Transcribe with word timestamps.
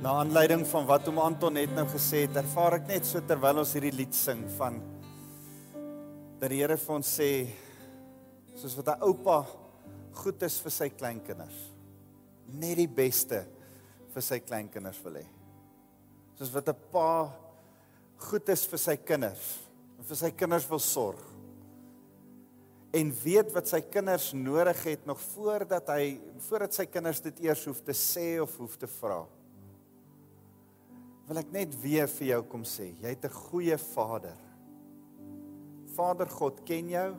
Na 0.00 0.14
aanleiding 0.16 0.62
van 0.64 0.86
wat 0.88 1.08
oom 1.10 1.18
Anton 1.20 1.52
net 1.58 1.74
nou 1.76 1.82
gesê 1.92 2.22
het, 2.22 2.38
ervaar 2.40 2.78
ek 2.78 2.86
net 2.88 3.04
so 3.04 3.20
terwyl 3.20 3.58
ons 3.60 3.74
hierdie 3.76 3.92
lied 3.92 4.14
sing 4.16 4.46
van 4.56 4.78
dat 6.40 6.46
die 6.48 6.62
Here 6.62 6.78
vir 6.80 6.94
ons 6.94 7.08
sê 7.18 7.26
soos 8.56 8.78
wat 8.78 8.86
'n 8.94 9.02
oupa 9.04 9.42
goed 10.22 10.40
is 10.42 10.56
vir 10.64 10.72
sy 10.72 10.88
kleinkinders. 10.88 11.58
Net 12.48 12.78
die 12.80 12.88
beste 12.88 13.44
vir 14.14 14.22
sy 14.24 14.38
kleinkinders 14.40 15.02
wil 15.04 15.18
hê. 15.20 15.26
Soos 16.38 16.54
wat 16.54 16.68
'n 16.72 16.80
pa 16.90 17.28
goed 18.16 18.48
is 18.48 18.64
vir 18.64 18.78
sy 18.78 18.96
kinders 18.96 19.58
en 19.98 20.04
vir 20.04 20.16
sy 20.16 20.30
kinders 20.30 20.70
wil 20.70 20.80
sorg. 20.80 21.20
En 22.94 23.12
weet 23.12 23.52
wat 23.52 23.68
sy 23.68 23.82
kinders 23.82 24.32
nodig 24.32 24.82
het 24.82 25.04
nog 25.06 25.20
voordat 25.20 25.88
hy 25.88 26.18
voordat 26.38 26.72
sy 26.72 26.86
kinders 26.86 27.20
dit 27.20 27.40
eers 27.40 27.66
hoef 27.66 27.84
te 27.84 27.92
sê 27.92 28.40
of 28.40 28.56
hoef 28.56 28.78
te 28.78 28.86
vra 28.86 29.26
wil 31.30 31.38
ek 31.38 31.52
net 31.54 31.74
weer 31.78 32.08
vir 32.10 32.26
jou 32.32 32.40
kom 32.50 32.62
sê, 32.66 32.88
jy 32.98 33.10
het 33.12 33.24
'n 33.24 33.30
goeie 33.30 33.76
Vader. 33.78 34.38
Vader 35.94 36.26
God 36.26 36.64
ken 36.66 36.88
jou. 36.90 37.14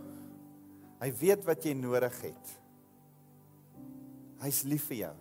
Hy 1.00 1.12
weet 1.12 1.46
wat 1.46 1.64
jy 1.64 1.74
nodig 1.74 2.22
het. 2.22 2.60
Hy's 4.42 4.64
lief 4.64 4.88
vir 4.90 4.98
jou. 4.98 5.16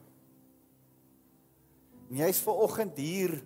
En 2.11 2.17
jy's 2.17 2.43
ver 2.43 2.53
oggend 2.53 2.97
hier 2.97 3.43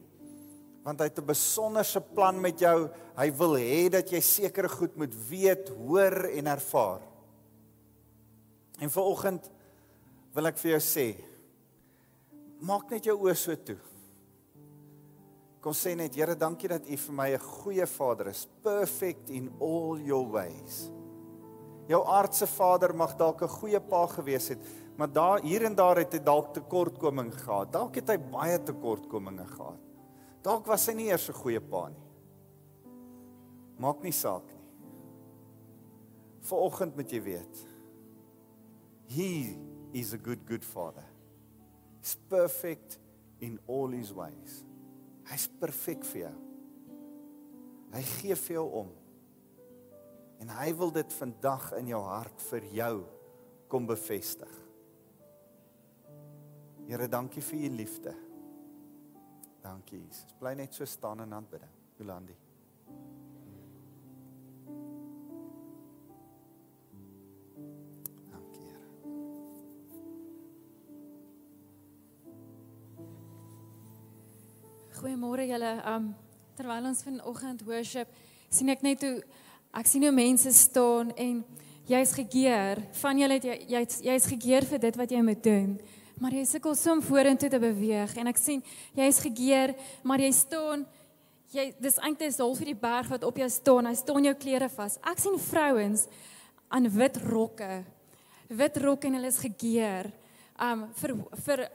want 0.82 1.00
hy 1.00 1.06
het 1.06 1.18
'n 1.18 1.26
besonderse 1.26 2.00
plan 2.00 2.40
met 2.40 2.58
jou. 2.58 2.88
Hy 3.16 3.30
wil 3.30 3.56
hê 3.56 3.90
dat 3.90 4.10
jy 4.10 4.20
sekere 4.20 4.68
goed 4.68 4.96
moet 4.96 5.14
weet, 5.28 5.68
hoor 5.68 6.28
en 6.28 6.46
ervaar. 6.46 7.00
En 8.80 8.90
ver 8.90 9.02
oggend 9.02 9.50
wil 10.32 10.47
ek 10.47 10.56
vir 10.58 10.70
jou 10.70 10.80
sê, 10.80 11.16
maak 12.60 12.91
net 12.91 13.04
jou 13.04 13.16
oë 13.19 13.36
so 13.36 13.54
toe. 13.56 13.78
Kom 15.64 15.72
sê 15.72 15.94
net 15.96 16.12
Here, 16.12 16.34
dankie 16.36 16.68
dat 16.68 16.84
U 16.84 16.96
vir 16.96 17.14
my 17.16 17.30
'n 17.32 17.40
goeie 17.40 17.86
Vader 17.86 18.28
is, 18.28 18.46
perfect 18.62 19.30
in 19.30 19.48
all 19.60 19.98
your 19.98 20.28
ways. 20.28 20.90
Jou 21.88 22.02
aardse 22.04 22.46
Vader 22.46 22.92
mag 22.92 23.16
dalk 23.16 23.42
'n 23.42 23.48
goeie 23.48 23.80
pa 23.80 24.06
gewees 24.06 24.48
het, 24.48 24.58
maar 24.98 25.08
daar 25.08 25.40
hier 25.40 25.64
en 25.64 25.74
daar 25.74 25.96
het 25.96 26.12
hy 26.12 26.18
dalk 26.18 26.52
tekortkoming 26.52 27.32
gehad. 27.32 27.72
Dalk 27.72 27.94
het 27.94 28.08
hy 28.08 28.18
baie 28.18 28.58
tekortkominge 28.58 29.46
gehad. 29.46 29.80
Dalk 30.42 30.66
was 30.66 30.86
hy 30.86 30.92
nie 30.92 31.08
eers 31.08 31.30
'n 31.30 31.32
goeie 31.32 31.60
pa 31.60 31.88
nie. 31.88 32.04
Maak 33.78 34.02
nie 34.02 34.12
saak 34.12 34.44
nie. 34.44 34.68
Vanoggend 36.42 36.94
moet 36.94 37.10
jy 37.10 37.22
weet. 37.22 37.66
He 39.08 39.56
is 39.94 40.12
a 40.12 40.18
good 40.18 40.46
good 40.46 40.64
father. 40.64 41.04
He's 42.02 42.16
perfect 42.28 42.98
in 43.40 43.58
all 43.66 43.88
his 43.88 44.12
ways. 44.12 44.64
Hy's 45.30 45.47
perfek 45.61 46.05
vir 46.12 46.27
jou. 46.27 46.34
Hy 47.94 48.03
gee 48.19 48.36
vir 48.36 48.56
jou 48.58 48.67
om. 48.83 48.92
En 50.42 50.50
hy 50.58 50.72
wil 50.77 50.91
dit 50.92 51.16
vandag 51.20 51.70
in 51.78 51.92
jou 51.94 52.03
hart 52.05 52.42
vir 52.50 52.66
jou 52.75 52.94
kom 53.70 53.86
bevestig. 53.89 54.61
Here, 56.84 57.08
dankie 57.08 57.42
vir 57.42 57.64
u 57.64 57.70
liefde. 57.78 58.12
Dankie 59.64 60.03
Jesus. 60.03 60.34
Bly 60.41 60.53
net 60.58 60.77
so 60.77 60.84
staan 60.84 61.25
en 61.25 61.33
aanbid. 61.38 61.64
Jolandi. 61.98 62.36
Goeiemôre 75.04 75.44
julle. 75.44 75.70
Um 75.84 76.04
terwyl 76.56 76.87
ons 76.88 77.03
vanoggend 77.04 77.60
worship, 77.69 78.09
sien 78.48 78.70
ek 78.72 78.81
net 78.81 79.03
hoe 79.04 79.19
ek 79.76 79.88
sien 79.91 80.06
hoe 80.06 80.12
mense 80.16 80.48
staan 80.56 81.10
en 81.20 81.42
jy's 81.91 82.15
gekeer. 82.16 82.81
Van 83.03 83.19
julle 83.20 83.37
het 83.37 83.44
jy 83.44 83.56
jy's 83.75 83.98
jy's 84.06 84.28
gekeer 84.31 84.65
vir 84.70 84.81
dit 84.81 84.97
wat 84.97 85.10
jy 85.12 85.20
moet 85.26 85.42
doen. 85.44 85.75
Maar 86.16 86.38
jy 86.38 86.44
sukkel 86.48 86.72
so 86.81 86.94
om 86.94 87.03
vorentoe 87.04 87.50
te 87.53 87.60
beweeg 87.60 88.15
en 88.16 88.31
ek 88.32 88.41
sien 88.41 88.62
jy's 88.97 89.19
gekeer, 89.20 89.75
maar 90.09 90.25
jy 90.25 90.31
staan 90.32 90.87
jy 91.53 91.66
dis 91.84 92.00
eintlik 92.00 92.32
is 92.32 92.41
half 92.41 92.62
vir 92.62 92.71
die 92.72 92.81
berg 92.86 93.10
wat 93.12 93.26
op 93.28 93.42
jou 93.42 93.50
staan. 93.53 93.91
Hy 93.91 93.98
staan 94.00 94.31
jou 94.31 94.34
klere 94.41 94.71
vas. 94.72 94.97
Ek 95.04 95.21
sien 95.21 95.36
vrouens 95.50 96.06
aan 96.72 96.88
wit 96.97 97.21
rokke. 97.26 97.82
Wit 98.48 98.81
rokke 98.81 99.12
en 99.12 99.21
hulle 99.21 99.34
is 99.36 99.42
gekeer. 99.44 100.09
Um 100.56 100.88
vir 100.97 101.19
vir 101.44 101.66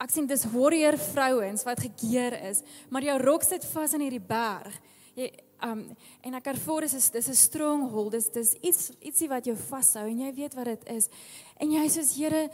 ek 0.00 0.10
sien 0.14 0.26
dis 0.26 0.46
warrior 0.52 0.96
vrouens 0.98 1.64
wat 1.66 1.82
gekeer 1.84 2.36
is, 2.48 2.62
maar 2.88 3.04
jou 3.04 3.18
rok 3.20 3.44
sit 3.44 3.64
vas 3.74 3.94
in 3.96 4.04
hierdie 4.06 4.22
berg. 4.24 4.76
Jy 5.18 5.30
um 5.60 5.82
en 6.24 6.36
ek 6.38 6.46
ervaar 6.54 6.86
dis 6.88 7.10
dis 7.12 7.28
'n 7.28 7.34
stronghold, 7.34 8.12
dis 8.12 8.28
dis 8.28 8.54
iets 8.62 8.90
ietsie 9.00 9.28
wat 9.28 9.44
jou 9.44 9.56
vashou 9.56 10.06
en 10.08 10.18
jy 10.18 10.32
weet 10.34 10.54
wat 10.54 10.64
dit 10.64 10.88
is. 10.96 11.08
En 11.60 11.70
jy 11.70 11.86
sê 11.88 12.02
Here, 12.16 12.50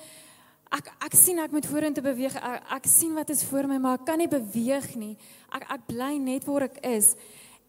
ek 0.72 0.90
ek 1.00 1.14
sien 1.14 1.38
ek 1.38 1.52
moet 1.52 1.66
vorentoe 1.66 2.02
beweeg. 2.02 2.34
Ek, 2.34 2.62
ek 2.70 2.86
sien 2.86 3.14
wat 3.14 3.30
is 3.30 3.44
voor 3.44 3.68
my, 3.68 3.78
maar 3.78 4.00
ek 4.00 4.06
kan 4.06 4.18
nie 4.18 4.28
beweeg 4.28 4.96
nie. 4.96 5.16
Ek 5.52 5.70
ek 5.70 5.86
bly 5.86 6.18
net 6.18 6.44
waar 6.44 6.62
ek 6.62 6.84
is. 6.84 7.14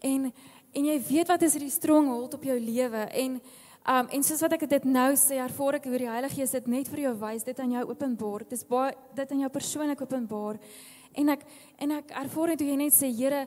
En 0.02 0.34
en 0.74 0.86
jy 0.86 1.00
weet 1.10 1.28
wat 1.28 1.42
is 1.42 1.54
hierdie 1.54 1.72
stronghold 1.72 2.34
op 2.34 2.44
jou 2.44 2.60
lewe 2.60 3.08
en 3.14 3.42
Um 3.88 4.10
en 4.12 4.24
soos 4.24 4.42
wat 4.44 4.52
ek 4.58 4.66
dit 4.68 4.86
nou 4.92 5.14
sê, 5.16 5.38
ervaar 5.40 5.78
ek 5.78 5.86
hoe 5.88 6.00
die 6.02 6.10
Heilige 6.12 6.36
Gees 6.42 6.52
dit 6.58 6.66
net 6.68 6.90
vir 6.92 7.06
jou 7.06 7.14
wys, 7.22 7.46
dit 7.48 7.60
aan 7.64 7.72
jou 7.72 7.84
openbaar. 7.88 8.44
Dit 8.44 8.58
is 8.58 8.66
baie 8.68 8.92
dit 9.16 9.32
aan 9.32 9.44
jou 9.46 9.50
persoonlik 9.54 10.02
openbaar. 10.04 10.60
En 11.16 11.32
ek 11.32 11.46
en 11.86 11.94
ek 11.96 12.12
ervaar 12.20 12.52
net 12.52 12.64
hoe 12.66 12.68
jy 12.68 12.76
net 12.82 12.98
sê, 12.98 13.08
Here, 13.16 13.46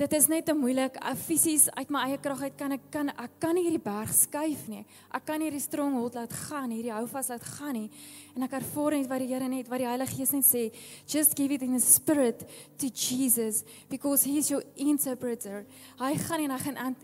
dit 0.00 0.14
is 0.16 0.26
net 0.30 0.46
te 0.48 0.54
moeilik. 0.56 0.96
Fisies 1.20 1.66
uit 1.76 1.90
my 1.92 2.06
eie 2.08 2.18
krag 2.22 2.40
uit 2.46 2.54
kan 2.58 2.72
ek 2.74 2.84
kan 2.92 3.10
ek 3.12 3.34
kan 3.42 3.54
nie 3.56 3.66
hierdie 3.66 3.82
berg 3.82 4.12
skuif 4.16 4.64
nie. 4.70 4.84
Ek 5.12 5.26
kan 5.28 5.42
hierdie 5.44 5.60
stronghold 5.62 6.16
laat 6.16 6.32
gaan, 6.46 6.72
hierdie 6.72 6.94
houvas 6.94 7.28
laat 7.32 7.44
gaan 7.58 7.76
nie. 7.76 7.88
En 8.32 8.46
ek 8.46 8.56
ervaar 8.56 8.96
net 8.96 9.10
wat 9.10 9.22
die 9.22 9.28
Here 9.32 9.48
net 9.48 9.68
wat 9.70 9.82
die 9.82 9.88
Heilige 9.88 10.16
Gees 10.16 10.32
net 10.32 10.48
sê, 10.48 10.64
just 11.08 11.36
give 11.36 11.52
it 11.54 11.62
in 11.62 11.76
the 11.76 11.80
spirit 11.84 12.44
to 12.80 12.88
Jesus 12.88 13.62
because 13.90 14.24
he 14.24 14.38
is 14.40 14.50
your 14.50 14.64
interpreter. 14.80 15.66
Hy 16.00 16.12
gaan 16.24 16.46
en 16.46 16.56
hy 16.56 16.60
gaan 16.64 16.96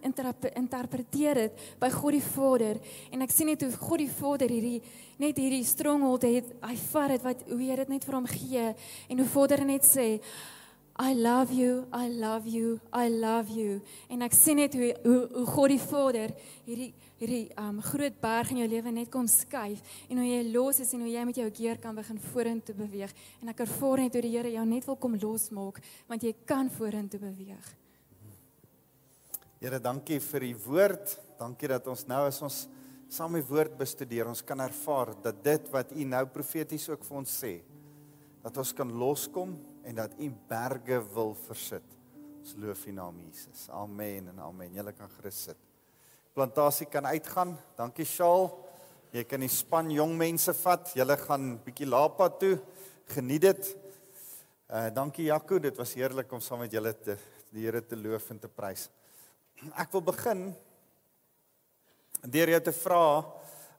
interpreteer 0.64 1.44
dit 1.44 1.64
by 1.80 1.92
God 1.92 2.16
die 2.16 2.24
Vader. 2.24 2.80
En 3.12 3.24
ek 3.24 3.34
sien 3.34 3.52
net 3.52 3.64
hoe 3.64 3.72
God 3.76 4.04
die 4.04 4.12
Vader 4.12 4.52
hierdie 4.52 4.80
net 5.20 5.36
hierdie 5.36 5.64
stronghold 5.66 6.24
het. 6.28 6.54
Hy 6.64 6.76
vat 6.88 7.14
dit 7.14 7.26
wat 7.26 7.48
hoe 7.50 7.64
hy 7.64 7.82
dit 7.84 7.98
net 7.98 8.06
vir 8.08 8.16
hom 8.16 8.30
gee 8.32 8.70
en 9.08 9.20
hoe 9.20 9.34
Vader 9.36 9.64
net 9.68 9.84
sê 9.84 10.14
I 11.00 11.14
love 11.14 11.52
you, 11.52 11.86
I 11.92 12.08
love 12.08 12.48
you, 12.48 12.80
I 12.92 13.08
love 13.08 13.52
you. 13.54 13.78
En 14.10 14.24
ek 14.26 14.34
sien 14.34 14.58
net 14.58 14.74
hoe 14.74 14.88
hoe, 15.04 15.20
hoe 15.30 15.44
God 15.46 15.70
die 15.70 15.78
Vader 15.78 16.32
hierdie 16.66 16.88
hierdie 17.20 17.44
um 17.58 17.78
groot 17.82 18.16
berg 18.22 18.50
in 18.50 18.60
jou 18.64 18.66
lewe 18.70 18.92
net 18.94 19.10
kom 19.10 19.28
skuif 19.30 19.78
en 20.10 20.18
hoe 20.18 20.26
jy 20.26 20.40
los 20.50 20.80
is 20.82 20.90
en 20.94 21.04
hoe 21.06 21.12
jy 21.12 21.22
met 21.28 21.38
jou 21.38 21.46
keer 21.54 21.78
kan 21.82 21.94
begin 21.94 22.18
vorentoe 22.32 22.74
beweeg. 22.78 23.14
En 23.42 23.54
ek 23.54 23.62
ervaar 23.62 24.02
net 24.02 24.18
hoe 24.18 24.24
die 24.26 24.34
Here 24.34 24.50
jou 24.56 24.66
net 24.66 24.90
wil 24.90 24.98
kom 24.98 25.14
losmaak 25.22 25.78
want 26.10 26.26
jy 26.26 26.34
kan 26.46 26.70
vorentoe 26.70 27.22
beweeg. 27.22 27.70
Here, 29.62 29.78
dankie 29.82 30.18
vir 30.22 30.50
u 30.50 30.52
woord. 30.66 31.16
Dankie 31.38 31.70
dat 31.70 31.86
ons 31.90 32.04
nou 32.10 32.24
as 32.26 32.42
ons 32.42 32.60
saam 33.10 33.38
die 33.38 33.46
woord 33.46 33.78
bestudeer, 33.78 34.26
ons 34.26 34.42
kan 34.42 34.58
ervaar 34.66 35.14
dat 35.22 35.42
dit 35.46 35.70
wat 35.72 35.94
u 35.94 36.10
nou 36.10 36.26
profeties 36.30 36.90
ook 36.90 37.06
vir 37.06 37.22
ons 37.22 37.40
sê, 37.42 37.56
dat 38.42 38.58
ons 38.58 38.74
kan 38.74 38.90
loskom 38.90 39.54
en 39.88 39.96
dat 39.96 40.12
U 40.20 40.28
berge 40.48 41.00
wil 41.14 41.32
versit. 41.46 41.84
Ons 42.42 42.52
loof 42.60 42.84
U 42.86 42.92
naam 42.92 43.16
Jesus. 43.24 43.68
Amen 43.72 44.28
en 44.28 44.40
amen. 44.44 44.74
Julle 44.76 44.92
kan 44.92 45.08
gerus 45.16 45.40
sit. 45.48 45.60
Plantasie 46.36 46.86
kan 46.92 47.08
uitgaan. 47.08 47.54
Dankie 47.76 48.04
Shaal. 48.04 48.50
Jy 49.16 49.24
kan 49.24 49.40
die 49.40 49.48
span 49.52 49.88
jong 49.90 50.12
mense 50.20 50.52
vat. 50.60 50.92
Julle 50.96 51.16
gaan 51.22 51.54
bietjie 51.64 51.88
Lapa 51.88 52.28
toe. 52.36 52.58
Geniet 53.14 53.46
dit. 53.46 53.70
Uh 54.68 54.90
dankie 54.92 55.30
Jaco, 55.30 55.56
dit 55.56 55.76
was 55.80 55.94
heerlik 55.96 56.32
om 56.36 56.42
saam 56.44 56.60
met 56.60 56.74
julle 56.76 56.92
te 56.92 57.16
die 57.48 57.64
Here 57.64 57.80
te 57.80 57.96
loof 57.96 58.26
en 58.34 58.42
te 58.42 58.50
prys. 58.52 58.90
Ek 59.72 59.88
wil 59.94 60.04
begin 60.04 60.42
deur 62.28 62.52
jou 62.52 62.60
te 62.66 62.74
vra 62.76 63.04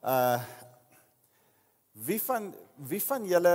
uh 0.02 0.40
wie 2.10 2.18
van 2.24 2.50
wie 2.90 3.02
van 3.04 3.28
julle 3.30 3.54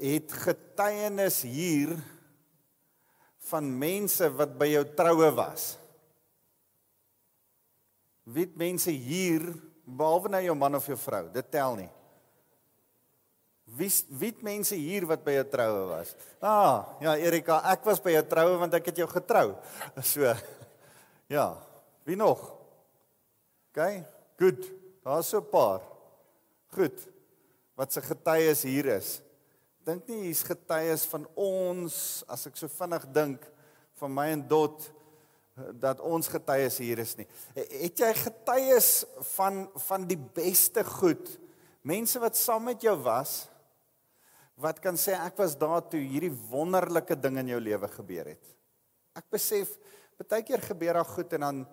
het 0.00 0.32
getuienis 0.32 1.42
hier 1.42 1.96
van 3.50 3.66
mense 3.78 4.28
wat 4.34 4.56
by 4.58 4.68
jou 4.72 4.84
troue 4.98 5.30
was. 5.36 5.74
Wie 8.26 8.48
mense 8.58 8.90
hier 8.90 9.44
behalwe 9.86 10.32
nou 10.34 10.42
jou 10.42 10.56
man 10.58 10.78
of 10.78 10.86
jou 10.90 10.98
vrou, 10.98 11.26
dit 11.34 11.50
tel 11.50 11.76
nie. 11.78 11.90
Wie 13.76 13.90
wie 14.18 14.32
mense 14.46 14.78
hier 14.78 15.06
wat 15.10 15.24
by 15.26 15.36
jou 15.40 15.46
troue 15.50 15.84
was? 15.90 16.14
Ah, 16.40 16.96
ja 17.02 17.16
Erika, 17.18 17.60
ek 17.72 17.86
was 17.86 18.02
by 18.02 18.14
jou 18.14 18.24
troue 18.30 18.58
want 18.62 18.74
ek 18.78 18.92
het 18.92 19.02
jou 19.02 19.08
getrou. 19.10 19.48
So. 20.14 20.34
Ja, 21.26 21.56
wie 22.06 22.14
nog? 22.16 22.38
OK, 23.74 23.80
goed. 24.38 24.68
Daar's 25.02 25.28
so 25.30 25.38
'n 25.42 25.50
paar. 25.50 25.82
Goed. 26.74 26.98
Wat 27.74 27.92
se 27.92 28.00
getuies 28.00 28.62
hier 28.62 28.86
is 28.86 29.20
dink 29.86 30.08
nie 30.10 30.26
hier's 30.26 30.42
getuies 30.46 31.06
van 31.12 31.26
ons 31.38 31.96
as 32.32 32.46
ek 32.48 32.58
so 32.58 32.70
vinnig 32.72 33.06
dink 33.14 33.44
van 34.00 34.12
my 34.12 34.28
en 34.34 34.42
Dot 34.50 34.88
dat 35.80 36.02
ons 36.04 36.28
getuies 36.28 36.76
hier 36.82 37.00
is 37.00 37.14
nie. 37.16 37.24
Het 37.54 38.02
jy 38.02 38.10
getuies 38.18 38.90
van 39.32 39.62
van 39.86 40.04
die 40.08 40.18
beste 40.18 40.84
goed? 40.84 41.30
Mense 41.86 42.20
wat 42.20 42.36
saam 42.36 42.66
met 42.68 42.82
jou 42.82 42.96
was 43.06 43.46
wat 44.60 44.80
kan 44.80 44.96
sê 44.96 45.12
ek 45.20 45.36
was 45.36 45.52
daar 45.60 45.82
toe 45.84 46.00
hierdie 46.00 46.32
wonderlike 46.50 47.16
ding 47.20 47.36
in 47.42 47.50
jou 47.52 47.58
lewe 47.60 47.88
gebeur 47.92 48.30
het. 48.32 48.54
Ek 49.16 49.26
besef 49.32 49.74
baie 50.16 50.44
keer 50.44 50.62
gebeur 50.64 50.96
daar 50.96 51.08
goed 51.08 51.34
en 51.36 51.44
dan 51.46 51.66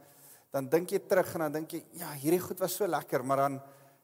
dan 0.53 0.67
dink 0.69 0.91
jy 0.93 0.99
terug 1.09 1.31
en 1.33 1.47
dan 1.47 1.55
dink 1.55 1.71
jy 1.73 1.79
ja, 1.97 2.11
hierdie 2.13 2.43
goed 2.43 2.59
was 2.61 2.75
so 2.77 2.85
lekker, 2.85 3.23
maar 3.25 3.39
dan 3.47 3.55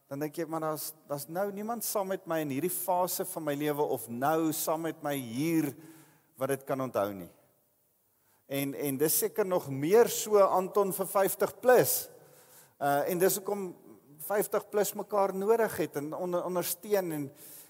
dan 0.10 0.24
dink 0.24 0.40
jy 0.40 0.46
maar 0.50 0.64
daar's 0.64 0.90
daar's 1.06 1.28
nou 1.30 1.46
niemand 1.54 1.86
saam 1.86 2.08
met 2.10 2.24
my 2.26 2.40
in 2.42 2.54
hierdie 2.56 2.74
fase 2.74 3.28
van 3.30 3.46
my 3.46 3.54
lewe 3.54 3.86
of 3.94 4.08
nou 4.10 4.50
saam 4.58 4.88
met 4.88 5.04
my 5.06 5.14
hier 5.14 5.70
wat 6.40 6.50
dit 6.56 6.64
kan 6.66 6.82
onthou 6.82 7.12
nie. 7.14 7.30
En 8.50 8.74
en 8.74 8.98
dis 8.98 9.18
seker 9.22 9.46
nog 9.46 9.68
meer 9.70 10.10
so 10.10 10.42
Anton 10.42 10.94
vir 10.98 11.08
50 11.14 11.54
plus. 11.62 11.94
Uh 12.82 13.04
en 13.12 13.22
dis 13.22 13.38
hoekom 13.38 13.70
50 14.26 14.66
plus 14.70 14.94
mekaar 14.98 15.36
nodig 15.36 15.78
het 15.78 15.96
en 16.02 16.14
onder, 16.14 16.44
ondersteun 16.46 17.12
en, 17.12 17.30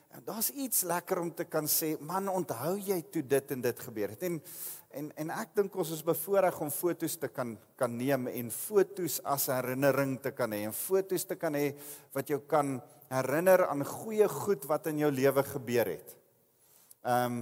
en 0.09 0.23
daar's 0.25 0.49
iets 0.49 0.81
lekker 0.89 1.19
om 1.21 1.33
te 1.35 1.45
kan 1.45 1.67
sê, 1.69 1.95
man, 2.01 2.27
onthou 2.27 2.77
jy 2.81 3.01
toe 3.11 3.21
dit 3.23 3.51
en 3.51 3.61
dit 3.61 3.79
gebeur 3.79 4.15
het. 4.15 4.23
En 4.23 4.41
En 4.89 5.11
en 5.21 5.29
ek 5.35 5.51
dink 5.53 5.75
ons 5.77 5.89
is 5.93 6.01
bevoorreg 6.01 6.55
om 6.65 6.71
fotos 6.73 7.13
te 7.21 7.27
kan 7.29 7.53
kan 7.77 7.91
neem 7.93 8.25
en 8.31 8.47
fotos 8.49 9.19
as 9.21 9.45
herinnering 9.53 10.15
te 10.23 10.31
kan 10.33 10.49
hê 10.55 10.63
en 10.65 10.73
fotos 10.73 11.27
te 11.29 11.37
kan 11.37 11.53
hê 11.53 11.75
wat 12.15 12.31
jou 12.33 12.39
kan 12.49 12.79
herinner 13.11 13.67
aan 13.67 13.85
goeie 13.85 14.25
goed 14.33 14.65
wat 14.69 14.89
in 14.89 15.03
jou 15.03 15.11
lewe 15.13 15.45
gebeur 15.53 15.93
het. 15.93 16.15
Ehm 17.05 17.41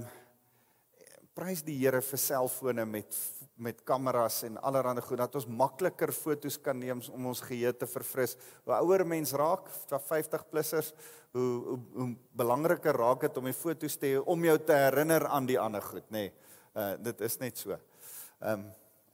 prys 1.38 1.62
die 1.62 1.76
Here 1.78 2.00
vir 2.02 2.18
selfone 2.20 2.86
met 2.88 3.24
met 3.58 3.80
kameras 3.82 4.44
en 4.46 4.54
allerlei 4.62 5.02
goed 5.02 5.18
dat 5.18 5.32
ons 5.34 5.48
makliker 5.50 6.12
fotos 6.14 6.54
kan 6.62 6.78
neem 6.78 7.00
om 7.10 7.24
ons 7.26 7.40
geheue 7.42 7.72
te 7.74 7.88
verfris. 7.90 8.36
Hoe 8.62 8.76
ouer 8.76 9.02
mens 9.02 9.32
raak, 9.34 9.66
van 9.90 10.04
50 10.12 10.44
plussers, 10.46 10.92
hoe, 11.34 11.48
hoe 11.64 11.78
hoe 11.96 12.06
belangriker 12.38 12.94
raak 12.94 13.26
dit 13.26 13.40
om 13.40 13.48
die 13.50 13.56
fotos 13.58 13.98
te 13.98 14.12
hê 14.12 14.20
om 14.22 14.46
jou 14.46 14.54
te 14.62 14.78
herinner 14.78 15.26
aan 15.26 15.50
die 15.50 15.58
ander 15.58 15.82
goed, 15.82 16.06
nê. 16.06 16.28
Nee. 16.28 16.54
Uh 16.78 16.92
dit 17.02 17.26
is 17.26 17.38
net 17.42 17.58
so. 17.58 17.74
Ehm 17.74 18.62
um, 18.62 18.64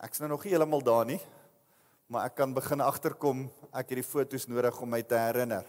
ek's 0.04 0.20
nou 0.20 0.28
nog 0.34 0.44
nie 0.44 0.52
heeltemal 0.52 0.84
daar 0.84 1.08
nie. 1.08 1.20
Maar 2.12 2.28
ek 2.28 2.36
kan 2.42 2.52
begin 2.52 2.84
agterkom 2.84 3.46
ek 3.72 3.94
het 3.94 4.00
die 4.02 4.08
fotos 4.12 4.44
nodig 4.52 4.80
om 4.80 4.92
my 4.92 5.00
te 5.02 5.16
herinner. 5.16 5.64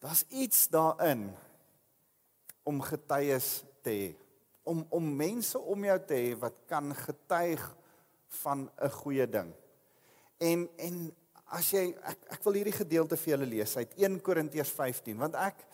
Daar's 0.00 0.24
iets 0.32 0.64
daarin 0.72 1.28
om 2.64 2.80
getuies 2.80 3.58
te 3.84 3.92
hê. 3.92 4.23
Om 4.64 4.86
om 4.90 5.16
mense 5.16 5.58
om 5.58 5.84
jou 5.84 5.98
te 6.08 6.14
hê 6.14 6.38
wat 6.40 6.56
kan 6.68 6.94
getuig 6.94 7.62
van 8.42 8.70
'n 8.80 8.90
goeie 8.90 9.26
ding. 9.26 9.52
En 10.38 10.68
en 10.76 11.14
as 11.52 11.70
jy 11.70 11.94
ek 12.02 12.18
ek 12.30 12.44
wil 12.44 12.52
hierdie 12.58 12.78
gedeelte 12.78 13.16
vir 13.16 13.36
julle 13.36 13.46
lees 13.46 13.76
uit 13.76 13.92
1 13.96 14.20
Korintiërs 14.20 14.70
15 14.70 15.18
want 15.18 15.34
ek 15.34 15.66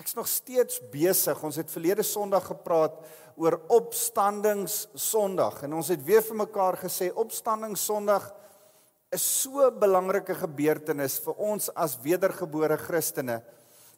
ek's 0.00 0.14
nog 0.16 0.28
steeds 0.28 0.80
besig. 0.92 1.42
Ons 1.44 1.56
het 1.56 1.70
verlede 1.70 2.02
Sondag 2.02 2.46
gepraat 2.46 2.96
oor 3.36 3.60
opstandings 3.68 4.88
Sondag 4.94 5.62
en 5.62 5.74
ons 5.74 5.88
het 5.88 6.04
weer 6.04 6.22
vir 6.22 6.36
mekaar 6.36 6.76
gesê 6.80 7.12
opstandings 7.14 7.84
Sondag 7.84 8.32
is 9.12 9.42
so 9.42 9.66
'n 9.68 9.78
belangrike 9.78 10.34
gebeurtenis 10.34 11.18
vir 11.20 11.34
ons 11.34 11.68
as 11.76 11.98
wedergebore 12.00 12.76
Christene 12.76 13.42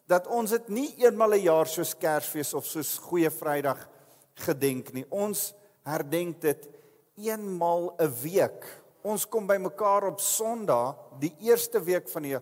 dat 0.07 0.27
ons 0.27 0.51
dit 0.51 0.69
nie 0.69 0.95
eenmal 0.97 1.29
'n 1.29 1.33
een 1.33 1.43
jaar 1.43 1.67
soos 1.67 1.95
Kersfees 1.97 2.53
of 2.53 2.65
soos 2.65 2.97
Goeie 2.97 3.29
Vrydag 3.29 3.94
gedenk 4.35 4.91
nie. 4.93 5.05
Ons 5.09 5.53
herdenk 5.85 6.41
dit 6.41 6.69
eenmal 7.15 7.93
'n 7.97 8.03
een 8.03 8.13
week. 8.21 8.81
Ons 9.01 9.27
kom 9.27 9.47
by 9.47 9.57
mekaar 9.57 10.07
op 10.07 10.19
Sondag, 10.19 10.95
die 11.19 11.35
eerste 11.39 11.83
week 11.83 12.09
van 12.09 12.21
die 12.21 12.37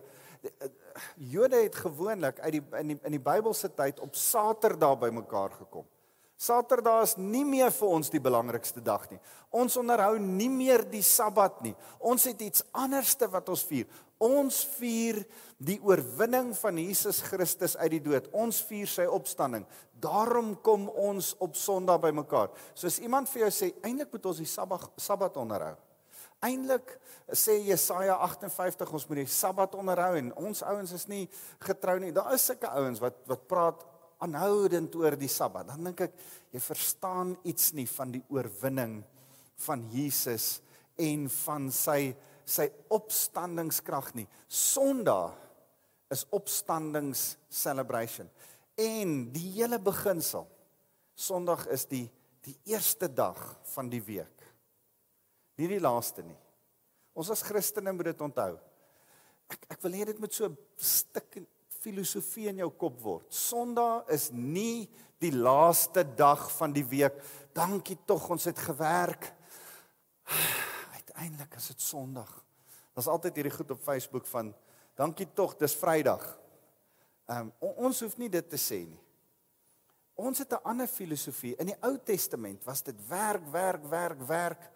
Jode 1.14 1.56
het 1.56 1.74
gewoonlik 1.74 2.38
uit 2.40 2.52
die 2.52 2.62
in 2.78 2.86
die 2.86 2.98
in 3.02 3.10
die 3.10 3.20
Bybelse 3.20 3.74
tyd 3.74 4.00
op 4.00 4.14
Saterdag 4.14 4.98
by 4.98 5.08
mekaar 5.08 5.50
gekom. 5.50 5.86
Saterdag 6.34 7.04
is 7.06 7.14
nie 7.16 7.44
meer 7.46 7.70
vir 7.70 7.92
ons 7.94 8.10
die 8.10 8.20
belangrikste 8.22 8.82
dag 8.82 9.06
nie. 9.10 9.20
Ons 9.54 9.76
onderhou 9.78 10.16
nie 10.18 10.50
meer 10.50 10.82
die 10.90 11.02
Sabbat 11.06 11.60
nie. 11.62 11.74
Ons 12.02 12.26
het 12.26 12.42
iets 12.42 12.64
anderste 12.74 13.28
wat 13.30 13.48
ons 13.52 13.62
vier. 13.68 13.86
Ons 14.18 14.64
vier 14.76 15.20
die 15.62 15.78
oorwinning 15.84 16.50
van 16.58 16.80
Jesus 16.82 17.22
Christus 17.22 17.78
uit 17.78 17.94
die 17.96 18.02
dood. 18.02 18.26
Ons 18.34 18.60
vier 18.66 18.90
sy 18.90 19.06
opstanding. 19.06 19.66
Daarom 19.94 20.56
kom 20.64 20.88
ons 20.90 21.32
op 21.38 21.54
Sondag 21.56 22.02
bymekaar. 22.02 22.50
So 22.74 22.90
as 22.90 22.98
iemand 22.98 23.30
vir 23.30 23.46
jou 23.46 23.52
sê 23.54 23.70
eintlik 23.86 24.10
moet 24.12 24.30
ons 24.32 24.42
die 24.42 24.50
Sabbat 24.50 24.90
Sabbat 24.98 25.38
onderhou. 25.38 25.76
Eintlik 26.44 26.98
sê 27.32 27.60
Jesaja 27.64 28.18
58 28.26 28.90
ons 28.90 29.06
moet 29.08 29.22
die 29.22 29.30
Sabbat 29.30 29.78
onderhou 29.78 30.18
en 30.18 30.34
ons 30.50 30.66
ouens 30.66 30.98
is 30.98 31.06
nie 31.08 31.24
getrou 31.62 32.00
nie. 32.02 32.12
Daar 32.12 32.34
is 32.34 32.44
sulke 32.50 32.68
ouens 32.74 33.00
wat 33.00 33.22
wat 33.30 33.46
praat 33.48 33.86
aanhoudend 34.22 34.94
oor 34.98 35.16
die 35.18 35.30
Sabbat, 35.30 35.68
dan 35.72 35.90
dink 35.90 36.04
ek 36.06 36.14
jy 36.54 36.62
verstaan 36.62 37.34
iets 37.48 37.72
nie 37.74 37.86
van 37.90 38.12
die 38.14 38.22
oorwinning 38.32 39.00
van 39.66 39.84
Jesus 39.92 40.58
en 41.00 41.26
van 41.44 41.70
sy 41.74 42.14
sy 42.44 42.68
opstandingskrag 42.92 44.10
nie. 44.18 44.26
Sondag 44.52 45.32
is 46.12 46.26
opstandings 46.36 47.34
celebration 47.48 48.28
en 48.76 49.14
die 49.32 49.46
hele 49.56 49.78
beginsel. 49.80 50.44
Sondag 51.16 51.66
is 51.72 51.86
die 51.88 52.06
die 52.44 52.56
eerste 52.68 53.08
dag 53.08 53.38
van 53.72 53.88
die 53.88 54.02
week. 54.04 54.42
Nie 55.56 55.68
die 55.70 55.80
laaste 55.80 56.20
nie. 56.26 56.36
Ons 57.16 57.30
as 57.32 57.44
Christene 57.46 57.94
moet 57.96 58.10
dit 58.10 58.24
onthou. 58.26 58.58
Ek 59.48 59.64
ek 59.72 59.80
wil 59.86 59.96
hê 59.96 60.04
dit 60.10 60.20
moet 60.20 60.34
so 60.34 60.50
stik 60.76 61.38
filosofie 61.84 62.48
in 62.50 62.62
jou 62.62 62.70
kop 62.80 63.00
word. 63.04 63.28
Sondag 63.34 64.08
is 64.14 64.30
nie 64.32 64.88
die 65.22 65.32
laaste 65.32 66.04
dag 66.16 66.46
van 66.56 66.74
die 66.74 66.84
week. 66.88 67.16
Dankie 67.56 67.98
tog 68.08 68.28
ons 68.34 68.48
het 68.48 68.58
gewerk. 68.58 69.30
Uiteindelik 70.96 71.56
is 71.60 71.70
dit 71.72 71.84
Sondag. 71.84 72.30
Daar's 72.94 73.10
altyd 73.10 73.40
hierdie 73.40 73.54
goed 73.54 73.72
op 73.74 73.82
Facebook 73.82 74.26
van 74.30 74.52
dankie 74.98 75.26
tog 75.34 75.56
dis 75.60 75.76
Vrydag. 75.76 76.24
Ehm 77.30 77.48
um, 77.48 77.74
ons 77.88 78.00
hoef 78.04 78.18
nie 78.20 78.28
dit 78.28 78.48
te 78.48 78.60
sê 78.60 78.84
nie. 78.84 79.00
Ons 80.14 80.38
het 80.38 80.52
'n 80.52 80.62
ander 80.62 80.86
filosofie. 80.86 81.56
In 81.56 81.66
die 81.66 81.80
Ou 81.82 81.98
Testament 81.98 82.64
was 82.64 82.82
dit 82.82 83.08
werk, 83.08 83.42
werk, 83.50 83.84
werk, 83.90 84.20
werk 84.28 84.70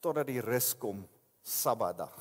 totdat 0.00 0.26
die 0.26 0.40
rus 0.40 0.74
kom, 0.78 1.06
Sabbatdag. 1.42 2.14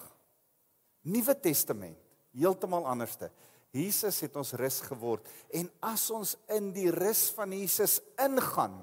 Nuwe 1.02 1.40
Testament, 1.40 1.98
heeltemal 2.32 2.86
anderste. 2.86 3.32
Jesus 3.76 4.22
het 4.24 4.36
ons 4.40 4.54
rus 4.60 4.80
geword 4.88 5.28
en 5.56 5.70
as 5.84 6.08
ons 6.16 6.36
in 6.56 6.72
die 6.76 6.90
rus 6.94 7.28
van 7.36 7.52
Jesus 7.56 8.00
ingaan, 8.22 8.80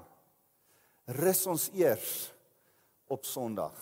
rus 1.17 1.43
ons 1.49 1.69
eers 1.73 2.11
op 3.11 3.25
Sondag. 3.25 3.75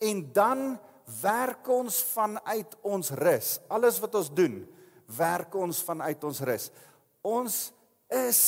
En 0.00 0.24
dan 0.32 0.78
werk 1.20 1.68
ons 1.68 2.02
vanuit 2.12 2.76
ons 2.86 3.12
rus. 3.20 3.58
Alles 3.68 3.98
wat 4.02 4.14
ons 4.20 4.30
doen, 4.34 4.62
werk 5.16 5.54
ons 5.58 5.82
vanuit 5.84 6.24
ons 6.24 6.42
rus. 6.46 6.70
Ons 7.26 7.60
is 8.10 8.42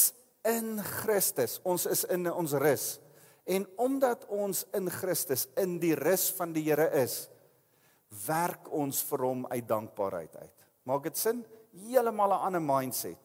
in 0.48 0.78
Christus. 0.82 1.58
Ons 1.66 1.86
is 1.90 2.04
in 2.10 2.30
ons 2.30 2.54
rus. 2.62 2.96
En 3.44 3.66
omdat 3.82 4.24
ons 4.30 4.64
in 4.76 4.90
Christus 4.90 5.48
in 5.58 5.78
die 5.82 5.94
rus 5.98 6.28
van 6.36 6.54
die 6.54 6.64
Here 6.68 6.88
is, 7.02 7.26
werk 8.26 8.68
ons 8.70 9.02
vir 9.08 9.26
hom 9.26 9.46
uit 9.50 9.66
dankbaarheid 9.68 10.36
uit. 10.36 10.61
Maak 10.88 11.06
dit 11.06 11.18
sin? 11.18 11.44
Heeltemal 11.72 12.34
'n 12.34 12.44
ander 12.46 12.62
mindset. 12.62 13.18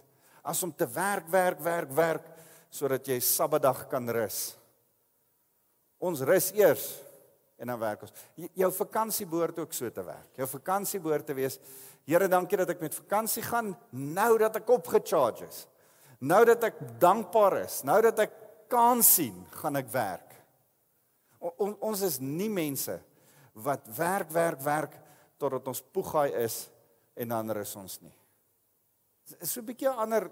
As 0.43 0.63
om 0.63 0.75
te 0.75 0.87
werk, 0.87 1.27
werk, 1.27 1.59
werk, 1.59 1.91
werk 1.91 2.25
sodat 2.69 3.07
jy 3.07 3.19
Sabbatdag 3.19 3.87
kan 3.89 4.09
rus. 4.09 4.57
Ons 5.97 6.21
rus 6.21 6.51
eers 6.53 7.01
en 7.57 7.67
dan 7.67 7.79
werk 7.79 8.01
ons. 8.01 8.13
Jou 8.53 8.71
vakansie 8.71 9.25
behoort 9.25 9.59
ook 9.59 9.73
so 9.73 9.89
te 9.89 10.03
werk. 10.03 10.35
Jou 10.37 10.47
vakansie 10.47 10.99
behoort 10.99 11.25
te 11.25 11.33
wees: 11.33 11.59
Here, 12.05 12.27
dankie 12.27 12.57
dat 12.57 12.69
ek 12.69 12.81
met 12.81 12.95
vakansie 12.95 13.43
gaan 13.43 13.75
nou 13.91 14.37
dat 14.37 14.55
ek 14.55 14.69
opgecharge 14.69 15.47
is. 15.47 15.65
Nou 16.19 16.45
dat 16.45 16.63
ek 16.63 16.99
dankbaar 16.99 17.59
is, 17.65 17.83
nou 17.83 18.01
dat 18.01 18.19
ek 18.19 18.31
kan 18.69 19.03
sien, 19.03 19.45
gaan 19.61 19.75
ek 19.75 19.89
werk. 19.93 20.33
O, 21.39 21.73
ons 21.79 22.01
is 22.01 22.17
nie 22.19 22.49
mense 22.49 22.95
wat 23.53 23.85
werk, 23.97 24.31
werk, 24.33 24.61
werk 24.65 24.95
totdat 25.37 25.67
ons 25.69 25.83
poegaai 25.93 26.33
is 26.43 26.67
en 27.17 27.33
dan 27.33 27.51
rus 27.57 27.75
ons 27.79 27.99
nie. 28.01 28.13
Dit 29.27 29.41
is 29.41 29.51
so 29.51 29.61
'n 29.61 29.65
bietjie 29.65 29.89
ander 29.89 30.29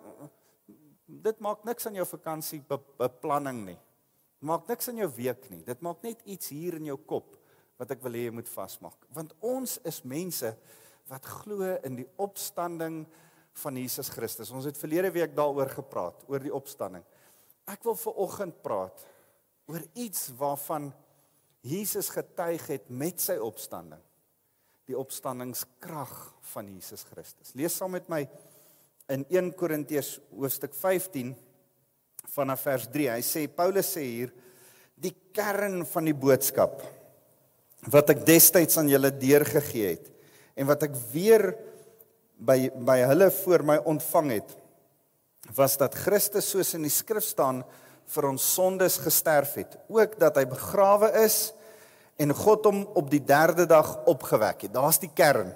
dit 1.06 1.40
maak 1.40 1.64
niks 1.66 1.86
aan 1.88 1.98
jou 1.98 2.06
vakansie 2.06 2.62
beplanning 2.98 3.66
nie. 3.66 3.80
Dit 4.40 4.48
maak 4.50 4.68
niks 4.68 4.90
aan 4.90 4.98
jou 4.98 5.10
week 5.18 5.50
nie. 5.50 5.64
Dit 5.64 5.82
maak 5.82 6.04
net 6.04 6.22
iets 6.26 6.50
hier 6.50 6.76
in 6.76 6.86
jou 6.86 6.98
kop 6.98 7.38
wat 7.78 7.92
ek 7.92 8.02
wil 8.04 8.12
hê 8.12 8.26
jy 8.26 8.32
moet 8.32 8.50
vasmaak. 8.50 9.06
Want 9.14 9.34
ons 9.42 9.78
is 9.84 10.04
mense 10.04 10.56
wat 11.10 11.26
glo 11.26 11.76
in 11.84 11.96
die 11.96 12.08
opstanding 12.18 13.06
van 13.62 13.78
Jesus 13.78 14.10
Christus. 14.10 14.52
Ons 14.52 14.66
het 14.66 14.80
verlede 14.80 15.12
week 15.12 15.36
daaroor 15.36 15.70
gepraat, 15.70 16.24
oor 16.28 16.40
die 16.40 16.54
opstanding. 16.54 17.04
Ek 17.68 17.84
wil 17.84 17.96
ver 17.96 18.14
oggend 18.26 18.62
praat 18.64 19.06
oor 19.66 19.82
iets 19.98 20.30
waarvan 20.38 20.92
Jesus 21.66 22.12
getuig 22.14 22.68
het 22.70 22.90
met 22.90 23.22
sy 23.22 23.38
opstanding. 23.42 24.02
Die 24.86 24.98
opstandingskrag 24.98 26.14
van 26.54 26.68
Jesus 26.70 27.06
Christus. 27.10 27.56
Lees 27.58 27.74
saam 27.78 27.96
met 27.98 28.10
my 28.12 28.22
in 29.10 29.26
1 29.30 29.54
Korintiërs 29.58 30.20
hoofstuk 30.34 30.76
15 30.78 31.34
vanaf 32.36 32.66
vers 32.66 32.86
3. 32.94 33.14
Hy 33.16 33.24
sê 33.26 33.46
Paulus 33.50 33.94
sê 33.96 34.04
hier 34.06 34.34
die 34.96 35.14
kern 35.36 35.84
van 35.90 36.08
die 36.08 36.16
boodskap 36.16 36.80
wat 37.92 38.10
ek 38.14 38.24
destyds 38.26 38.80
aan 38.80 38.90
julle 38.90 39.12
deurgegee 39.14 39.92
het 39.92 40.08
en 40.56 40.70
wat 40.70 40.86
ek 40.88 40.96
weer 41.12 41.52
by 42.36 42.70
by 42.88 42.98
hulle 43.12 43.28
voor 43.44 43.66
my 43.68 43.76
ontvang 43.92 44.32
het 44.38 44.56
was 45.56 45.76
dat 45.78 45.98
Christus 46.06 46.48
soos 46.50 46.74
in 46.78 46.88
die 46.88 46.94
skrif 46.94 47.26
staan 47.28 47.62
vir 48.16 48.30
ons 48.30 48.46
sondes 48.56 48.98
gesterf 49.04 49.58
het 49.60 49.78
ook 49.92 50.18
dat 50.22 50.40
hy 50.40 50.46
begrawe 50.50 51.12
is 51.26 51.52
en 52.18 52.34
God 52.36 52.66
hom 52.66 52.84
op 52.96 53.10
die 53.12 53.22
3de 53.24 53.66
dag 53.70 53.98
opgewek 54.08 54.68
het. 54.68 54.74
Daar's 54.74 55.00
die 55.02 55.12
kern. 55.14 55.52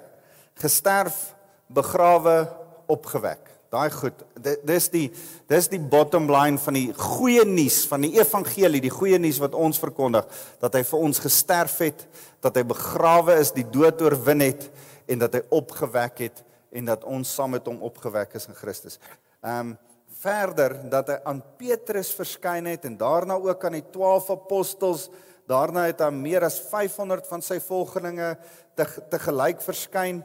Gesterf 0.60 1.34
begrawe 1.66 2.48
opgewek. 2.90 3.48
Daai 3.70 3.90
goed. 3.94 4.24
Dis 4.66 4.88
die 4.90 5.06
dis 5.50 5.68
die 5.70 5.78
bottom 5.78 6.26
line 6.30 6.58
van 6.58 6.74
die 6.74 6.88
goeie 6.96 7.44
nuus 7.46 7.84
van 7.90 8.02
die 8.02 8.16
evangelie 8.18 8.80
die 8.82 8.90
goeie 8.90 9.18
nuus 9.22 9.38
wat 9.42 9.54
ons 9.54 9.78
verkondig 9.78 10.26
dat 10.62 10.74
hy 10.74 10.82
vir 10.88 11.04
ons 11.06 11.22
gesterf 11.22 11.76
het 11.84 12.02
dat 12.42 12.58
hy 12.58 12.64
begrawe 12.66 13.36
is 13.38 13.52
die 13.54 13.66
dood 13.70 14.02
oorwin 14.02 14.42
het 14.42 14.66
en 15.10 15.22
dat 15.22 15.38
hy 15.38 15.42
opgewek 15.54 16.24
het 16.26 16.42
en 16.74 16.90
dat 16.90 17.06
ons 17.06 17.30
saam 17.34 17.54
met 17.54 17.66
hom 17.66 17.78
opgewek 17.86 18.34
is 18.38 18.50
in 18.50 18.58
Christus. 18.58 18.98
Ehm 19.42 19.70
um, 19.70 19.78
verder 20.20 20.74
dat 20.92 21.08
hy 21.08 21.16
aan 21.24 21.38
Petrus 21.56 22.10
verskyn 22.12 22.66
het 22.68 22.84
en 22.84 22.98
daarna 23.00 23.38
ook 23.40 23.62
aan 23.64 23.78
die 23.78 23.86
12 23.92 24.26
apostels, 24.34 25.06
daarna 25.50 25.88
het 25.88 26.02
hy 26.04 26.10
meer 26.14 26.46
as 26.46 26.60
500 26.70 27.26
van 27.28 27.42
sy 27.44 27.58
volgelinge 27.62 28.34
te 28.78 28.86
te 29.10 29.18
gelyk 29.20 29.62
verskyn. 29.64 30.22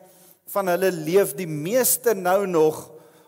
Van 0.53 0.70
hulle 0.70 0.91
leef 0.94 1.34
die 1.38 1.50
meeste 1.50 2.13
nou 2.13 2.46
nog, 2.46 2.84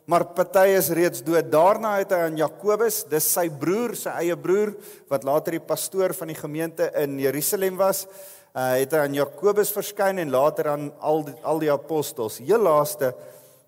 maar 0.05 0.27
party 0.37 0.67
is 0.77 0.91
reeds 0.93 1.23
dood. 1.25 1.49
Daarna 1.51 1.95
het 1.97 2.13
hy 2.13 2.19
aan 2.27 2.37
Jakobus, 2.39 3.01
dis 3.09 3.25
sy 3.33 3.47
broer, 3.49 3.95
sy 3.97 4.13
eie 4.21 4.37
broer 4.37 4.75
wat 5.09 5.25
later 5.27 5.57
die 5.57 5.63
pastoor 5.63 6.13
van 6.15 6.31
die 6.31 6.37
gemeente 6.37 6.91
in 7.01 7.17
Jerusalem 7.19 7.79
was, 7.81 8.05
uh, 8.53 8.77
het 8.77 8.93
hy 8.93 9.01
aan 9.07 9.17
Jakobus 9.17 9.73
verskyn 9.75 10.21
en 10.21 10.31
later 10.31 10.71
aan 10.75 10.91
al 11.01 11.25
die, 11.27 11.35
al 11.43 11.63
die 11.63 11.73
apostels. 11.73 12.37
Heel 12.39 12.61
laaste 12.69 13.11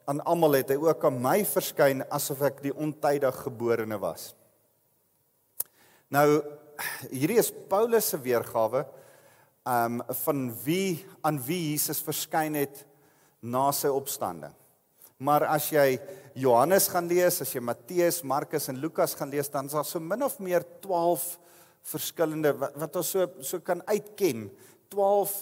aan 0.10 0.22
almal 0.26 0.62
het 0.62 0.72
hy 0.74 0.80
ook 0.82 1.04
aan 1.06 1.20
my 1.22 1.40
verskyn 1.46 2.06
asof 2.10 2.46
ek 2.48 2.64
die 2.64 2.74
ontydig 2.74 3.44
geborene 3.46 4.00
was. 4.02 4.32
Nou 6.10 6.42
hierdie 7.12 7.40
is 7.42 7.52
Paulus 7.52 8.12
se 8.14 8.20
weergawe 8.22 8.86
um 9.70 10.00
van 10.24 10.48
wie 10.64 11.04
aan 11.26 11.38
wie 11.46 11.72
Jesus 11.72 12.00
verskyn 12.02 12.56
het 12.58 12.86
na 13.42 13.70
sy 13.76 13.92
opstanding. 13.92 14.54
Maar 15.20 15.50
as 15.52 15.68
jy 15.74 16.00
Johannes 16.40 16.88
gaan 16.92 17.10
lees, 17.12 17.42
as 17.44 17.52
jy 17.52 17.62
Matteus, 17.64 18.22
Markus 18.24 18.70
en 18.72 18.80
Lukas 18.80 19.16
gaan 19.20 19.32
lees, 19.34 19.52
dan 19.52 19.68
is 19.68 19.76
daar 19.76 19.88
so 19.88 20.00
min 20.00 20.24
of 20.24 20.38
meer 20.40 20.64
12 20.84 21.28
verskillende 21.90 22.54
wat, 22.60 22.76
wat 22.80 23.00
ons 23.00 23.14
so 23.16 23.28
so 23.44 23.60
kan 23.64 23.84
uitken 23.88 24.48
12 24.92 25.36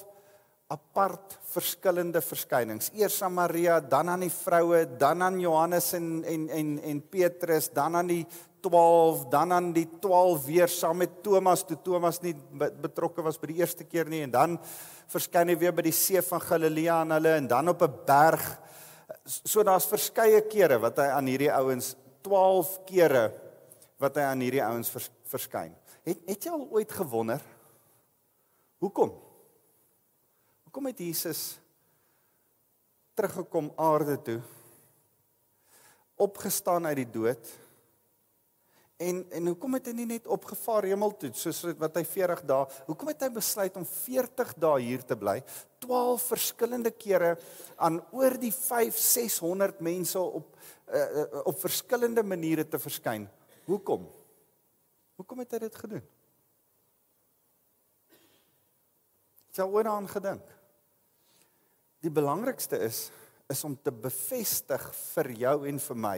apart 0.74 1.38
verskillende 1.53 2.20
verskynings. 2.25 2.89
Eers 2.98 3.22
aan 3.24 3.38
Maria, 3.38 3.79
dan 3.79 4.10
aan 4.12 4.25
die 4.25 4.34
vroue, 4.34 4.84
dan 5.00 5.24
aan 5.24 5.39
Johannes 5.39 5.94
en 5.96 6.24
en 6.27 6.50
en 6.50 6.74
en 6.84 7.01
Petrus, 7.13 7.70
dan 7.74 7.96
aan 7.96 8.12
die 8.12 8.25
12, 8.67 9.25
dan 9.31 9.53
aan 9.55 9.71
die 9.71 9.88
12 10.00 10.45
weer 10.45 10.67
saam 10.67 11.00
met 11.00 11.21
Thomas 11.24 11.63
toe 11.63 11.77
Thomas 11.83 12.19
nie 12.21 12.33
betrokke 12.83 13.24
was 13.24 13.39
by 13.39 13.47
die 13.53 13.62
eerste 13.62 13.88
keer 13.88 14.09
nie 14.12 14.25
en 14.25 14.33
dan 14.33 14.57
verskyn 15.07 15.53
hy 15.53 15.55
weer 15.59 15.75
by 15.75 15.86
die 15.88 15.95
see 15.95 16.19
van 16.21 16.43
Galilea 16.43 17.01
aan 17.01 17.15
hulle 17.15 17.38
en 17.39 17.47
dan 17.47 17.71
op 17.71 17.81
'n 17.81 18.00
berg. 18.05 18.43
So 19.25 19.63
daar's 19.63 19.88
verskeie 19.88 20.41
kere 20.47 20.79
wat 20.79 20.97
hy 20.97 21.07
aan 21.07 21.27
hierdie 21.27 21.51
ouens 21.51 21.95
12 22.21 22.83
kere 22.86 23.31
wat 23.97 24.15
hy 24.15 24.21
aan 24.21 24.41
hierdie 24.41 24.63
ouens 24.63 24.89
vers, 24.89 25.09
verskyn. 25.24 25.74
Het 26.03 26.19
het 26.27 26.43
jy 26.43 26.51
al 26.51 26.67
ooit 26.69 26.91
gewonder 26.91 27.41
hoekom? 28.79 29.12
Hoekom 30.63 30.86
het 30.86 31.00
Jesus 31.00 31.59
teruggekom 33.13 33.71
aarde 33.75 34.21
toe? 34.21 34.41
Opgestaan 36.15 36.86
uit 36.86 36.95
die 36.95 37.12
dood? 37.12 37.66
En 38.98 39.20
en 39.30 39.48
hoekom 39.51 39.77
het 39.77 39.92
hy 39.92 39.94
nie 39.94 40.08
net 40.10 40.27
opgevaar 40.34 40.88
hemel 40.89 41.12
toe 41.22 41.30
soos 41.38 41.60
wat 41.77 42.00
hy 42.00 42.01
40 42.08 42.39
dae? 42.50 42.66
Hoekom 42.88 43.12
het 43.12 43.27
hy 43.27 43.30
besluit 43.36 43.75
om 43.77 43.86
40 43.86 44.54
dae 44.58 44.80
hier 44.82 45.04
te 45.06 45.18
bly? 45.20 45.36
12 45.86 46.24
verskillende 46.32 46.92
kere 46.98 47.36
aan 47.77 48.00
oor 48.18 48.38
die 48.42 48.54
5 48.54 48.98
600 48.98 49.84
mense 49.86 50.18
op 50.20 50.56
uh, 50.88 51.25
op 51.46 51.60
verskillende 51.62 52.24
maniere 52.25 52.66
te 52.66 52.80
verskyn. 52.82 53.27
Hoekom? 53.68 54.08
Hoekom 55.20 55.44
het 55.44 55.54
hy 55.54 55.60
dit 55.68 55.77
gedoen? 55.84 56.06
Het 59.50 59.62
jy 59.62 59.68
ooit 59.68 59.86
daaraan 59.86 60.10
gedink? 60.10 60.50
Die 62.01 62.13
belangrikste 62.13 62.82
is 62.88 63.08
is 63.48 63.62
om 63.63 63.77
te 63.80 63.94
bevestig 63.94 64.89
vir 65.13 65.30
jou 65.39 65.56
en 65.70 65.77
vir 65.80 66.00
my 66.08 66.18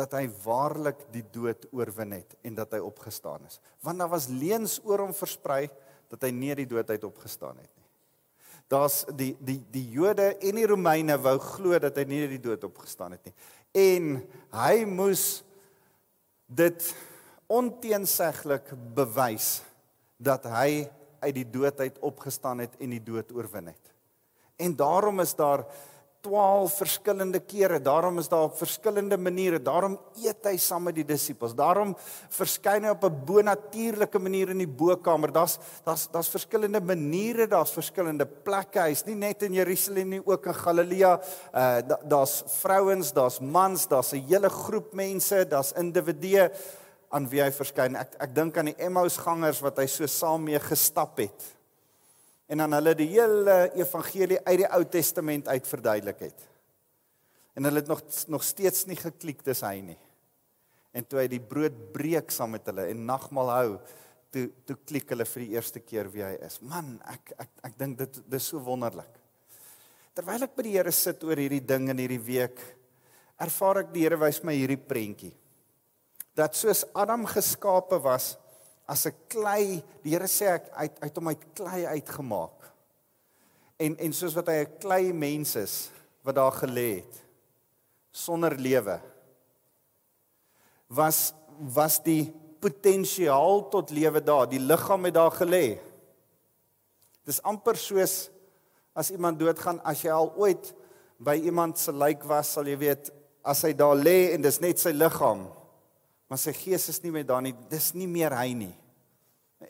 dat 0.00 0.16
hy 0.16 0.24
waarlik 0.44 1.04
die 1.12 1.24
dood 1.32 1.66
oorwin 1.76 2.16
het 2.16 2.36
en 2.46 2.56
dat 2.56 2.72
hy 2.76 2.80
opgestaan 2.84 3.44
is. 3.48 3.60
Want 3.84 4.00
daar 4.00 4.12
was 4.12 4.30
leuns 4.32 4.78
oor 4.84 5.04
hom 5.04 5.14
versprei 5.16 5.66
dat 6.10 6.24
hy 6.26 6.32
nie 6.34 6.56
die 6.62 6.68
dood 6.70 6.90
uit 6.90 7.04
opgestaan 7.06 7.60
het 7.60 7.68
nie. 7.68 7.86
Daar's 8.70 9.02
die 9.18 9.32
die 9.42 9.58
die 9.72 9.86
Jode 9.96 10.32
en 10.38 10.58
die 10.60 10.66
Romeine 10.70 11.18
wou 11.18 11.36
glo 11.42 11.78
dat 11.82 11.98
hy 11.98 12.06
nie 12.08 12.22
die 12.30 12.42
dood 12.42 12.64
opgestaan 12.66 13.16
het 13.16 13.28
nie. 13.28 13.34
En 13.74 14.12
hy 14.54 14.84
moes 14.88 15.42
dit 16.46 16.90
onteenseglik 17.50 18.72
bewys 18.94 19.60
dat 20.18 20.46
hy 20.50 20.86
uit 21.20 21.34
die 21.36 21.46
dood 21.50 21.80
uit 21.82 21.98
opgestaan 22.06 22.62
het 22.62 22.76
en 22.80 22.94
die 22.94 23.02
dood 23.02 23.32
oorwin 23.34 23.72
het. 23.72 23.94
En 24.60 24.76
daarom 24.76 25.20
is 25.20 25.34
daar 25.34 25.64
12 26.20 26.74
verskillende 26.76 27.40
kere, 27.40 27.78
daarom 27.80 28.18
is 28.20 28.28
daar 28.28 28.50
op 28.50 28.56
verskillende 28.58 29.16
maniere, 29.16 29.60
daarom 29.62 29.94
eet 30.20 30.44
hy 30.44 30.56
saam 30.60 30.84
met 30.84 30.98
die 30.98 31.04
disippels. 31.08 31.54
Daarom 31.56 31.94
verskyn 32.36 32.84
hy 32.84 32.90
op 32.92 33.04
'n 33.04 33.22
bonatuurlike 33.26 34.18
manier 34.18 34.50
in 34.50 34.58
die 34.58 34.68
bokkamer. 34.68 35.32
Daar's 35.32 35.58
daar's 35.84 36.08
daar's 36.12 36.28
verskillende 36.28 36.80
maniere, 36.80 37.46
daar's 37.46 37.72
verskillende 37.72 38.26
plekke. 38.26 38.80
Hy's 38.80 39.04
nie 39.06 39.14
net 39.14 39.42
in 39.42 39.54
Jerusalem 39.54 40.08
nie, 40.08 40.22
ook 40.24 40.46
in 40.46 40.54
Galilea. 40.54 41.20
Uh 41.54 41.80
daar's 42.04 42.42
vrouens, 42.46 43.12
daar's 43.12 43.40
mans, 43.40 43.88
daar's 43.88 44.12
'n 44.12 44.26
hele 44.28 44.48
groep 44.48 44.92
mense, 44.92 45.46
daar's 45.48 45.72
individue 45.72 46.50
aan 47.08 47.28
wie 47.28 47.42
hy 47.42 47.50
verskyn. 47.50 47.96
Ek 47.96 48.14
ek 48.20 48.34
dink 48.34 48.58
aan 48.58 48.66
die 48.66 48.78
Emmausgangers 48.78 49.60
wat 49.60 49.78
hy 49.78 49.86
so 49.86 50.06
saam 50.06 50.44
mee 50.44 50.58
gestap 50.58 51.18
het. 51.18 51.59
En 52.50 52.64
dan 52.64 52.74
hulle 52.74 52.96
die 52.98 53.08
hele 53.12 53.56
evangelie 53.78 54.40
uit 54.42 54.62
die 54.64 54.68
Ou 54.74 54.82
Testament 54.90 55.48
uit 55.48 55.66
verduidelik 55.70 56.24
het. 56.26 56.46
En 57.54 57.66
hulle 57.68 57.82
het 57.82 57.90
nog 57.90 58.02
nog 58.32 58.44
steeds 58.46 58.86
nie 58.90 58.98
geklik 58.98 59.44
dis 59.46 59.62
hy 59.66 59.76
nie. 59.84 59.98
En 60.90 61.06
toe 61.06 61.20
hy 61.22 61.28
die 61.30 61.42
brood 61.42 61.76
breek 61.94 62.34
saam 62.34 62.56
met 62.56 62.66
hulle 62.66 62.88
en 62.90 63.04
nagmaal 63.06 63.52
hou, 63.54 63.70
toe 64.34 64.48
toe 64.66 64.76
klik 64.86 65.12
hulle 65.14 65.26
vir 65.26 65.44
die 65.44 65.54
eerste 65.54 65.82
keer 65.82 66.10
wie 66.10 66.24
hy 66.26 66.34
is. 66.46 66.58
Man, 66.62 66.96
ek 67.10 67.34
ek 67.38 67.66
ek 67.70 67.78
dink 67.78 67.98
dit 68.02 68.20
dis 68.34 68.50
so 68.52 68.62
wonderlik. 68.66 69.12
Terwyl 70.18 70.48
ek 70.48 70.56
by 70.58 70.66
die 70.66 70.74
Here 70.74 70.94
sit 70.94 71.22
oor 71.22 71.38
hierdie 71.38 71.62
ding 71.62 71.86
in 71.92 72.02
hierdie 72.02 72.22
week, 72.26 72.58
ervaar 73.38 73.84
ek 73.84 73.94
die 73.94 74.02
Here 74.08 74.18
wys 74.18 74.42
my 74.42 74.56
hierdie 74.58 74.80
prentjie 74.80 75.34
dat 76.40 76.56
soos 76.56 76.84
Adam 76.94 77.26
geskape 77.28 77.98
was 78.02 78.34
as 78.90 79.06
'n 79.06 79.14
klei, 79.30 79.82
die 80.02 80.10
Here 80.10 80.26
sê 80.26 80.56
ek 80.58 80.70
uit 80.74 80.94
uit 81.00 81.16
hom 81.16 81.28
uit 81.28 81.42
klei 81.54 81.86
uitgemaak. 81.86 82.58
En 83.78 83.96
en 83.96 84.12
soos 84.12 84.34
wat 84.34 84.48
hy 84.48 84.64
'n 84.64 84.78
klei 84.82 85.12
mens 85.12 85.56
is 85.56 85.90
wat 86.22 86.34
daar 86.34 86.52
gelê 86.52 87.00
het 87.00 87.14
sonder 88.10 88.58
lewe 88.58 89.00
was 90.88 91.32
was 91.60 92.00
die 92.02 92.32
potensiaal 92.60 93.68
tot 93.68 93.90
lewe 93.92 94.20
daar, 94.24 94.46
die 94.48 94.60
liggaam 94.60 95.04
het 95.04 95.14
daar 95.14 95.32
gelê. 95.32 95.78
Dis 97.24 97.42
amper 97.42 97.76
soos 97.76 98.30
as 98.96 99.10
iemand 99.12 99.38
doodgaan, 99.38 99.80
as 99.84 100.02
jy 100.02 100.10
al 100.12 100.32
ooit 100.40 100.72
by 101.20 101.36
iemand 101.36 101.78
se 101.78 101.92
lijk 101.92 102.24
was, 102.24 102.54
sal 102.56 102.68
jy 102.68 102.78
weet 102.80 103.10
as 103.44 103.60
hy 103.64 103.72
daar 103.76 103.96
lê 103.96 104.32
en 104.34 104.42
dis 104.44 104.60
net 104.60 104.80
sy 104.80 104.92
liggaam, 104.96 105.46
maar 106.30 106.38
sy 106.38 106.52
gees 106.54 106.86
is 106.92 107.00
nie 107.02 107.10
meer 107.10 107.26
daar 107.26 107.42
nie. 107.42 107.56
Dis 107.72 107.90
nie 107.98 108.06
meer 108.06 108.36
hy 108.38 108.52
nie. 108.54 108.72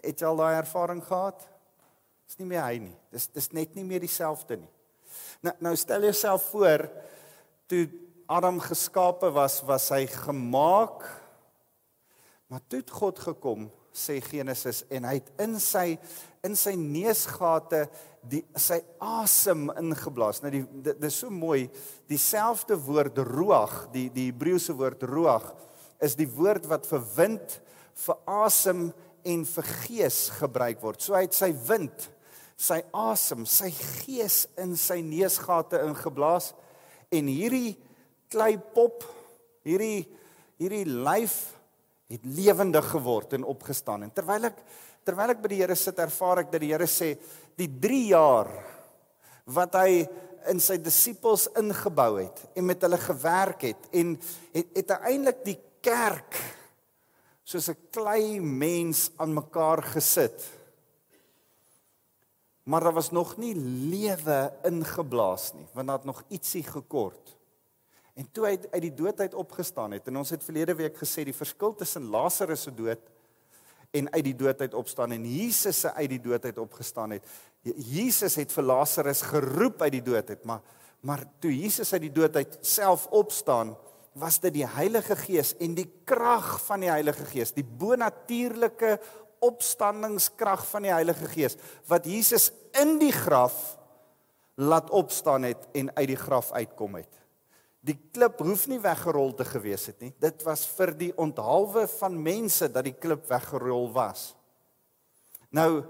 Het 0.05 0.21
jy 0.21 0.29
al 0.29 0.43
daai 0.43 0.59
ervaring 0.59 1.01
gehad? 1.03 1.41
Dis 2.29 2.37
nie 2.39 2.51
meer 2.51 2.61
hy 2.67 2.83
nie. 2.85 2.97
Dis 3.11 3.31
dis 3.33 3.49
net 3.57 3.73
nie 3.75 3.87
meer 3.87 4.05
dieselfde 4.05 4.61
nie. 4.61 4.71
Nou 5.43 5.55
nou 5.65 5.73
stel 5.81 6.05
jouself 6.05 6.51
voor 6.53 6.85
toe 7.71 7.87
Adam 8.31 8.61
geskape 8.63 9.33
was, 9.35 9.57
was 9.67 9.89
hy 9.91 10.05
gemaak. 10.07 11.03
Maar 12.51 12.63
toe 12.69 12.83
het 12.83 12.93
God 12.95 13.19
gekom, 13.25 13.65
sê 13.91 14.21
Genesis, 14.23 14.85
en 14.93 15.09
hy 15.09 15.17
het 15.17 15.33
in 15.43 15.57
sy 15.63 15.97
in 16.47 16.55
sy 16.57 16.77
neusgate 16.79 17.83
die 18.31 18.45
sy 18.59 18.79
asem 19.03 19.67
ingeblaas. 19.81 20.43
Nou 20.45 20.53
die 20.55 20.63
dit 20.87 21.09
is 21.09 21.19
so 21.25 21.33
mooi, 21.33 21.65
dieselfde 22.11 22.79
woord 22.85 23.19
ruach, 23.27 23.89
die 23.97 24.07
die 24.13 24.29
Hebreëse 24.29 24.77
woord 24.77 25.09
ruach 25.09 25.51
is 26.05 26.17
die 26.19 26.29
woord 26.29 26.67
wat 26.71 26.87
vir 26.89 27.05
wind, 27.17 27.59
vir 28.07 28.19
asem 28.45 28.89
en 29.27 29.45
vir 29.45 29.69
gees 29.85 30.23
gebruik 30.39 30.81
word. 30.83 31.03
So 31.03 31.17
hy 31.17 31.27
het 31.27 31.37
sy 31.37 31.51
wind, 31.69 32.09
sy 32.61 32.81
asem, 32.97 33.45
sy 33.49 33.71
gees 33.73 34.45
in 34.61 34.77
sy 34.79 35.01
neusgate 35.05 35.83
ingeblaas 35.85 36.53
en 37.13 37.29
hierdie 37.29 37.75
kleipop, 38.33 39.05
hierdie 39.67 40.07
hierdie 40.61 40.85
lyf 40.85 41.37
het 42.11 42.25
lewendig 42.37 42.85
geword 42.93 43.33
en 43.39 43.47
opgestaan. 43.49 44.05
En 44.05 44.13
terwyl 44.13 44.51
ek 44.51 44.59
terwyl 45.09 45.33
ek 45.33 45.41
by 45.41 45.49
die 45.49 45.61
Here 45.63 45.77
sit, 45.79 45.99
ervaar 46.03 46.43
ek 46.43 46.51
dat 46.53 46.61
die 46.61 46.75
Here 46.75 46.89
sê 46.91 47.15
die 47.57 47.69
3 47.81 48.01
jaar 48.11 48.51
wat 49.51 49.79
hy 49.81 50.03
in 50.51 50.61
sy 50.63 50.77
disippels 50.81 51.47
ingebou 51.59 52.19
het 52.21 52.43
en 52.57 52.67
met 52.69 52.85
hulle 52.85 52.99
gewerk 53.01 53.65
het 53.71 53.89
en 53.97 54.15
het 54.53 54.77
het 54.77 54.93
uiteindelik 54.93 55.41
die 55.47 55.57
kerk 55.81 56.39
soos 57.45 57.69
'n 57.69 57.79
klei 57.91 58.41
mens 58.41 59.11
aan 59.17 59.35
mekaar 59.35 59.83
gesit. 59.83 60.39
Maar 62.63 62.81
daar 62.81 62.93
was 62.93 63.11
nog 63.11 63.37
nie 63.37 63.55
lewe 63.91 64.53
ingeblaas 64.63 65.53
nie, 65.53 65.67
want 65.73 65.87
daar 65.87 65.97
het 65.97 66.07
nog 66.07 66.23
ietsie 66.29 66.63
gekort. 66.63 67.37
En 68.15 68.29
toe 68.33 68.47
hy 68.47 68.59
uit 68.71 68.83
die 68.83 68.95
dood 68.95 69.21
uit 69.21 69.35
opgestaan 69.35 69.91
het 69.97 70.07
en 70.07 70.17
ons 70.17 70.31
het 70.31 70.45
verlede 70.45 70.75
week 70.75 70.97
gesê 70.97 71.25
die 71.25 71.35
verskil 71.35 71.75
tussen 71.75 72.11
Lazarus 72.11 72.63
se 72.63 72.75
dood 72.75 73.01
en 73.91 74.11
uit 74.13 74.25
die 74.25 74.37
dood 74.37 74.61
uit 74.61 74.75
opstaan 74.75 75.13
en 75.13 75.25
Jesus 75.25 75.81
se 75.81 75.93
uit 75.93 76.09
die 76.09 76.21
dood 76.21 76.45
uit 76.45 76.59
opgestaan 76.59 77.11
het. 77.11 77.25
Jesus 77.63 78.37
het 78.37 78.53
vir 78.53 78.63
Lazarus 78.63 79.23
geroep 79.23 79.83
uit 79.83 79.93
die 79.93 80.03
dood 80.03 80.31
uit, 80.31 80.45
maar 80.45 80.61
maar 81.01 81.25
toe 81.41 81.51
Jesus 81.57 81.93
uit 81.93 82.03
die 82.03 82.13
dood 82.13 82.37
uit 82.37 82.59
self 82.61 83.07
opstaan, 83.07 83.77
was 84.21 84.39
dit 84.43 84.55
die 84.61 84.67
Heilige 84.69 85.17
Gees 85.17 85.55
en 85.59 85.75
die 85.75 85.89
krag 86.05 86.59
van 86.67 86.85
die 86.85 86.91
Heilige 86.93 87.25
Gees, 87.29 87.55
die 87.57 87.65
bonatuurlike 87.65 88.99
opstandingskrag 89.41 90.67
van 90.69 90.85
die 90.85 90.93
Heilige 90.93 91.29
Gees 91.33 91.57
wat 91.89 92.09
Jesus 92.09 92.51
in 92.81 92.99
die 93.01 93.13
graf 93.15 93.79
laat 94.61 94.91
opstaan 94.93 95.49
het 95.49 95.71
en 95.73 95.89
uit 95.97 96.11
die 96.13 96.21
graf 96.21 96.53
uitkom 96.53 96.99
het. 97.01 97.21
Die 97.81 97.97
klip 98.13 98.43
hoef 98.45 98.67
nie 98.69 98.81
weggerol 98.83 99.33
te 99.39 99.47
gewees 99.49 99.87
het 99.89 100.03
nie. 100.05 100.13
Dit 100.21 100.45
was 100.45 100.67
vir 100.77 100.93
die 100.99 101.15
onthaalwe 101.17 101.87
van 101.95 102.19
mense 102.21 102.69
dat 102.69 102.85
die 102.85 102.97
klip 102.97 103.25
weggerol 103.31 103.89
was. 103.95 104.35
Nou 105.57 105.87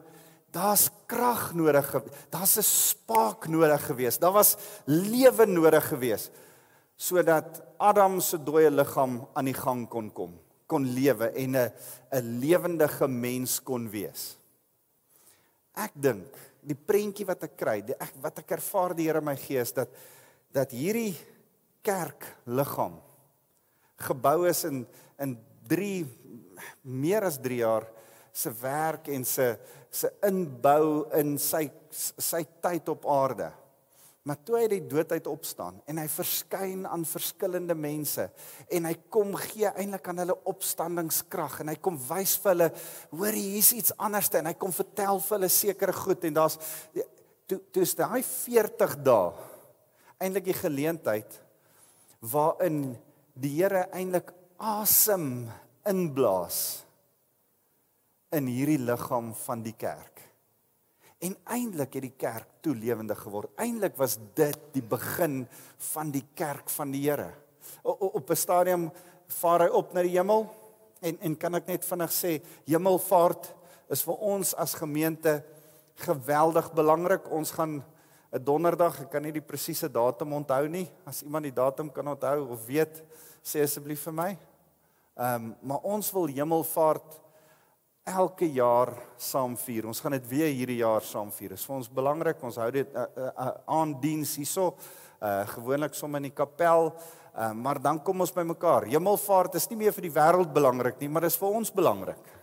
daar's 0.55 0.89
krag 1.11 1.51
nodig. 1.55 1.91
Daar's 2.31 2.59
'n 2.59 2.63
spaak 2.63 3.49
nodig 3.49 3.87
gewees. 3.87 4.19
Daar 4.19 4.33
was 4.33 4.57
lewe 4.87 5.47
nodig 5.47 5.89
gewees 5.89 6.31
sodat 6.97 7.63
Adam 7.81 8.21
se 8.21 8.37
dooie 8.37 8.71
liggaam 8.71 9.23
aan 9.33 9.49
die 9.49 9.57
gang 9.57 9.87
kon 9.89 10.11
kom, 10.13 10.35
kon 10.69 10.85
lewe 10.85 11.33
en 11.33 11.57
'n 11.57 11.73
'n 12.13 12.41
lewendige 12.41 13.09
mens 13.09 13.61
kon 13.61 13.89
wees. 13.89 14.37
Ek 15.75 15.93
dink 15.95 16.29
die 16.63 16.77
prentjie 16.77 17.27
wat 17.27 17.45
ek 17.45 17.57
kry, 17.57 17.81
die 17.81 17.97
ek 17.99 18.15
wat 18.21 18.39
ek 18.39 18.51
ervaar 18.53 18.95
die 18.95 19.07
Here 19.09 19.21
my 19.21 19.37
gees 19.37 19.73
dat 19.73 19.89
dat 20.53 20.71
hierdie 20.71 21.15
kerk 21.83 22.27
liggaam 22.47 23.01
gebou 23.97 24.49
is 24.49 24.65
in 24.65 24.87
in 25.19 25.39
3 25.69 26.07
meer 26.83 27.25
as 27.25 27.39
3 27.39 27.57
jaar 27.57 27.87
se 28.33 28.51
werk 28.61 29.09
en 29.09 29.25
se 29.25 29.59
se 29.91 30.11
inbou 30.23 31.09
in 31.19 31.39
sy 31.39 31.71
sy 31.91 32.45
tyd 32.63 32.89
op 32.89 33.07
aarde. 33.07 33.51
Maar 34.29 34.37
toe 34.45 34.59
hy 34.59 34.67
die 34.69 34.83
dood 34.85 35.13
uit 35.17 35.29
opstaan 35.31 35.79
en 35.89 35.99
hy 36.03 36.07
verskyn 36.13 36.85
aan 36.85 37.07
verskillende 37.09 37.75
mense 37.79 38.27
en 38.69 38.89
hy 38.89 38.93
kom 39.09 39.33
gee 39.41 39.71
eintlik 39.71 40.11
aan 40.13 40.21
hulle 40.21 40.37
opstandingskrag 40.51 41.63
en 41.63 41.73
hy 41.73 41.77
kom 41.81 41.97
wys 42.11 42.35
vir 42.43 42.53
hulle 42.53 42.69
hoor 43.15 43.39
hier's 43.39 43.73
iets 43.73 43.95
anderste 43.97 44.43
en 44.43 44.51
hy 44.51 44.57
kom 44.61 44.75
vertel 44.77 45.23
vir 45.25 45.39
hulle 45.39 45.53
sekere 45.55 45.97
goed 45.97 46.27
en 46.29 46.37
daar's 46.37 46.59
toe 47.49 47.63
toe's 47.73 47.97
daai 47.97 48.21
40 48.21 48.99
dae 49.09 49.33
eintlik 50.21 50.51
die 50.51 50.59
geleentheid 50.59 51.41
waarin 52.21 52.83
die 53.41 53.55
Here 53.57 53.87
eintlik 53.97 54.35
asem 54.61 55.49
inblaas 55.89 56.61
in 58.37 58.47
hierdie 58.51 58.79
liggaam 58.79 59.33
van 59.35 59.63
die 59.65 59.75
kerk. 59.75 60.21
En 61.21 61.37
eintlik 61.53 61.99
het 61.99 62.07
die 62.07 62.17
kerk 62.17 62.49
toe 62.65 62.73
lewendig 62.75 63.19
geword. 63.21 63.53
Eintlik 63.61 63.97
was 64.01 64.17
dit 64.39 64.59
die 64.73 64.83
begin 64.83 65.43
van 65.93 66.13
die 66.15 66.25
kerk 66.35 66.71
van 66.73 66.95
die 66.95 67.03
Here. 67.05 67.35
Op 67.83 68.31
'n 68.31 68.37
stadium 68.37 68.91
vaar 69.27 69.61
hy 69.61 69.69
op 69.69 69.93
na 69.93 70.03
die 70.03 70.17
hemel 70.17 70.49
en 71.01 71.19
en 71.21 71.37
kan 71.37 71.55
ek 71.55 71.67
net 71.67 71.85
vinnig 71.85 72.13
sê 72.13 72.41
hemelvaart 72.67 73.55
is 73.91 74.03
vir 74.03 74.15
ons 74.15 74.55
as 74.55 74.75
gemeente 74.75 75.45
geweldig 75.95 76.73
belangrik. 76.73 77.31
Ons 77.31 77.51
gaan 77.51 77.85
'n 78.33 78.45
donderdag, 78.45 79.01
ek 79.01 79.11
kan 79.11 79.23
nie 79.23 79.33
die 79.33 79.43
presiese 79.43 79.91
datum 79.91 80.33
onthou 80.33 80.69
nie. 80.69 80.89
As 81.05 81.23
iemand 81.23 81.45
die 81.45 81.53
datum 81.55 81.91
kan 81.93 82.09
onthou 82.09 82.51
of 82.51 82.67
weet, 82.67 83.03
sê 83.43 83.63
asseblief 83.63 84.03
vir 84.03 84.13
my. 84.13 84.39
Ehm, 85.17 85.35
um, 85.35 85.57
maar 85.63 85.83
ons 85.83 86.13
wil 86.13 86.27
hemelvaart 86.27 87.21
elke 88.05 88.49
jaar 88.53 88.95
saam 89.21 89.57
vier. 89.57 89.87
Ons 89.87 90.01
gaan 90.01 90.17
dit 90.17 90.27
weer 90.29 90.51
hierdie 90.53 90.81
jaar 90.81 91.05
saam 91.05 91.31
vier. 91.35 91.55
Dit 91.55 91.61
is 91.61 91.67
vir 91.69 91.77
ons 91.77 91.93
belangrik. 92.01 92.43
Ons 92.43 92.59
hou 92.61 92.71
dit 92.75 92.97
uh, 92.97 93.05
uh, 93.05 93.31
uh, 93.31 93.55
aan 93.79 93.95
diens 94.01 94.37
hierso. 94.41 94.75
Uh 95.21 95.45
gewoonlik 95.47 95.95
sommer 95.95 96.23
in 96.23 96.31
die 96.31 96.37
kapel. 96.37 96.95
Uh, 97.31 97.53
maar 97.53 97.79
dan 97.83 98.01
kom 98.03 98.21
ons 98.25 98.33
by 98.35 98.43
mekaar. 98.43 98.89
Hemelvaart 98.89 99.59
is 99.61 99.69
nie 99.71 99.79
meer 99.85 99.95
vir 99.95 100.09
die 100.09 100.15
wêreld 100.15 100.53
belangrik 100.55 100.99
nie, 101.01 101.11
maar 101.13 101.27
dit 101.27 101.33
is 101.33 101.39
vir 101.39 101.59
ons 101.61 101.73
belangrik. 101.75 102.37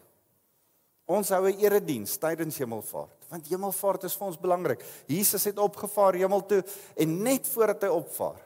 Ons 1.07 1.29
hou 1.31 1.43
'n 1.47 1.59
erediens 1.59 2.17
tydens 2.17 2.57
hemelvaart 2.59 3.17
want 3.29 3.47
hemelvaart 3.47 4.03
is 4.07 4.15
vir 4.15 4.27
ons 4.27 4.39
belangrik. 4.39 4.83
Jesus 5.07 5.43
het 5.43 5.59
opgevaar 5.59 6.15
hemel 6.15 6.45
toe 6.47 6.63
en 6.95 7.23
net 7.23 7.47
voordat 7.47 7.83
hy 7.83 7.89
opvaar, 7.89 8.39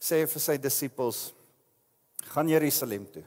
sê 0.00 0.22
hy 0.22 0.26
vir 0.26 0.40
sy 0.40 0.56
disippels: 0.58 1.32
"Gaan 2.34 2.48
Jerusalem 2.48 3.06
toe. 3.12 3.24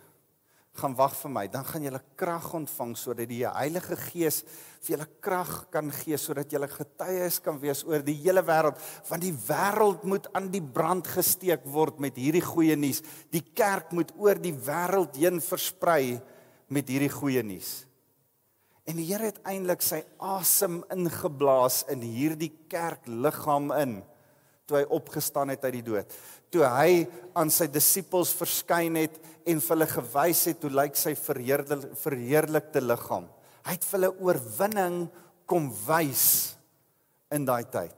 Gaan 0.80 0.96
wag 0.96 1.16
vir 1.20 1.32
my, 1.34 1.44
dan 1.52 1.66
gaan 1.68 1.84
julle 1.84 2.00
krag 2.20 2.46
ontvang 2.56 2.94
sodat 2.96 3.28
die 3.28 3.42
Heilige 3.44 3.98
Gees 4.00 4.44
vir 4.80 4.94
julle 4.94 5.08
krag 5.20 5.52
kan 5.74 5.90
gee 5.92 6.16
sodat 6.20 6.54
julle 6.56 6.70
getuies 6.72 7.42
kan 7.44 7.58
wees 7.60 7.84
oor 7.88 8.04
die 8.06 8.16
hele 8.22 8.44
wêreld, 8.48 8.80
want 9.10 9.26
die 9.26 9.34
wêreld 9.50 10.06
moet 10.08 10.30
aan 10.38 10.48
die 10.54 10.64
brand 10.64 11.08
gesteek 11.08 11.68
word 11.68 12.00
met 12.00 12.16
hierdie 12.16 12.46
goeie 12.46 12.78
nuus. 12.80 13.04
Die 13.34 13.44
kerk 13.44 13.92
moet 13.92 14.14
oor 14.16 14.40
die 14.40 14.56
wêreld 14.56 15.20
heen 15.20 15.44
versprei 15.44 16.20
met 16.72 16.88
hierdie 16.88 17.12
goeie 17.12 17.44
nuus." 17.44 17.84
En 18.90 18.98
die 18.98 19.06
Here 19.06 19.28
het 19.30 19.44
eintlik 19.46 19.84
sy 19.86 20.00
asem 20.18 20.80
ingeblaas 20.90 21.84
in 21.94 22.02
hierdie 22.02 22.54
kerkliggaam 22.72 23.70
in 23.78 24.00
toe 24.70 24.80
hy 24.80 24.86
opgestaan 24.94 25.52
het 25.54 25.66
uit 25.66 25.80
die 25.80 25.86
dood. 25.86 26.14
Toe 26.50 26.66
hy 26.66 27.06
aan 27.38 27.52
sy 27.54 27.68
disippels 27.70 28.32
verskyn 28.38 28.98
het 28.98 29.20
en 29.50 29.62
vir 29.62 29.76
hulle 29.76 29.90
gewys 29.90 30.46
het 30.50 30.64
hoe 30.66 30.74
lyk 30.74 30.98
sy 30.98 31.14
verheerlikte 31.16 32.82
liggaam. 32.82 33.28
Hy 33.66 33.76
het 33.76 33.86
vir 33.86 34.00
hulle 34.00 34.12
oorwinning 34.26 34.98
kom 35.50 35.70
wys 35.88 36.26
in 37.34 37.46
daai 37.46 37.66
tyd. 37.70 37.96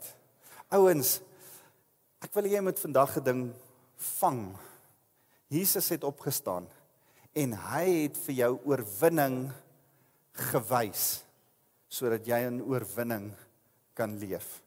Ouens, 0.75 1.19
ek 2.23 2.31
wil 2.35 2.47
jy 2.51 2.61
moet 2.63 2.79
vandag 2.79 3.17
'n 3.17 3.23
ding 3.23 3.41
vang. 4.19 4.55
Jesus 5.49 5.89
het 5.89 6.03
opgestaan 6.03 6.67
en 7.35 7.53
hy 7.53 7.85
het 8.03 8.17
vir 8.25 8.35
jou 8.35 8.59
oorwinning 8.65 9.51
gewys 10.51 11.23
sodat 11.91 12.25
jy 12.27 12.39
in 12.47 12.61
oorwinning 12.63 13.31
kan 13.93 14.15
leef. 14.19 14.61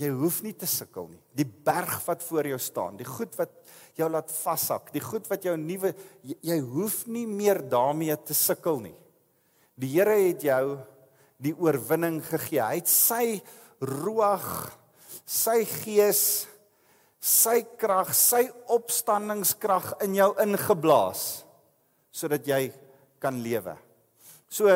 Jy 0.00 0.10
hoef 0.10 0.40
nie 0.42 0.54
te 0.58 0.66
sukkel 0.66 1.06
nie. 1.12 1.20
Die 1.38 1.46
berg 1.46 2.00
wat 2.06 2.22
voor 2.26 2.48
jou 2.50 2.58
staan, 2.58 2.96
die 2.98 3.06
goed 3.06 3.36
wat 3.38 3.52
jou 3.94 4.08
laat 4.10 4.32
vashak, 4.34 4.90
die 4.94 5.02
goed 5.02 5.28
wat 5.30 5.44
jou 5.46 5.54
nuwe 5.58 5.92
jy, 6.26 6.34
jy 6.50 6.56
hoef 6.66 7.04
nie 7.06 7.26
meer 7.30 7.62
daarmee 7.62 8.16
te 8.26 8.34
sukkel 8.34 8.82
nie. 8.82 8.96
Die 9.78 9.92
Here 9.94 10.16
het 10.18 10.42
jou 10.46 10.78
die 11.42 11.54
oorwinning 11.54 12.20
gegee. 12.26 12.62
Hy 12.62 12.80
het 12.80 12.90
sy 12.90 13.38
ruag, 13.84 14.48
sy 15.26 15.60
gees, 15.68 16.24
sy 17.24 17.60
krag, 17.80 18.12
sy 18.16 18.44
opstandingskrag 18.74 19.94
in 20.04 20.18
jou 20.18 20.32
ingeblaas 20.42 21.44
sodat 22.14 22.46
jy 22.46 22.68
kan 23.18 23.40
lewe. 23.42 23.72
So 24.46 24.70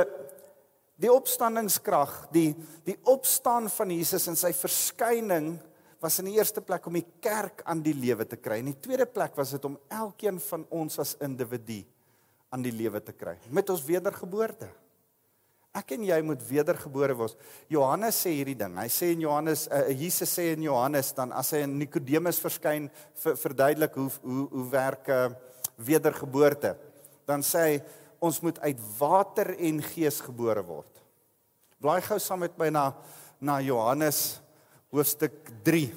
die 0.98 1.10
opstandingskrag, 1.12 2.28
die 2.34 2.52
die 2.86 2.96
opstaan 3.08 3.70
van 3.70 3.92
Jesus 3.94 4.26
en 4.30 4.38
sy 4.38 4.50
verskyning 4.56 5.54
was 6.02 6.18
in 6.22 6.30
die 6.30 6.36
eerste 6.38 6.62
plek 6.62 6.86
om 6.86 6.98
die 6.98 7.06
kerk 7.22 7.64
aan 7.66 7.82
die 7.82 7.94
lewe 7.94 8.26
te 8.26 8.38
kry. 8.38 8.60
In 8.62 8.72
die 8.72 8.80
tweede 8.82 9.06
plek 9.06 9.36
was 9.38 9.54
dit 9.54 9.64
om 9.66 9.78
elkeen 9.90 10.38
van 10.42 10.66
ons 10.74 10.98
as 11.02 11.16
individu 11.24 11.82
aan 12.54 12.62
die 12.64 12.74
lewe 12.74 13.00
te 13.04 13.12
kry 13.12 13.36
met 13.54 13.70
ons 13.70 13.82
wedergeboorte. 13.86 14.70
Ek 15.76 15.92
en 15.94 16.06
jy 16.08 16.16
moet 16.24 16.40
wedergebore 16.48 17.14
word. 17.14 17.36
Johannes 17.70 18.16
sê 18.24 18.32
hierdie 18.32 18.56
ding. 18.58 18.78
Hy 18.80 18.88
sê 18.90 19.10
in 19.12 19.22
Johannes 19.26 19.66
uh, 19.68 19.84
Jesus 19.92 20.32
sê 20.32 20.48
in 20.54 20.64
Johannes 20.64 21.12
dan 21.14 21.34
as 21.36 21.52
hy 21.54 21.60
in 21.66 21.76
Nikodemus 21.78 22.40
verskyn 22.42 22.88
ver, 23.22 23.36
verduidelik 23.38 23.98
hoe 24.00 24.08
hoe 24.24 24.46
hoe 24.54 24.66
werk 24.72 25.10
uh, 25.12 25.28
wedergeboorte. 25.76 26.72
Dan 27.28 27.44
sê 27.46 27.64
hy 27.66 27.76
ons 28.24 28.40
moet 28.42 28.58
uit 28.64 28.80
water 28.98 29.54
en 29.56 29.82
gees 29.82 30.20
gebore 30.24 30.62
word. 30.66 31.02
Blaai 31.78 32.00
gou 32.02 32.18
saam 32.22 32.42
met 32.46 32.56
my 32.58 32.70
na 32.74 32.90
na 33.38 33.60
Johannes 33.62 34.40
hoofstuk 34.90 35.52
3 35.62 35.92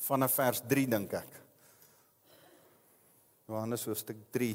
vanaf 0.00 0.32
vers 0.38 0.62
3 0.64 0.86
dink 0.88 1.12
ek. 1.18 1.34
Johannes 3.50 3.84
hoofstuk 3.84 4.22
3 4.32 4.54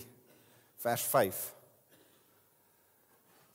vers 0.81 1.05
5. 1.11 1.43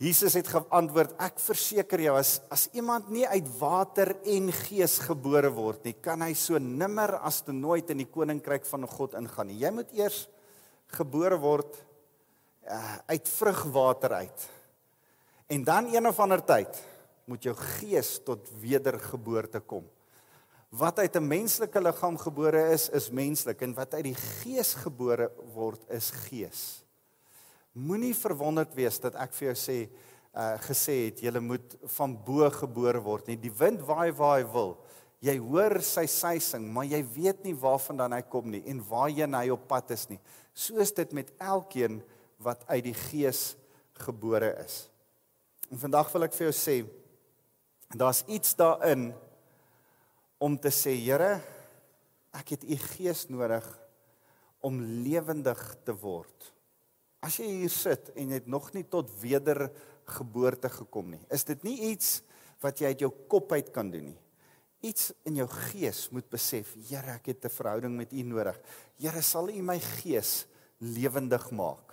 Jesus 0.00 0.32
het 0.38 0.48
geantwoord: 0.48 1.12
Ek 1.20 1.36
verseker 1.42 2.00
jou 2.06 2.14
as 2.16 2.38
as 2.52 2.68
iemand 2.78 3.10
nie 3.12 3.26
uit 3.28 3.48
water 3.58 4.14
en 4.32 4.48
gees 4.62 4.96
gebore 5.04 5.50
word 5.52 5.84
nie, 5.84 5.96
kan 6.00 6.22
hy 6.24 6.32
so 6.38 6.56
nimmer 6.62 7.18
as 7.20 7.42
te 7.44 7.52
nooit 7.52 7.90
in 7.92 8.00
die 8.04 8.08
koninkryk 8.08 8.64
van 8.70 8.86
God 8.88 9.18
ingaan 9.20 9.50
nie. 9.50 9.60
Jy 9.60 9.74
moet 9.76 9.92
eers 9.98 10.22
gebore 10.96 11.36
word 11.40 11.76
uh, 12.70 12.96
uit 13.06 13.28
vrugwater 13.28 14.12
uit. 14.12 14.48
En 15.46 15.64
dan 15.64 15.94
een 15.94 16.06
of 16.06 16.20
ander 16.20 16.44
tyd 16.44 16.82
moet 17.24 17.42
jou 17.42 17.54
gees 17.56 18.18
tot 18.24 18.50
wedergeboorte 18.60 19.60
kom. 19.60 19.86
Wat 20.70 20.98
uit 20.98 21.16
'n 21.16 21.26
menslike 21.26 21.80
liggaam 21.80 22.18
gebore 22.18 22.70
is, 22.70 22.88
is 22.88 23.10
menslik 23.10 23.60
en 23.62 23.74
wat 23.74 23.94
uit 23.94 24.04
die 24.04 24.14
gees 24.14 24.74
gebore 24.74 25.30
word, 25.54 25.80
is 25.90 26.10
gees. 26.10 26.84
Moenie 27.72 28.14
verwonderd 28.14 28.74
wees 28.74 29.00
dat 29.00 29.14
ek 29.14 29.34
vir 29.34 29.46
jou 29.46 29.56
sê 29.58 29.90
uh 30.30 30.54
gesê 30.62 31.10
het 31.10 31.22
jy 31.22 31.40
moet 31.42 31.76
van 31.96 32.14
bo 32.14 32.50
gebore 32.50 33.00
word 33.02 33.26
nie. 33.26 33.36
Die 33.36 33.50
wind 33.50 33.82
waai 33.82 34.12
waar 34.12 34.38
hy 34.38 34.46
wil. 34.52 34.76
Jy 35.20 35.38
hoor 35.38 35.82
sy 35.82 36.06
suising, 36.06 36.72
maar 36.72 36.84
jy 36.84 37.02
weet 37.14 37.42
nie 37.44 37.54
waarvandaan 37.54 38.12
hy 38.12 38.22
kom 38.22 38.50
nie 38.50 38.62
en 38.66 38.78
waarheen 38.88 39.34
hy 39.34 39.50
op 39.50 39.66
pad 39.68 39.90
is 39.90 40.08
nie. 40.08 40.20
So 40.54 40.78
is 40.78 40.92
dit 40.92 41.12
met 41.12 41.32
elkeen 41.38 42.02
wat 42.40 42.64
uit 42.68 42.84
die 42.84 42.96
gees 42.96 43.54
gebore 44.00 44.54
is. 44.64 44.88
En 45.70 45.78
vandag 45.78 46.10
wil 46.12 46.26
ek 46.26 46.36
vir 46.36 46.48
jou 46.48 46.56
sê 46.56 46.76
daar's 47.90 48.22
iets 48.30 48.54
daarin 48.58 49.10
om 50.40 50.56
te 50.56 50.72
sê 50.72 50.94
Here, 50.96 51.40
ek 52.32 52.54
het 52.54 52.64
u 52.64 52.76
gees 52.94 53.26
nodig 53.28 53.66
om 54.64 54.80
lewendig 55.04 55.60
te 55.84 55.94
word. 55.96 56.50
As 57.20 57.36
jy 57.40 57.48
hier 57.60 57.72
sit 57.72 58.12
en 58.14 58.30
jy 58.30 58.40
het 58.40 58.48
nog 58.48 58.70
nie 58.72 58.86
tot 58.88 59.10
wedergeboorte 59.20 60.70
gekom 60.72 61.12
nie, 61.12 61.22
is 61.28 61.44
dit 61.48 61.66
nie 61.66 61.76
iets 61.92 62.20
wat 62.64 62.80
jy 62.80 62.92
uit 62.92 63.04
jou 63.04 63.10
kop 63.28 63.52
uit 63.56 63.68
kan 63.74 63.90
doen 63.92 64.10
nie. 64.12 64.18
Iets 64.88 65.10
in 65.28 65.36
jou 65.42 65.48
gees 65.68 66.06
moet 66.14 66.28
besef, 66.32 66.72
Here, 66.88 67.18
ek 67.18 67.26
het 67.34 67.44
'n 67.44 67.52
verhouding 67.52 67.96
met 67.96 68.12
U 68.12 68.22
nodig. 68.22 68.56
Here, 68.96 69.20
sal 69.22 69.50
U 69.50 69.62
my 69.62 69.78
gees 69.78 70.46
lewendig 70.80 71.50
maak. 71.50 71.89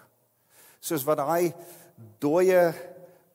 Soos 0.88 1.04
wat 1.04 1.20
daai 1.20 1.52
dooie 2.22 2.70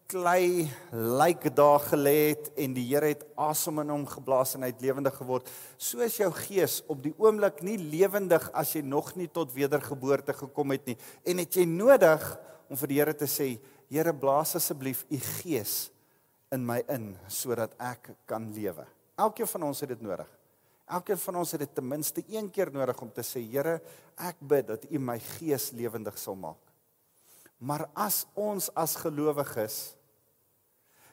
klei 0.08 0.68
lyk 0.92 1.46
daar 1.56 1.82
gelê 1.84 2.14
het 2.30 2.48
en 2.60 2.72
die 2.76 2.84
Here 2.88 3.10
het 3.10 3.26
asem 3.40 3.82
in 3.82 3.92
hom 3.92 4.06
geblaas 4.08 4.54
en 4.56 4.64
hy 4.64 4.70
het 4.72 4.80
lewendig 4.84 5.18
geword. 5.18 5.50
So 5.76 6.00
is 6.04 6.16
jou 6.20 6.30
gees 6.36 6.80
op 6.92 7.02
die 7.04 7.12
oomblik 7.20 7.60
nie 7.64 7.76
lewendig 7.80 8.46
as 8.56 8.72
jy 8.76 8.84
nog 8.84 9.12
nie 9.20 9.28
tot 9.28 9.52
wedergeboorte 9.52 10.36
gekom 10.36 10.72
het 10.72 10.88
nie. 10.88 10.96
En 11.28 11.40
het 11.44 11.60
jy 11.60 11.66
nodig 11.68 12.24
om 12.72 12.80
vir 12.80 12.92
die 12.92 13.00
Here 13.02 13.16
te 13.16 13.28
sê, 13.28 13.54
Here 13.92 14.16
blaas 14.16 14.56
asseblief 14.56 15.04
u 15.12 15.20
gees 15.42 15.90
in 16.52 16.64
my 16.64 16.80
in 16.92 17.12
sodat 17.28 17.76
ek 17.80 18.14
kan 18.28 18.48
lewe. 18.56 18.86
Elkeen 19.20 19.48
van 19.48 19.68
ons 19.68 19.84
het 19.84 19.92
dit 19.92 20.08
nodig. 20.08 20.28
Elkeen 20.88 21.20
van 21.20 21.40
ons 21.44 21.52
het 21.52 21.66
dit 21.66 21.76
ten 21.76 21.88
minste 21.88 22.24
een 22.32 22.48
keer 22.52 22.72
nodig 22.72 23.00
om 23.04 23.12
te 23.12 23.24
sê, 23.24 23.44
Here, 23.44 23.80
ek 24.16 24.40
bid 24.40 24.72
dat 24.72 24.88
u 24.88 25.00
my 25.00 25.20
gees 25.36 25.70
lewendig 25.76 26.16
sal 26.20 26.36
maak. 26.40 26.71
Maar 27.62 27.86
as 27.94 28.24
ons 28.34 28.66
as 28.74 28.96
gelowiges 28.98 29.94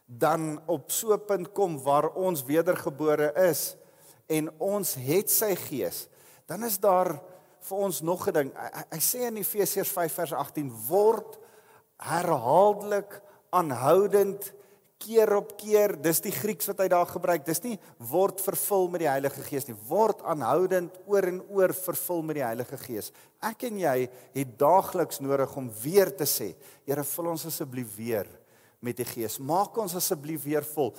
dan 0.09 0.57
op 0.65 0.89
so 0.91 1.13
'n 1.13 1.25
punt 1.25 1.51
kom 1.53 1.77
waar 1.83 2.09
ons 2.17 2.43
wedergebore 2.43 3.33
is 3.33 3.77
en 4.25 4.49
ons 4.57 4.93
het 4.93 5.29
sy 5.29 5.55
gees, 5.55 6.07
dan 6.45 6.63
is 6.63 6.79
daar 6.79 7.21
vir 7.59 7.77
ons 7.77 8.01
nog 8.01 8.27
'n 8.27 8.33
ding. 8.33 8.51
Hy, 8.57 8.83
hy 8.89 8.99
sê 8.99 9.19
in 9.29 9.38
Efesiërs 9.38 9.89
5 9.89 10.13
vers 10.13 10.33
18 10.33 10.71
word 10.88 11.38
herhaaldelik 11.97 13.21
aanhoudend 13.49 14.53
keer 14.99 15.31
op 15.38 15.53
keer, 15.59 15.93
dis 16.01 16.19
die 16.25 16.33
Grieks 16.35 16.67
wat 16.69 16.81
hy 16.83 16.89
daar 16.91 17.07
gebruik. 17.07 17.45
Dis 17.47 17.62
nie 17.63 17.77
word 18.12 18.41
vervul 18.43 18.89
met 18.91 19.03
die 19.05 19.09
Heilige 19.09 19.43
Gees 19.45 19.69
nie, 19.69 19.77
word 19.88 20.21
aanhoudend 20.27 20.97
oor 21.07 21.27
en 21.29 21.39
oor 21.47 21.73
vervul 21.75 22.25
met 22.27 22.39
die 22.41 22.45
Heilige 22.45 22.79
Gees. 22.81 23.13
Ek 23.39 23.63
en 23.69 23.79
jy 23.79 23.95
het 24.35 24.51
daagliks 24.59 25.21
nodig 25.23 25.55
om 25.59 25.69
weer 25.83 26.12
te 26.12 26.27
sê, 26.27 26.51
Here, 26.88 27.05
vul 27.07 27.31
ons 27.31 27.47
asseblief 27.47 27.95
weer 27.95 28.27
met 28.83 28.99
die 28.99 29.07
Gees. 29.07 29.39
Maak 29.39 29.77
ons 29.79 29.95
asseblief 29.99 30.43
weer 30.47 30.67
vol. 30.75 30.91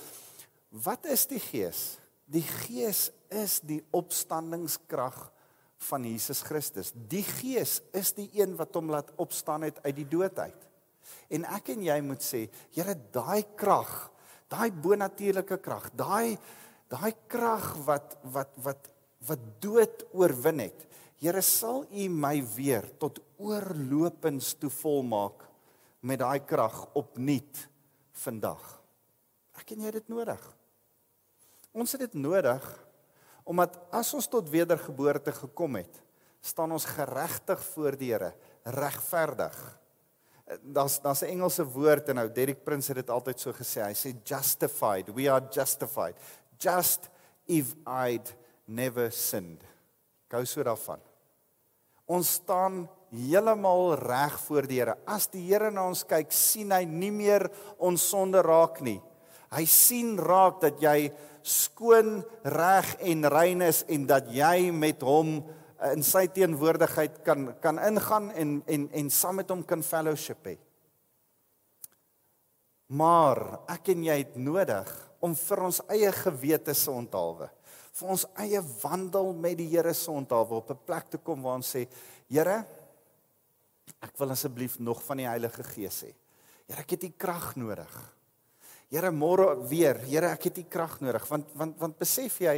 Wat 0.70 1.04
is 1.10 1.26
die 1.28 1.42
Gees? 1.42 1.98
Die 2.30 2.44
Gees 2.46 3.08
is 3.30 3.58
die 3.66 3.82
opstandingskrag 3.96 5.18
van 5.90 6.04
Jesus 6.04 6.42
Christus. 6.46 6.92
Die 6.94 7.24
Gees 7.26 7.80
is 7.96 8.12
die 8.16 8.28
een 8.38 8.56
wat 8.58 8.74
hom 8.76 8.92
laat 8.92 9.12
opstaan 9.20 9.64
het 9.66 9.80
uit 9.84 9.96
die 9.96 10.08
dood 10.08 10.38
uit. 10.38 10.69
En 11.30 11.46
ek 11.56 11.72
en 11.74 11.84
jy 11.86 11.98
moet 12.04 12.24
sê, 12.24 12.46
Here, 12.74 12.94
daai 13.14 13.44
krag, 13.56 14.10
daai 14.50 14.70
bonatuurlike 14.70 15.60
krag, 15.62 15.90
daai 15.94 16.38
daai 16.90 17.14
krag 17.30 17.72
wat 17.86 18.16
wat 18.34 18.56
wat 18.64 18.90
wat 19.28 19.42
dood 19.62 20.04
oorwin 20.16 20.64
het. 20.64 20.86
Here, 21.20 21.42
sal 21.44 21.84
U 21.84 22.08
my 22.08 22.40
weer 22.56 22.86
tot 22.98 23.20
oorlopends 23.38 24.54
toe 24.58 24.70
volmaak 24.72 25.44
met 26.00 26.22
daai 26.22 26.40
krag 26.48 26.86
opnuut 26.96 27.66
vandag. 28.24 28.62
Ek 29.60 29.74
en 29.74 29.84
jy 29.84 29.90
het 29.90 30.00
dit 30.00 30.12
nodig. 30.12 30.40
Ons 31.76 31.92
het 31.94 32.08
dit 32.08 32.16
nodig 32.20 32.64
omdat 33.50 33.76
as 33.96 34.12
ons 34.14 34.28
tot 34.30 34.46
wedergeboorte 34.52 35.32
gekom 35.34 35.78
het, 35.80 35.96
staan 36.44 36.70
ons 36.76 36.84
geregtig 36.86 37.58
voor 37.72 37.96
die 37.98 38.12
Here, 38.12 38.28
regverdig. 38.64 39.56
Daar's 40.58 41.00
daar's 41.00 41.22
'n 41.22 41.26
Engelse 41.26 41.64
woord 41.64 42.08
en 42.08 42.14
nou 42.14 42.32
Derek 42.32 42.64
Prince 42.64 42.88
het 42.88 42.96
dit 42.96 43.10
altyd 43.10 43.40
so 43.40 43.52
gesê. 43.52 43.82
Hy 43.82 43.94
sê 43.94 44.14
justified. 44.24 45.14
We 45.14 45.30
are 45.30 45.46
justified. 45.50 46.16
Just 46.58 47.08
if 47.46 47.74
I'd 47.86 48.34
never 48.66 49.12
sinned. 49.12 49.62
Gou 50.28 50.44
so 50.44 50.62
daarvan. 50.62 51.00
Ons 52.06 52.32
staan 52.32 52.88
heeltemal 53.10 53.94
reg 53.98 54.40
voor 54.40 54.66
die 54.66 54.80
Here. 54.80 54.96
As 55.06 55.26
die 55.30 55.42
Here 55.46 55.70
na 55.70 55.86
ons 55.90 56.04
kyk, 56.06 56.32
sien 56.32 56.72
hy 56.74 56.84
nie 56.84 57.12
meer 57.14 57.48
ons 57.78 58.08
sonde 58.12 58.42
raak 58.42 58.80
nie. 58.80 59.00
Hy 59.50 59.64
sien 59.66 60.14
raak 60.18 60.60
dat 60.62 60.82
jy 60.82 61.10
skoon, 61.42 62.20
reg 62.44 62.92
en 63.00 63.26
rein 63.32 63.62
is 63.66 63.82
en 63.88 64.06
dat 64.06 64.28
jy 64.30 64.70
met 64.70 65.02
hom 65.02 65.40
in 65.94 66.02
sy 66.04 66.26
teenwoordigheid 66.28 67.22
kan 67.24 67.54
kan 67.60 67.78
ingaan 67.78 68.30
en 68.30 68.62
en 68.66 68.88
en 68.92 69.10
saam 69.10 69.40
met 69.40 69.50
hom 69.50 69.62
kan 69.64 69.82
fellowship 69.82 70.44
hê. 70.46 70.56
Maar 72.88 73.60
ek 73.70 73.92
en 73.94 74.04
jy 74.04 74.18
het 74.18 74.36
nodig 74.36 74.90
om 75.20 75.34
vir 75.36 75.62
ons 75.62 75.80
eie 75.88 76.10
gewete 76.12 76.74
se 76.74 76.90
onthaalwe, 76.90 77.48
vir 77.92 78.08
ons 78.08 78.26
eie 78.42 78.60
wandel 78.82 79.32
met 79.32 79.58
die 79.58 79.68
Here 79.68 79.94
se 79.94 80.10
onthaalwe 80.10 80.54
op 80.56 80.70
'n 80.70 80.84
plek 80.86 81.10
te 81.10 81.18
kom 81.18 81.42
waar 81.42 81.60
ons 81.60 81.76
sê, 81.76 81.86
Here, 82.28 82.64
Ek 84.00 84.16
wil 84.20 84.32
asseblief 84.32 84.78
nog 84.80 85.02
van 85.04 85.20
die 85.20 85.28
Heilige 85.28 85.64
Gees 85.74 86.04
hê. 86.06 86.14
Here, 86.68 86.80
ek 86.84 86.94
het 86.94 87.04
u 87.04 87.10
krag 87.20 87.52
nodig. 87.60 87.92
Here, 88.90 89.10
môre 89.12 89.52
weer. 89.68 90.00
Here, 90.06 90.30
ek 90.32 90.48
het 90.48 90.60
u 90.62 90.64
krag 90.70 90.98
nodig 91.04 91.26
want 91.28 91.50
want 91.58 91.76
want 91.80 91.98
besef 92.00 92.40
jy 92.40 92.56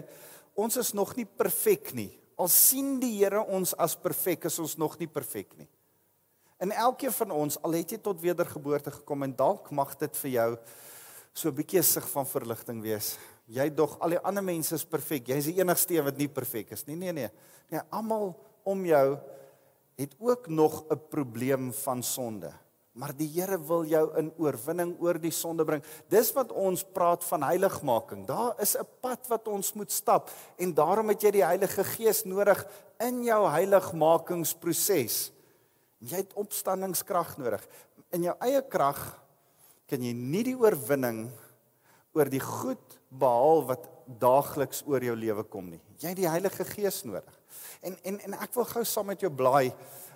ons 0.58 0.76
is 0.78 0.92
nog 0.94 1.14
nie 1.16 1.26
perfek 1.26 1.94
nie. 1.96 2.11
Al 2.42 2.50
sien 2.50 2.96
die 2.98 3.12
Here 3.20 3.44
ons 3.55 3.70
as 3.78 3.94
perfek, 3.94 4.48
is 4.50 4.59
ons 4.59 4.74
nog 4.81 4.96
nie 4.98 5.07
perfek 5.07 5.55
nie. 5.61 5.68
En 6.62 6.72
elkeen 6.74 7.14
van 7.14 7.35
ons, 7.35 7.59
al 7.62 7.76
het 7.78 7.94
jy 7.94 7.98
tot 8.02 8.22
wedergeboorte 8.22 8.90
gekom 8.94 9.22
en 9.26 9.35
dalk 9.35 9.68
mag 9.74 9.94
dit 10.00 10.18
vir 10.24 10.31
jou 10.31 10.48
so 11.35 11.48
'n 11.48 11.55
bietjie 11.55 11.83
sig 11.83 12.09
van 12.09 12.26
verligting 12.26 12.83
wees. 12.83 13.18
Jy 13.46 13.68
dog 13.70 13.98
al 14.00 14.11
die 14.11 14.22
ander 14.22 14.42
mense 14.42 14.74
is 14.74 14.85
perfek. 14.85 15.26
Jy's 15.26 15.44
die 15.44 15.61
enigste 15.61 15.94
een 15.94 16.05
wat 16.05 16.18
nie 16.18 16.28
perfek 16.28 16.72
is 16.72 16.87
nie. 16.87 16.96
Nee 16.96 17.12
nee. 17.12 17.31
Nee, 17.70 17.81
almal 17.90 18.37
om 18.64 18.85
jou 18.87 19.18
het 19.96 20.14
ook 20.18 20.48
nog 20.48 20.85
'n 20.90 21.00
probleem 21.11 21.72
van 21.72 22.02
sonde. 22.02 22.52
Maar 22.92 23.14
die 23.16 23.28
Here 23.33 23.57
wil 23.57 23.87
jou 23.88 24.02
in 24.20 24.28
oorwinning 24.40 24.92
oor 25.00 25.16
die 25.20 25.33
sonde 25.33 25.64
bring. 25.64 25.85
Dis 26.12 26.33
wat 26.37 26.52
ons 26.52 26.85
praat 26.85 27.24
van 27.24 27.46
heiligmaking. 27.48 28.26
Daar 28.28 28.61
is 28.61 28.76
'n 28.76 28.87
pad 29.00 29.28
wat 29.28 29.48
ons 29.48 29.72
moet 29.74 29.90
stap 29.90 30.31
en 30.59 30.74
daarom 30.74 31.09
het 31.09 31.22
jy 31.22 31.31
die 31.31 31.44
Heilige 31.44 31.85
Gees 31.85 32.24
nodig 32.24 32.66
in 33.00 33.24
jou 33.24 33.48
heiligmakingsproses. 33.48 35.33
Jy 35.98 36.16
het 36.16 36.33
opstandingskrag 36.35 37.38
nodig. 37.38 37.66
In 38.12 38.22
jou 38.22 38.37
eie 38.40 38.62
krag 38.62 39.22
kan 39.87 40.02
jy 40.02 40.12
nie 40.12 40.42
die 40.42 40.57
oorwinning 40.57 41.31
oor 42.12 42.28
die 42.28 42.40
goed 42.40 43.00
behaal 43.09 43.66
wat 43.66 43.88
daagliks 44.07 44.83
oor 44.87 45.00
jou 45.00 45.16
lewe 45.16 45.44
kom 45.44 45.70
nie. 45.70 45.81
Jy 45.98 46.09
het 46.09 46.16
die 46.16 46.28
Heilige 46.28 46.64
Gees 46.64 47.05
nodig. 47.05 47.40
En 47.81 47.96
en 48.05 48.20
en 48.20 48.35
ek 48.35 48.55
wil 48.55 48.64
gou 48.64 48.85
saam 48.85 49.07
met 49.07 49.20
jou 49.20 49.31
blaai 49.31 49.72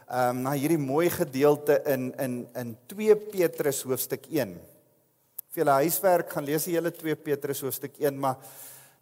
um, 0.06 0.42
na 0.46 0.54
hierdie 0.56 0.80
mooi 0.80 1.08
gedeelte 1.12 1.80
in 1.92 2.10
in 2.22 2.38
in 2.56 2.72
2 2.92 3.16
Petrus 3.32 3.82
hoofstuk 3.86 4.28
1. 4.30 4.54
Vir 5.50 5.62
julle 5.62 5.78
huiswerk 5.82 6.30
gaan 6.32 6.46
lees 6.46 6.68
die 6.68 6.76
hele 6.76 6.92
2 6.94 7.16
Petrus 7.16 7.62
hoofstuk 7.64 7.98
1, 7.98 8.18
maar 8.18 8.38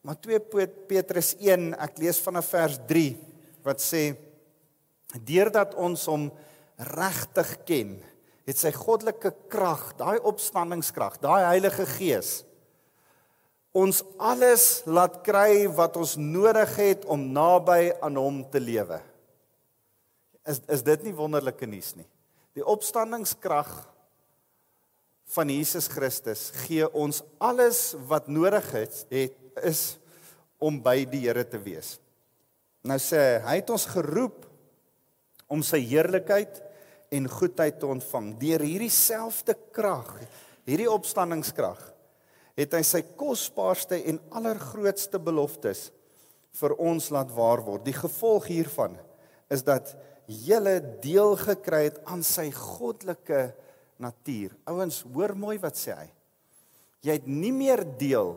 maar 0.04 0.18
2 0.20 0.40
Petrus 0.88 1.32
1, 1.40 1.70
ek 1.80 2.00
lees 2.02 2.18
vanaf 2.20 2.50
vers 2.52 2.76
3 2.88 3.06
wat 3.64 3.80
sê 3.80 4.10
deurdat 5.24 5.72
ons 5.80 6.02
hom 6.10 6.26
regtig 6.76 7.54
ken, 7.64 7.94
het 8.44 8.58
sy 8.60 8.72
goddelike 8.74 9.30
krag, 9.48 9.94
daai 9.96 10.18
opstandingskrag, 10.20 11.16
daai 11.22 11.46
Heilige 11.46 11.86
Gees 11.94 12.42
ons 13.74 14.04
alles 14.22 14.84
laat 14.86 15.18
kry 15.26 15.66
wat 15.74 15.96
ons 15.98 16.14
nodig 16.14 16.76
het 16.78 17.08
om 17.10 17.26
naby 17.34 17.90
aan 17.98 18.20
hom 18.20 18.36
te 18.50 18.62
lewe. 18.62 19.00
Is 20.48 20.60
is 20.68 20.84
dit 20.84 21.06
nie 21.06 21.14
wonderlike 21.16 21.66
nuus 21.68 21.94
nie? 21.96 22.06
Die 22.54 22.64
opstandingskrag 22.64 23.70
van 25.34 25.50
Jesus 25.50 25.88
Christus 25.90 26.50
gee 26.66 26.86
ons 26.92 27.22
alles 27.42 27.94
wat 28.10 28.28
nodig 28.28 28.66
is, 28.82 29.04
het 29.10 29.62
is 29.64 29.82
om 30.62 30.76
by 30.84 31.00
die 31.08 31.24
Here 31.24 31.44
te 31.48 31.58
wees. 31.58 31.96
Nou 32.84 32.98
sê 33.00 33.18
hy, 33.18 33.40
hy 33.48 33.56
het 33.62 33.72
ons 33.72 33.88
geroep 33.88 34.44
om 35.48 35.64
sy 35.64 35.80
heerlikheid 35.88 36.60
en 37.14 37.30
goedheid 37.30 37.80
te 37.80 37.88
ontvang 37.88 38.34
deur 38.40 38.64
hierdie 38.64 38.92
selfde 38.92 39.56
krag, 39.72 40.12
hierdie 40.68 40.90
opstandingskrag 40.90 41.80
het 42.58 42.74
hy 42.76 42.82
sy 42.86 43.00
kosbaarste 43.18 43.98
en 44.10 44.20
allergrootste 44.38 45.18
beloftes 45.22 45.88
vir 46.54 46.74
ons 46.78 47.08
laat 47.10 47.32
waar 47.34 47.62
word. 47.66 47.82
Die 47.86 47.96
gevolg 47.96 48.46
hiervan 48.52 48.94
is 49.52 49.64
dat 49.66 49.90
julle 50.26 50.78
deel 51.02 51.36
gekry 51.36 51.84
het 51.88 52.00
aan 52.08 52.22
sy 52.26 52.50
goddelike 52.54 53.52
natuur. 54.02 54.54
Ouens, 54.70 55.02
hoor 55.14 55.34
mooi 55.38 55.58
wat 55.62 55.78
sê 55.78 55.96
hy. 55.96 56.08
Jy 57.04 57.18
het 57.18 57.28
nie 57.28 57.52
meer 57.52 57.84
deel 57.98 58.34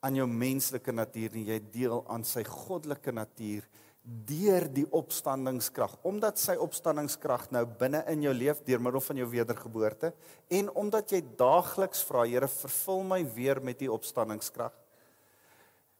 aan 0.00 0.16
jou 0.16 0.26
menslike 0.26 0.92
natuur 0.96 1.36
nie, 1.36 1.50
jy 1.52 1.60
deel 1.72 2.00
aan 2.08 2.24
sy 2.24 2.42
goddelike 2.48 3.12
natuur 3.12 3.66
deur 4.00 4.64
die 4.72 4.86
opstandingskrag. 4.96 5.92
Omdat 6.08 6.40
sy 6.40 6.56
opstandingskrag 6.58 7.50
nou 7.52 7.66
binne 7.78 8.00
in 8.08 8.24
jou 8.24 8.32
leef 8.34 8.62
deur 8.64 8.80
middel 8.82 9.04
van 9.04 9.20
jou 9.20 9.28
wedergeboorte 9.28 10.12
en 10.56 10.70
omdat 10.80 11.12
jy 11.12 11.20
daagliks 11.38 12.02
vra, 12.08 12.24
Here, 12.24 12.48
vervul 12.48 13.04
my 13.04 13.20
weer 13.36 13.60
met 13.62 13.82
u 13.84 13.90
opstandingskrag, 13.92 14.72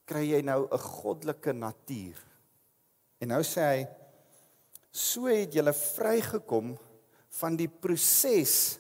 kry 0.08 0.24
jy 0.32 0.40
nou 0.42 0.66
'n 0.66 0.78
goddelike 0.78 1.52
natuur. 1.52 2.16
En 3.20 3.28
nou 3.28 3.42
sê 3.42 3.60
hy 3.60 3.99
so 4.90 5.30
het 5.30 5.54
jy 5.54 5.72
vrygekom 5.72 6.74
van 7.40 7.56
die 7.56 7.68
proses 7.68 8.78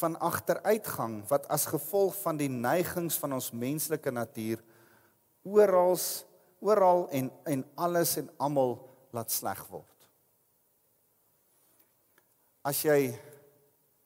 van 0.00 0.16
agteruitgang 0.22 1.20
wat 1.28 1.48
as 1.52 1.68
gevolg 1.68 2.14
van 2.22 2.38
die 2.40 2.48
neigings 2.48 3.18
van 3.20 3.36
ons 3.36 3.50
menslike 3.52 4.12
natuur 4.14 4.62
oral 5.44 5.96
oral 6.60 7.08
en 7.16 7.30
en 7.48 7.64
alles 7.74 8.16
en 8.20 8.28
almal 8.38 8.76
laat 9.12 9.32
sleg 9.32 9.60
word. 9.70 9.86
As 12.62 12.82
jy 12.84 13.10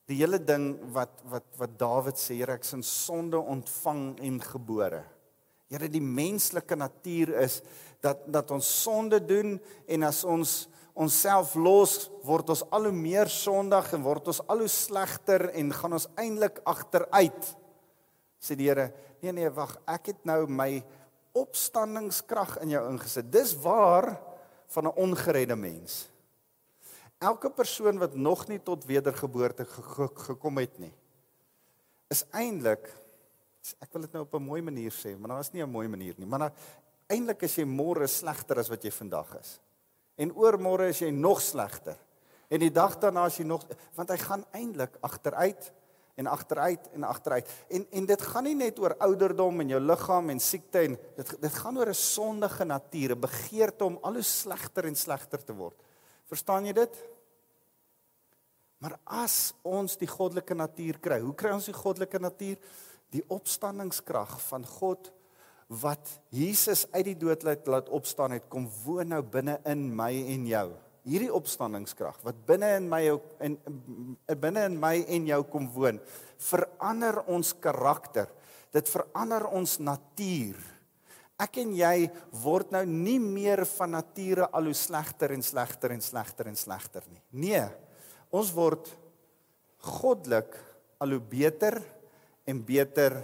die 0.09 0.19
hele 0.21 0.39
ding 0.39 0.77
wat 0.95 1.23
wat 1.29 1.47
wat 1.59 1.75
Dawid 1.81 2.21
sê, 2.21 2.39
Here, 2.39 2.55
ek 2.55 2.65
is 2.67 2.77
in 2.77 2.87
sonde 2.87 3.41
ontvang 3.41 4.21
en 4.23 4.39
gebore. 4.41 5.03
Here, 5.73 5.89
die 5.89 6.03
menslike 6.03 6.77
natuur 6.79 7.35
is 7.43 7.61
dat 8.05 8.23
dat 8.31 8.51
ons 8.55 8.69
sonde 8.83 9.19
doen 9.21 9.57
en 9.89 10.07
as 10.07 10.23
ons 10.25 10.65
onsself 10.95 11.55
los, 11.59 12.09
word 12.23 12.53
ons 12.55 12.63
al 12.75 12.89
hoe 12.89 12.95
meer 12.95 13.31
sondig 13.31 13.91
en 13.97 14.05
word 14.05 14.31
ons 14.31 14.41
al 14.51 14.63
hoe 14.63 14.71
slegter 14.71 15.49
en 15.59 15.73
gaan 15.75 15.97
ons 15.99 16.07
eintlik 16.21 16.61
agteruit. 16.71 17.51
Sê 18.39 18.57
die 18.59 18.69
Here, 18.71 18.93
nee 19.23 19.35
nee, 19.35 19.51
wag, 19.51 19.75
ek 19.91 20.13
het 20.13 20.25
nou 20.29 20.45
my 20.47 20.85
opstandingskrag 21.35 22.61
in 22.63 22.77
jou 22.77 22.83
ingesit. 22.93 23.31
Dis 23.33 23.57
waar 23.59 24.15
van 24.71 24.87
'n 24.87 24.97
ongeredde 24.97 25.57
mens. 25.57 26.09
Elke 27.19 27.51
persoon 27.51 27.99
wat 27.99 28.15
nog 28.15 28.49
nie 28.49 28.63
tot 28.63 28.85
wedergeboorte 28.85 29.65
gekom 30.15 30.59
het 30.59 30.79
nie, 30.79 30.95
is 32.11 32.25
eintlik 32.31 32.91
ek 33.81 33.93
wil 33.95 34.05
dit 34.05 34.13
nou 34.13 34.25
op 34.25 34.35
'n 34.35 34.43
mooi 34.43 34.63
manier 34.63 34.93
sê, 34.93 35.17
maar 35.19 35.29
daar 35.29 35.41
is 35.41 35.53
nie 35.53 35.63
'n 35.63 35.71
mooi 35.71 35.89
manier 35.89 36.15
nie, 36.19 36.27
maar 36.27 36.53
eintlik 37.09 37.43
is 37.43 37.57
jy 37.57 37.65
môre 37.65 38.07
slegter 38.07 38.59
as 38.59 38.69
wat 38.69 38.83
jy 38.83 38.91
vandag 38.91 39.41
is. 39.41 39.61
En 40.17 40.35
oormôre 40.35 40.89
is 40.93 41.01
jy 41.03 41.11
nog 41.11 41.41
slegter. 41.43 41.97
En 42.49 42.61
die 42.63 42.73
dag 42.73 42.99
daarna 43.03 43.27
is 43.27 43.39
jy 43.41 43.47
nog 43.49 43.65
want 43.97 44.13
hy 44.13 44.19
gaan 44.21 44.45
eintlik 44.55 44.99
agteruit 45.03 45.73
en 46.15 46.29
agteruit 46.31 46.91
en 46.95 47.07
agteruit. 47.09 47.49
En 47.69 47.87
en 47.91 48.07
dit 48.07 48.23
gaan 48.23 48.47
nie 48.47 48.55
net 48.55 48.79
oor 48.79 48.95
ouderdom 49.03 49.65
en 49.65 49.73
jou 49.75 49.81
liggaam 49.83 50.31
en 50.31 50.41
siekte 50.41 50.85
en 50.87 50.99
dit 51.17 51.33
dit 51.41 51.59
gaan 51.63 51.79
oor 51.79 51.91
'n 51.91 51.95
sondige 51.95 52.65
natuur, 52.65 53.17
'n 53.17 53.21
begeerte 53.21 53.85
om 53.85 53.99
al 54.03 54.21
hoe 54.21 54.23
slegter 54.23 54.85
en 54.85 54.97
slegter 54.97 55.45
te 55.45 55.53
word. 55.53 55.77
Verstaan 56.27 56.67
jy 56.67 56.73
dit? 56.73 56.95
Maar 58.79 58.99
as 59.05 59.55
ons 59.63 59.97
die 59.97 60.09
goddelike 60.09 60.55
natuur 60.55 60.99
kry, 60.99 61.21
hoe 61.21 61.35
kry 61.35 61.51
ons 61.51 61.65
die 61.65 61.73
goddelike 61.73 62.19
natuur? 62.19 62.59
Die 63.11 63.25
opstandingskrag 63.29 64.41
van 64.41 64.67
God 64.67 65.13
wat 65.69 66.11
Jesus 66.35 66.85
uit 66.93 67.05
die 67.13 67.19
dood 67.19 67.45
laat, 67.47 67.67
laat 67.67 67.89
opstaan 67.89 68.37
het 68.37 68.49
kom 68.53 68.67
woon 68.85 69.13
nou 69.15 69.23
binne 69.23 69.59
in 69.71 69.87
my 69.97 70.13
en 70.35 70.47
jou. 70.49 70.69
Hierdie 71.05 71.33
opstandingskrag 71.33 72.21
wat 72.25 72.45
binne 72.49 72.71
in 72.79 72.89
my 72.89 73.03
en 73.45 73.59
binne 74.41 74.69
in 74.71 74.79
my 74.81 74.97
en 75.17 75.27
jou 75.29 75.41
kom 75.53 75.69
woon, 75.75 76.01
verander 76.41 77.21
ons 77.33 77.53
karakter. 77.61 78.31
Dit 78.75 78.89
verander 78.91 79.47
ons 79.55 79.79
natuur. 79.85 80.59
Ek 81.41 81.59
en 81.63 81.73
jy 81.77 82.09
word 82.45 82.73
nou 82.75 82.85
nie 82.89 83.19
meer 83.23 83.65
van 83.75 83.97
nature 83.97 84.49
al 84.55 84.71
hoe 84.71 84.77
slegter 84.79 85.35
en 85.35 85.43
slegter 85.43 85.95
en 85.95 86.03
slegter 86.03 86.51
en 86.51 86.59
slegter 86.59 87.05
nie. 87.11 87.23
Nee. 87.47 87.65
Ons 88.35 88.53
word 88.55 88.89
goddelik 89.85 90.55
al 91.03 91.17
hoe 91.17 91.21
beter 91.21 91.81
en 92.49 92.63
beter 92.65 93.19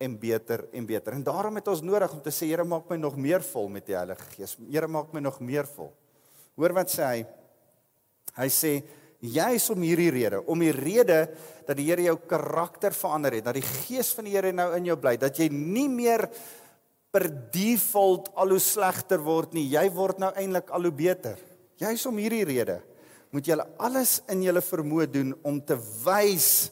en 0.00 0.16
beter 0.18 0.64
en 0.72 0.86
beter. 0.88 1.12
En 1.12 1.24
daarom 1.24 1.58
het 1.60 1.68
ons 1.68 1.82
nodig 1.84 2.12
om 2.12 2.22
te 2.24 2.32
sê 2.32 2.48
Here 2.48 2.64
maak 2.64 2.88
my 2.88 2.96
nog 2.96 3.18
meer 3.20 3.44
vol 3.44 3.68
met 3.68 3.84
die 3.88 3.96
Heilige 3.98 4.30
Gees. 4.32 4.56
Here 4.70 4.88
maak 4.88 5.12
my 5.12 5.20
nog 5.20 5.40
meer 5.44 5.68
vol. 5.68 5.92
Hoor 6.56 6.74
wat 6.76 6.92
sê 6.92 7.04
hy? 7.04 7.20
Hy 8.38 8.48
sê 8.54 8.72
juis 9.20 9.66
om 9.72 9.82
hierdie 9.84 10.08
rede, 10.14 10.40
om 10.48 10.62
die 10.64 10.72
rede 10.72 11.26
dat 11.66 11.76
die 11.76 11.90
Here 11.90 12.08
jou 12.08 12.16
karakter 12.30 12.96
verander 12.96 13.36
het, 13.36 13.44
dat 13.50 13.58
die 13.58 13.66
Gees 13.66 14.14
van 14.16 14.28
die 14.28 14.34
Here 14.38 14.54
nou 14.56 14.70
in 14.78 14.88
jou 14.88 14.96
bly, 15.00 15.18
dat 15.20 15.36
jy 15.36 15.50
nie 15.52 15.88
meer 15.92 16.24
per 17.12 17.26
default 17.52 18.30
al 18.38 18.54
hoe 18.54 18.62
slegter 18.62 19.20
word 19.20 19.52
nie. 19.56 19.66
Jy 19.68 19.84
word 19.92 20.22
nou 20.22 20.30
eintlik 20.32 20.70
al 20.72 20.88
hoe 20.88 20.94
beter. 20.94 21.40
Juis 21.80 22.06
om 22.08 22.18
hierdie 22.20 22.46
rede 22.48 22.80
moet 23.30 23.46
jy 23.46 23.56
alles 23.78 24.18
in 24.32 24.40
jou 24.42 24.60
vermoë 24.64 25.06
doen 25.12 25.34
om 25.46 25.60
te 25.62 25.76
wys 26.02 26.70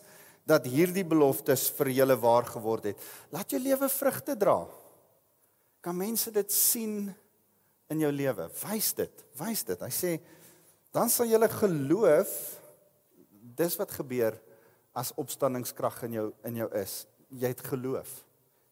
dat 0.48 0.66
hierdie 0.70 1.04
beloftes 1.04 1.66
vir 1.76 1.92
julle 1.92 2.16
waar 2.20 2.46
geword 2.48 2.90
het. 2.90 3.08
Laat 3.34 3.52
jou 3.52 3.60
lewe 3.60 3.88
vrugte 3.92 4.36
dra. 4.38 4.62
Kan 5.84 5.98
mense 5.98 6.32
dit 6.32 6.52
sien 6.52 7.10
in 7.92 8.04
jou 8.04 8.12
lewe? 8.12 8.48
Wys 8.64 8.94
dit, 8.96 9.24
wys 9.38 9.64
dit. 9.68 9.84
Hy 9.84 9.92
sê 9.92 10.16
dan 10.96 11.12
sal 11.12 11.28
julle 11.28 11.50
geloof 11.52 12.32
dis 13.58 13.76
wat 13.76 13.92
gebeur 13.92 14.38
as 14.96 15.12
opstandingskrag 15.20 16.00
in 16.08 16.16
jou 16.16 16.26
in 16.48 16.62
jou 16.62 16.68
is. 16.80 17.02
Jy 17.28 17.52
het 17.52 17.62
geloof. 17.68 18.08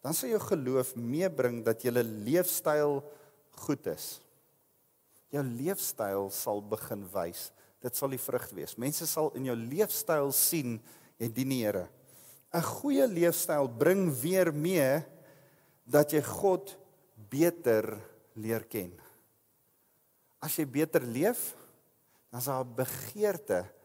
Dan 0.00 0.16
sal 0.16 0.32
jou 0.32 0.40
geloof 0.40 0.94
meebring 0.96 1.60
dat 1.66 1.84
jou 1.84 1.92
leefstyl 1.92 3.00
goed 3.66 3.88
is. 3.92 4.16
Jou 5.34 5.42
leefstyl 5.44 6.30
sal 6.32 6.62
begin 6.64 7.04
wys. 7.12 7.50
Dit 7.84 7.98
sal 7.98 8.14
die 8.14 8.22
vrug 8.22 8.46
wees. 8.56 8.78
Mense 8.80 9.06
sal 9.10 9.28
in 9.36 9.50
jou 9.50 9.56
leefstyl 9.58 10.32
sien 10.34 10.78
en 11.18 11.32
dien 11.32 11.48
die 11.48 11.62
Here. 11.64 11.88
'n 12.52 12.62
Goeie 12.62 13.06
leefstyl 13.06 13.68
bring 13.68 14.08
weer 14.22 14.52
mee 14.54 15.04
dat 15.84 16.12
jy 16.12 16.22
God 16.22 16.76
beter 17.28 17.98
leer 18.34 18.64
ken. 18.64 18.92
As 20.40 20.56
jy 20.56 20.66
beter 20.66 21.02
leef, 21.02 21.54
dan 22.30 22.40
is 22.40 22.46
daar 22.46 22.64
'n 22.64 22.74
begeerte 22.74 23.60
om 23.60 23.76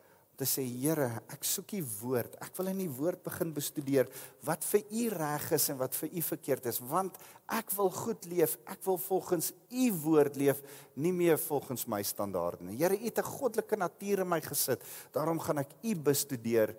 te 0.42 0.48
sê 0.50 0.64
Here, 0.66 1.22
ek 1.30 1.44
soek 1.46 1.76
u 1.78 1.82
woord. 2.00 2.34
Ek 2.42 2.56
wil 2.58 2.72
in 2.72 2.80
die 2.82 2.90
woord 2.90 3.22
begin 3.28 3.52
bestudeer 3.54 4.08
wat 4.48 4.66
vir 4.72 4.82
u 4.90 5.04
reg 5.14 5.52
is 5.54 5.68
en 5.70 5.78
wat 5.78 5.98
vir 6.00 6.10
u 6.18 6.24
verkeerd 6.32 6.70
is, 6.72 6.80
want 6.90 7.20
ek 7.46 7.70
wil 7.78 7.92
goed 7.94 8.26
leef. 8.32 8.56
Ek 8.66 8.82
wil 8.88 8.98
volgens 8.98 9.52
u 9.70 9.92
woord 10.02 10.40
leef, 10.42 10.64
nie 10.98 11.14
meer 11.14 11.38
volgens 11.38 11.86
my 11.86 12.02
standaarde 12.02 12.66
nie. 12.66 12.80
Here, 12.80 12.98
u 12.98 13.06
het 13.06 13.20
'n 13.20 13.34
goddelike 13.38 13.78
natuur 13.78 14.20
in 14.26 14.30
my 14.30 14.42
gesit. 14.42 14.82
Daarom 15.14 15.40
gaan 15.40 15.60
ek 15.60 15.70
u 15.84 15.96
bestudeer, 15.96 16.76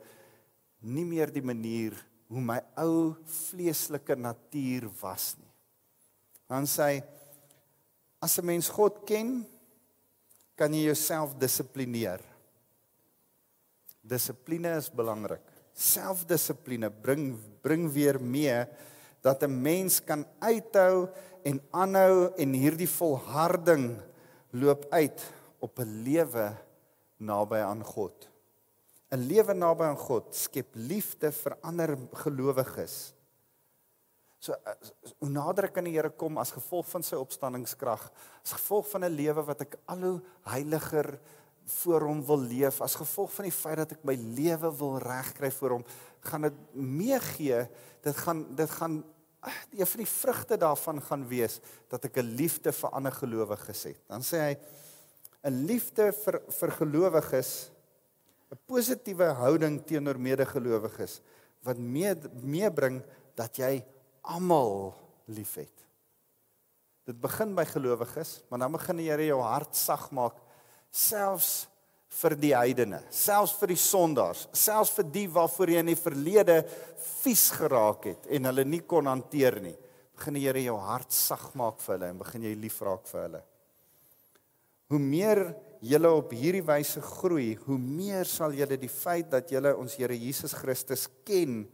nie 0.83 1.05
meer 1.07 1.31
die 1.31 1.45
manier 1.45 1.95
hoe 2.33 2.43
my 2.43 2.59
ou 2.81 3.15
vleeslike 3.29 4.17
natuur 4.17 4.89
was 5.03 5.35
nie. 5.39 5.51
Dan 6.49 6.67
sê 6.67 6.83
hy 6.83 7.03
as 8.21 8.39
'n 8.39 8.47
mens 8.47 8.69
God 8.69 9.07
ken, 9.07 9.47
kan 10.57 10.73
jy 10.73 10.87
jouself 10.87 11.35
dissiplineer. 11.39 12.21
Dissipline 14.03 14.77
is 14.77 14.91
belangrik. 14.91 15.43
Selfdissipline 15.75 16.91
bring 16.91 17.39
bring 17.63 17.89
weer 17.89 18.19
mee 18.21 18.67
dat 19.23 19.43
'n 19.43 19.63
mens 19.63 20.01
kan 20.01 20.27
uithou 20.41 21.09
en 21.45 21.61
aanhou 21.71 22.35
en 22.37 22.53
hierdie 22.53 22.89
volharding 22.89 23.99
loop 24.51 24.87
uit 24.91 25.21
op 25.61 25.79
'n 25.79 26.03
lewe 26.03 26.57
naby 27.19 27.57
aan 27.63 27.85
God. 27.85 28.32
'n 29.13 29.29
Lewe 29.29 29.55
naby 29.55 29.85
aan 29.85 29.99
God 29.99 30.35
skep 30.35 30.73
liefde 30.75 31.33
vir 31.33 31.57
ander 31.63 31.97
gelowiges. 32.25 33.15
So 34.41 34.57
hoe 35.21 35.29
nader 35.31 35.69
ek 35.69 35.77
aan 35.79 35.85
die 35.85 35.95
Here 35.95 36.11
kom 36.11 36.39
as 36.39 36.51
gevolg 36.51 36.89
van 36.89 37.03
sy 37.03 37.15
opstanningskrag, 37.15 38.11
as 38.43 38.53
gevolg 38.57 38.89
van 38.91 39.05
'n 39.05 39.15
lewe 39.15 39.45
wat 39.45 39.61
ek 39.61 39.77
al 39.87 40.01
hoe 40.01 40.21
heiliger 40.43 41.21
voor 41.65 42.07
hom 42.09 42.23
wil 42.27 42.43
leef 42.43 42.81
as 42.83 42.97
gevolg 42.99 43.31
van 43.33 43.47
die 43.47 43.55
feit 43.55 43.79
dat 43.83 43.95
ek 43.95 44.05
my 44.05 44.15
lewe 44.15 44.71
wil 44.79 44.99
regkry 45.03 45.51
voor 45.51 45.77
hom 45.79 45.85
gaan 46.27 46.49
dit 46.49 46.61
meegee 46.75 47.63
dit 48.03 48.17
gaan 48.25 48.45
dit 48.57 48.71
gaan 48.71 49.03
een 49.71 49.87
van 49.87 50.03
die 50.03 50.11
vrugte 50.11 50.59
daarvan 50.59 51.01
gaan 51.03 51.27
wees 51.29 51.61
dat 51.89 52.05
ek 52.05 52.19
'n 52.19 52.35
liefde 52.37 52.73
vir 52.73 52.91
ander 52.91 53.13
gelowiges 53.13 53.83
het 53.85 54.01
dan 54.09 54.23
sê 54.23 54.39
hy 54.39 54.57
'n 55.45 55.67
liefde 55.67 56.13
vir 56.13 56.43
vir 56.49 56.71
gelowiges 56.71 57.71
'n 58.53 58.61
positiewe 58.67 59.33
houding 59.41 59.81
teenoor 59.85 60.19
medegelowiges 60.19 61.21
wat 61.65 61.79
mee 61.79 62.15
meebring 62.43 63.03
dat 63.35 63.57
jy 63.59 63.85
almal 64.23 64.95
liefhet 65.27 65.87
dit 67.07 67.19
begin 67.21 67.55
by 67.55 67.65
gelowiges 67.65 68.43
maar 68.49 68.61
dan 68.61 68.73
begin 68.73 68.97
die 68.97 69.11
Here 69.11 69.27
jou 69.27 69.41
hart 69.43 69.75
sag 69.77 70.11
maak 70.13 70.37
selfs 70.93 71.73
vir 72.21 72.37
die 72.37 72.53
heidene, 72.53 73.01
selfs 73.13 73.55
vir 73.57 73.73
die 73.73 73.81
sondaars, 73.81 74.45
selfs 74.53 74.93
vir 74.99 75.09
die 75.15 75.25
waarvoor 75.33 75.73
jy 75.73 75.81
in 75.81 75.93
die 75.93 75.99
verlede 75.99 76.59
vies 77.23 77.47
geraak 77.57 78.11
het 78.11 78.29
en 78.37 78.51
hulle 78.51 78.67
nie 78.69 78.83
kon 78.89 79.09
hanteer 79.09 79.59
nie. 79.65 79.75
Begin 80.19 80.37
die 80.37 80.45
Here 80.45 80.61
jou 80.67 80.77
hart 80.85 81.15
sag 81.17 81.49
maak 81.59 81.81
vir 81.81 81.97
hulle 81.97 82.11
en 82.13 82.21
begin 82.21 82.47
jy 82.51 82.55
lief 82.61 82.79
raak 82.85 83.09
vir 83.09 83.23
hulle. 83.25 83.43
Hoe 84.93 85.01
meer 85.01 85.43
julle 85.83 86.11
op 86.15 86.33
hierdie 86.37 86.63
wyse 86.65 87.03
groei, 87.03 87.57
hoe 87.67 87.79
meer 87.79 88.29
sal 88.29 88.55
julle 88.55 88.79
die 88.79 88.91
feit 88.91 89.31
dat 89.33 89.51
julle 89.51 89.75
ons 89.77 89.97
Here 89.99 90.15
Jesus 90.15 90.55
Christus 90.55 91.09
ken 91.27 91.65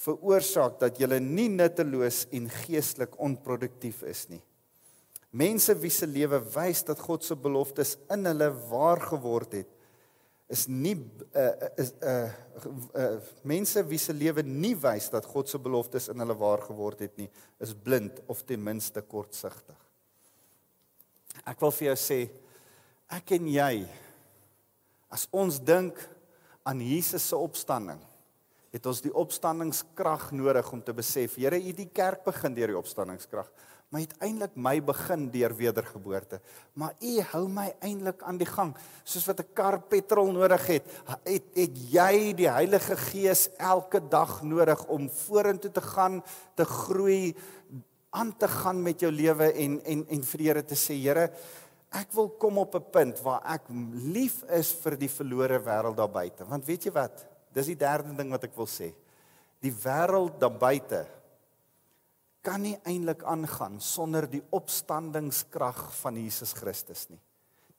veroorsaak 0.00 0.80
dat 0.80 0.98
julle 1.00 1.18
nie 1.20 1.48
nutteloos 1.52 2.26
en 2.36 2.48
geestelik 2.64 3.16
onproduktief 3.22 4.02
is 4.08 4.26
nie. 4.32 4.42
Mense 5.36 5.74
wie 5.76 5.92
se 5.92 6.08
lewe 6.08 6.40
wys 6.54 6.82
dat 6.88 7.00
God 7.02 7.24
se 7.24 7.36
beloftes 7.36 7.96
in 8.12 8.28
hulle 8.28 8.50
waar 8.70 9.02
geword 9.04 9.58
het, 9.60 9.72
is 10.48 10.68
nie 10.70 10.94
uh, 11.34 11.50
is 11.74 11.90
uh, 12.06 12.28
uh 12.94 13.06
mense 13.42 13.82
wie 13.88 13.98
se 13.98 14.14
lewe 14.14 14.44
nie 14.46 14.76
wys 14.78 15.10
dat 15.10 15.26
God 15.26 15.50
se 15.50 15.58
beloftes 15.58 16.06
in 16.12 16.22
hulle 16.22 16.36
waar 16.38 16.62
geword 16.68 17.02
het 17.02 17.16
nie, 17.18 17.28
is 17.60 17.74
blind 17.74 18.20
of 18.30 18.44
ten 18.46 18.62
minste 18.62 19.02
kortsigtig. 19.02 19.76
Ek 21.44 21.60
wil 21.60 21.74
vir 21.74 21.90
jou 21.90 21.98
sê, 22.00 22.20
ek 23.08 23.36
en 23.38 23.48
jy 23.48 23.86
as 25.10 25.28
ons 25.30 25.60
dink 25.62 25.98
aan 26.66 26.80
Jesus 26.82 27.28
se 27.30 27.36
opstanding, 27.38 28.00
het 28.74 28.86
ons 28.86 29.00
die 29.00 29.14
opstandingskrag 29.14 30.32
nodig 30.32 30.72
om 30.72 30.82
te 30.82 30.92
besef, 30.92 31.38
Here, 31.38 31.56
U 31.56 31.72
die 31.72 31.88
kerk 31.88 32.24
begin 32.26 32.54
deur 32.54 32.74
die 32.74 32.78
opstandingskrag 32.78 33.50
maar 33.88 34.02
uiteindelik 34.02 34.54
my 34.58 34.80
begin 34.82 35.28
deur 35.30 35.54
wedergeboorte. 35.56 36.40
Maar 36.74 36.94
U 37.00 37.12
hou 37.30 37.44
my 37.48 37.68
eintlik 37.80 38.22
aan 38.26 38.38
die 38.40 38.48
gang. 38.48 38.74
Soos 39.04 39.26
wat 39.26 39.40
'n 39.40 39.52
kar 39.54 39.80
petrol 39.80 40.32
nodig 40.32 40.66
het, 40.66 40.84
het, 41.24 41.44
het 41.54 41.74
jy 41.92 42.34
die 42.34 42.50
Heilige 42.50 42.96
Gees 42.96 43.48
elke 43.58 44.00
dag 44.00 44.42
nodig 44.42 44.86
om 44.86 45.08
vorentoe 45.08 45.70
te 45.70 45.80
gaan, 45.80 46.22
te 46.54 46.64
groei, 46.64 47.36
aan 48.10 48.36
te 48.36 48.48
gaan 48.48 48.82
met 48.82 49.00
jou 49.00 49.12
lewe 49.12 49.52
en 49.52 49.80
en 49.84 50.06
en 50.08 50.22
vir 50.22 50.38
die 50.38 50.46
Here 50.46 50.64
te 50.64 50.74
sê, 50.74 50.94
Here, 50.94 51.30
ek 51.96 52.12
wil 52.16 52.28
kom 52.36 52.58
op 52.60 52.74
'n 52.76 52.90
punt 52.92 53.20
waar 53.24 53.42
ek 53.54 53.68
lief 54.14 54.42
is 54.52 54.72
vir 54.72 54.96
die 54.96 55.08
verlore 55.08 55.58
wêreld 55.58 55.96
daar 55.96 56.12
buite. 56.12 56.44
Want 56.44 56.64
weet 56.64 56.84
jy 56.84 56.92
wat? 56.92 57.26
Dis 57.52 57.66
die 57.66 57.76
derde 57.76 58.14
ding 58.14 58.30
wat 58.30 58.44
ek 58.44 58.56
wil 58.56 58.66
sê. 58.66 58.92
Die 59.60 59.72
wêreld 59.72 60.38
daar 60.38 60.58
buite 60.58 61.06
kan 62.42 62.62
nie 62.62 62.76
eintlik 62.84 63.24
aangaan 63.26 63.80
sonder 63.80 64.28
die 64.30 64.42
opstandingskrag 64.50 65.94
van 65.96 66.16
Jesus 66.16 66.52
Christus 66.52 67.08
nie. 67.08 67.20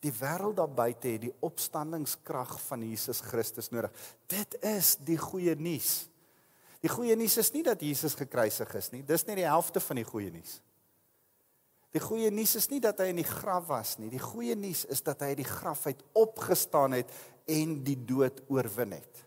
Die 0.03 0.11
wêreld 0.13 0.57
daar 0.59 0.69
buite 0.69 1.07
het 1.07 1.21
die 1.21 1.33
opstandingskrag 1.39 2.57
van 2.67 2.83
Jesus 2.85 3.21
Christus 3.21 3.71
nodig. 3.71 3.91
Dit 4.27 4.57
is 4.61 4.95
die 5.01 5.17
goeie 5.17 5.55
nuus. 5.55 6.09
Die 6.83 6.91
goeie 6.91 7.15
nuus 7.17 7.37
is 7.41 7.53
nie 7.55 7.63
dat 7.65 7.81
Jesus 7.81 8.13
gekruisig 8.15 8.75
is 8.75 8.91
nie. 8.91 9.01
Dis 9.01 9.25
net 9.25 9.39
die 9.39 9.47
helfte 9.47 9.81
van 9.81 9.95
die 9.95 10.05
goeie 10.05 10.29
nuus. 10.31 10.59
Die 11.97 12.03
goeie 12.03 12.29
nuus 12.29 12.51
is 12.59 12.67
nie 12.69 12.77
dat 12.83 12.99
hy 13.01 13.07
in 13.09 13.23
die 13.23 13.25
graf 13.25 13.71
was 13.71 13.95
nie. 13.97 14.11
Die 14.13 14.21
goeie 14.21 14.53
nuus 14.59 14.83
is 14.93 15.01
dat 15.01 15.23
hy 15.25 15.31
uit 15.33 15.39
die 15.39 15.49
graf 15.49 15.87
uit 15.89 16.03
opgestaan 16.19 16.93
het 16.93 17.09
en 17.49 17.79
die 17.81 17.97
dood 17.97 18.43
oorwin 18.53 18.93
het. 18.99 19.23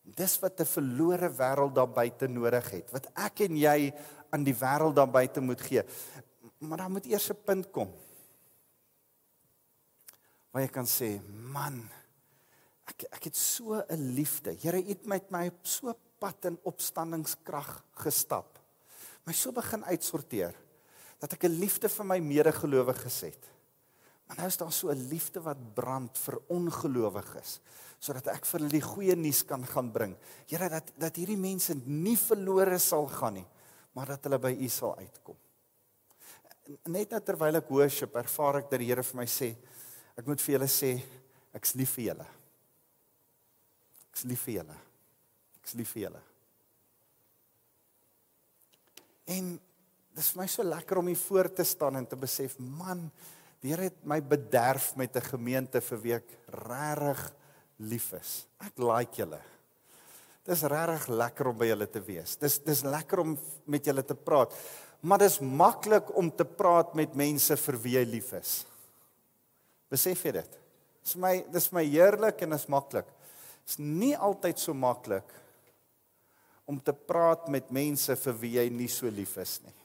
Dis 0.00 0.38
wat 0.40 0.60
'n 0.60 0.64
verlore 0.64 1.28
wêreld 1.28 1.74
daar 1.76 1.92
buite 1.92 2.26
nodig 2.26 2.70
het. 2.70 2.88
Wat 2.90 3.06
ek 3.14 3.40
en 3.44 3.56
jy 3.56 3.92
aan 4.32 4.44
die 4.44 4.54
wêreld 4.54 4.96
daar 4.96 5.10
buite 5.10 5.40
moet 5.40 5.60
gee. 5.60 5.82
Maar 6.58 6.78
dan 6.78 6.92
moet 6.92 7.06
eers 7.06 7.30
'n 7.30 7.44
punt 7.44 7.70
kom. 7.70 7.92
Waar 10.50 10.62
jy 10.62 10.68
kan 10.68 10.86
sê, 10.86 11.20
man, 11.52 11.90
ek 12.86 13.04
ek 13.12 13.24
het 13.24 13.36
so 13.36 13.74
'n 13.74 14.14
liefde. 14.14 14.56
Here 14.56 14.82
het 14.82 15.04
met 15.06 15.30
my 15.30 15.48
op 15.48 15.66
so 15.66 15.94
pad 16.18 16.44
in 16.44 16.58
opstandingskrag 16.62 17.84
gestap. 17.92 18.58
My 19.26 19.32
so 19.32 19.52
begin 19.52 19.84
uitsorteer 19.84 20.54
dat 21.20 21.32
ek 21.32 21.44
'n 21.44 21.60
liefde 21.60 21.88
vir 21.88 22.04
my 22.04 22.18
medegelowiges 22.18 23.20
het. 23.20 23.44
Maar 24.26 24.36
nou 24.36 24.46
is 24.46 24.56
daar 24.56 24.72
so 24.72 24.90
'n 24.90 25.08
liefde 25.08 25.40
wat 25.40 25.74
brand 25.74 26.18
vir 26.18 26.40
ongelowiges 26.48 27.60
sodat 28.00 28.26
ek 28.32 28.46
vir 28.48 28.60
hulle 28.60 28.72
die 28.72 28.80
goeie 28.80 29.16
nuus 29.16 29.42
kan 29.44 29.66
gaan 29.66 29.92
bring. 29.92 30.16
Here 30.48 30.68
dat 30.68 30.92
dat 30.98 31.16
hierdie 31.16 31.36
mense 31.36 31.74
nie 31.84 32.16
verlore 32.16 32.78
sal 32.78 33.06
gaan 33.06 33.34
nie, 33.34 33.46
maar 33.92 34.06
dat 34.06 34.24
hulle 34.24 34.38
by 34.38 34.52
U 34.56 34.68
sal 34.68 34.96
uitkom. 34.96 35.36
Net 36.86 37.10
nou 37.10 37.20
terwyl 37.20 37.56
ek 37.56 37.68
worship, 37.68 38.16
ervaar 38.16 38.62
ek 38.62 38.70
dat 38.70 38.80
die 38.80 38.86
Here 38.86 39.02
vir 39.02 39.16
my 39.20 39.26
sê, 39.26 39.56
ek 40.16 40.26
moet 40.26 40.40
vir 40.40 40.54
julle 40.54 40.68
sê, 40.68 41.02
ek's 41.52 41.74
lief 41.74 41.92
vir 41.98 42.04
julle. 42.04 42.26
Ek's 44.10 44.24
lief 44.24 44.42
vir 44.46 44.54
julle. 44.54 44.76
Ek's 45.60 45.74
lief 45.74 45.92
vir 45.92 46.02
julle. 46.06 46.22
En 49.26 49.60
dis 50.16 50.32
vir 50.32 50.42
my 50.42 50.46
so 50.50 50.64
lekker 50.66 51.00
om 51.00 51.10
hier 51.10 51.20
voor 51.20 51.50
te 51.54 51.64
staan 51.64 51.96
en 52.00 52.06
te 52.06 52.18
besef, 52.18 52.58
man, 52.58 53.08
die 53.60 53.74
Here 53.74 53.90
het 53.90 54.04
my 54.08 54.20
bederf 54.24 54.94
met 54.96 55.16
'n 55.16 55.20
gemeente 55.36 55.80
vir 55.80 55.98
wie 55.98 56.14
ek 56.14 56.28
regtig 56.48 57.32
lief 57.78 58.12
is. 58.12 58.46
Ek 58.60 58.78
like 58.78 59.16
julle. 59.16 59.40
Dis 60.44 60.62
regtig 60.62 61.08
lekker 61.08 61.48
om 61.48 61.58
by 61.58 61.66
julle 61.66 61.86
te 61.86 62.00
wees. 62.00 62.36
Dis 62.36 62.58
dis 62.58 62.82
lekker 62.82 63.20
om 63.20 63.38
met 63.66 63.84
julle 63.84 64.02
te 64.02 64.14
praat. 64.14 64.54
Maar 65.02 65.18
dis 65.18 65.40
maklik 65.40 66.16
om 66.16 66.30
te 66.30 66.44
praat 66.44 66.94
met 66.94 67.14
mense 67.14 67.56
vir 67.56 67.76
wie 67.76 67.94
jy 67.98 68.04
lief 68.04 68.32
is. 68.32 68.66
Besef 69.90 70.24
jy 70.24 70.32
dit? 70.32 70.58
Dis 71.04 71.16
my 71.16 71.44
dis 71.52 71.72
my 71.72 71.84
heerlik 71.84 72.42
en 72.42 72.52
is 72.52 72.68
maklik. 72.68 73.06
Dis 73.66 73.78
nie 73.78 74.16
altyd 74.16 74.58
so 74.58 74.74
maklik 74.74 75.28
om 76.64 76.80
te 76.80 76.92
praat 76.92 77.48
met 77.48 77.70
mense 77.70 78.14
vir 78.16 78.34
wie 78.40 78.52
jy 78.58 78.68
nie 78.70 78.88
so 78.88 79.10
lief 79.10 79.36
is 79.42 79.60
nie. 79.64 79.79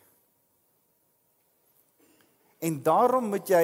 En 2.65 2.81
daarom 2.83 3.29
moet 3.35 3.49
jy 3.49 3.63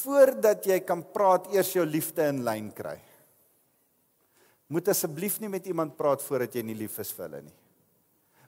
voordat 0.00 0.66
jy 0.66 0.80
kan 0.86 1.04
praat 1.12 1.50
eers 1.54 1.74
jou 1.76 1.84
liefde 1.86 2.24
in 2.32 2.44
lyn 2.46 2.72
kry 2.76 2.96
moet 4.70 4.90
asseblief 4.92 5.40
nie 5.42 5.50
met 5.50 5.66
iemand 5.66 5.96
praat 5.98 6.22
voordat 6.22 6.54
jy 6.54 6.62
nie 6.68 6.78
lief 6.78 7.00
is 7.02 7.10
vir 7.14 7.26
hulle 7.26 7.40
nie. 7.48 7.56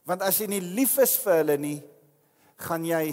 Want 0.07 0.23
as 0.27 0.39
jy 0.39 0.49
nie 0.51 0.63
lief 0.63 0.95
is 1.03 1.17
vir 1.23 1.41
hulle 1.41 1.59
nie, 1.61 1.79
gaan 2.63 2.87
jy 2.87 3.05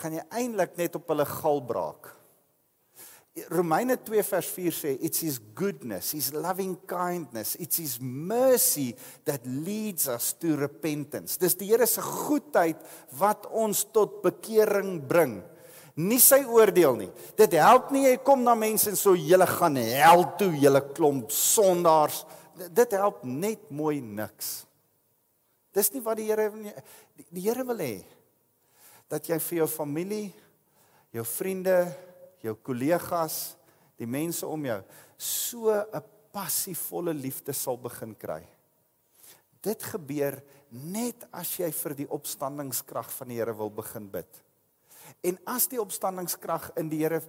gaan 0.00 0.14
jy 0.16 0.22
eintlik 0.40 0.78
net 0.80 0.94
op 0.96 1.10
hulle 1.12 1.26
gal 1.28 1.60
braak. 1.68 2.06
Romeine 3.52 3.98
2 4.00 4.22
vers 4.24 4.48
4 4.56 4.74
sê 4.74 4.92
it's 5.04 5.20
his 5.24 5.36
goodness, 5.56 6.14
his 6.16 6.30
loving 6.32 6.74
kindness, 6.88 7.54
it's 7.60 7.78
his 7.80 7.98
mercy 8.00 8.94
that 9.28 9.44
leads 9.44 10.08
us 10.08 10.32
to 10.40 10.56
repentance. 10.56 11.36
Dis 11.40 11.58
die 11.60 11.68
Here 11.70 11.86
se 11.86 12.02
goedheid 12.02 12.80
wat 13.20 13.46
ons 13.52 13.84
tot 13.92 14.18
bekering 14.24 14.96
bring. 15.08 15.38
Nie 16.00 16.20
sy 16.24 16.40
oordeel 16.48 16.96
nie. 16.96 17.10
Dit 17.36 17.52
help 17.60 17.90
nie 17.92 18.06
jy 18.06 18.16
kom 18.24 18.44
na 18.44 18.54
mense 18.56 18.88
en 18.88 18.96
so 18.96 19.12
julle 19.18 19.46
gaan 19.48 19.76
hel 19.76 20.24
toe, 20.40 20.52
julle 20.56 20.80
klomp 20.96 21.32
sondaars. 21.34 22.22
Dit 22.72 22.94
help 22.96 23.24
net 23.28 23.68
mooi 23.70 24.00
niks. 24.00 24.62
Dis 25.72 25.92
nie 25.92 26.02
wat 26.04 26.20
die 26.20 26.28
Here 26.28 26.48
die, 26.52 27.42
Here 27.44 27.64
wil 27.68 27.80
hê 27.80 27.94
dat 29.12 29.26
jy 29.28 29.36
vir 29.44 29.58
jou 29.58 29.66
familie, 29.68 30.30
jou 31.12 31.24
vriende, 31.28 31.76
jou 32.40 32.54
kollegas, 32.64 33.58
die 34.00 34.08
mense 34.08 34.46
om 34.48 34.64
jou 34.64 34.78
so 35.18 35.68
'n 35.68 36.02
passievolle 36.32 37.12
liefde 37.12 37.52
sal 37.52 37.76
begin 37.76 38.14
kry. 38.14 38.42
Dit 39.62 39.82
gebeur 39.82 40.40
net 40.70 41.26
as 41.32 41.58
jy 41.58 41.70
vir 41.70 41.94
die 41.94 42.08
opstandingskrag 42.08 43.10
van 43.12 43.28
die 43.28 43.36
Here 43.36 43.52
wil 43.52 43.70
begin 43.70 44.08
bid. 44.08 44.42
En 45.20 45.38
as 45.44 45.68
die 45.68 45.80
opstandingskrag 45.80 46.70
in 46.76 46.88
die 46.88 47.02
Here 47.02 47.22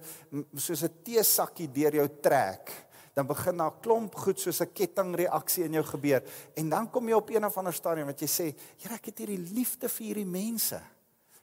soos 0.56 0.82
'n 0.82 1.02
teesakkie 1.04 1.68
deur 1.68 1.94
jou 1.94 2.08
trek, 2.22 2.72
dan 3.14 3.26
begin 3.26 3.56
daar 3.56 3.72
'n 3.72 3.80
klomp 3.80 4.14
goed 4.14 4.40
soos 4.40 4.60
'n 4.60 4.72
kettingreaksie 4.72 5.64
in 5.64 5.72
jou 5.72 5.84
gebeur 5.84 6.22
en 6.56 6.68
dan 6.68 6.90
kom 6.90 7.08
jy 7.08 7.14
op 7.14 7.30
een 7.30 7.44
of 7.44 7.56
ander 7.56 7.72
stadium 7.72 8.06
wat 8.06 8.20
jy 8.20 8.26
sê, 8.26 8.56
Here, 8.78 8.94
ek 8.94 9.06
het 9.06 9.18
hierdie 9.18 9.54
liefde 9.54 9.88
vir 9.88 10.06
hierdie 10.06 10.26
mense. 10.26 10.80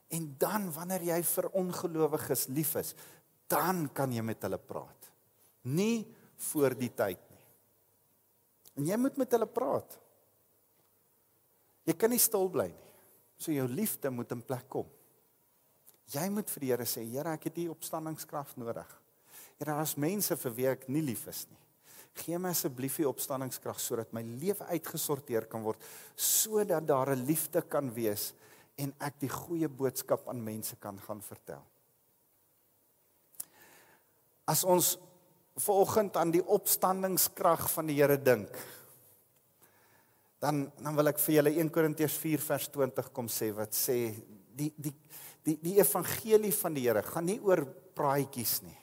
En 0.10 0.36
dan 0.38 0.72
wanneer 0.74 1.02
jy 1.02 1.24
vir 1.24 1.50
ongelowiges 1.50 2.48
lief 2.48 2.76
is, 2.76 2.96
dan 3.48 3.89
kan 3.94 4.12
jy 4.12 4.22
met 4.22 4.42
hulle 4.42 4.58
praat. 4.58 5.12
Nie 5.62 6.06
voor 6.36 6.76
die 6.76 6.92
tyd 6.94 7.20
nie. 7.30 7.46
En 8.76 8.86
jy 8.86 8.98
moet 8.98 9.18
met 9.18 9.32
hulle 9.32 9.48
praat. 9.48 10.00
Jy 11.88 11.94
kan 11.94 12.10
nie 12.10 12.20
stil 12.20 12.50
bly 12.50 12.68
nie. 12.68 12.89
So 13.38 13.52
jou 13.52 13.68
liefde 13.68 14.12
moet 14.14 14.32
in 14.32 14.44
plek 14.46 14.68
kom. 14.70 14.89
Jy 16.12 16.28
moet 16.34 16.49
vir 16.51 16.64
die 16.64 16.72
Here 16.74 16.88
sê, 16.89 17.03
Here, 17.07 17.36
ek 17.38 17.47
het 17.47 17.59
U 17.64 17.70
opstandingskrag 17.72 18.55
nodig. 18.59 18.88
Here, 19.59 19.72
daar's 19.72 19.95
mense 19.99 20.36
vir 20.36 20.55
wie 20.57 20.70
ek 20.74 20.88
nie 20.91 21.03
lief 21.05 21.28
is 21.32 21.45
nie. 21.49 21.59
Gee 22.20 22.39
my 22.41 22.51
asseblief 22.51 22.97
U 22.99 23.07
opstandingskrag 23.14 23.80
sodat 23.80 24.12
my 24.16 24.24
lewe 24.26 24.68
uitgesorteer 24.74 25.47
kan 25.51 25.64
word 25.64 25.80
sodat 26.16 26.84
daar 26.88 27.16
'n 27.16 27.26
liefde 27.26 27.62
kan 27.62 27.88
wees 27.95 28.34
en 28.78 28.93
ek 28.99 29.20
die 29.20 29.30
goeie 29.30 29.70
boodskap 29.70 30.28
aan 30.28 30.43
mense 30.43 30.76
kan 30.76 30.99
gaan 30.99 31.22
vertel. 31.22 31.64
As 34.45 34.64
ons 34.64 34.97
vanoggend 35.55 36.18
aan 36.18 36.32
die 36.32 36.43
opstandingskrag 36.43 37.70
van 37.72 37.88
die 37.88 37.95
Here 37.95 38.18
dink, 38.18 38.49
dan 40.39 40.72
dan 40.82 40.95
wil 40.95 41.07
ek 41.07 41.20
vir 41.20 41.36
julle 41.36 41.53
1 41.62 41.70
Korintiërs 41.70 42.18
4 42.18 42.41
vers 42.41 42.68
20 42.68 43.12
kom 43.14 43.28
sê 43.28 43.51
wat 43.53 43.74
sê 43.78 44.14
die 44.57 44.74
die 44.78 44.93
die 45.48 45.58
die 45.62 45.78
evangelie 45.80 46.54
van 46.54 46.76
die 46.78 46.86
Here 46.88 47.04
gaan 47.06 47.28
nie 47.30 47.39
oor 47.42 47.64
praatjies 47.98 48.62
nie, 48.66 48.78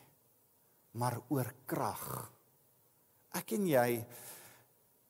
maar 0.98 1.20
oor 1.30 1.48
krag. 1.70 2.04
Ek 3.38 3.54
en 3.56 3.66
jy 3.68 3.88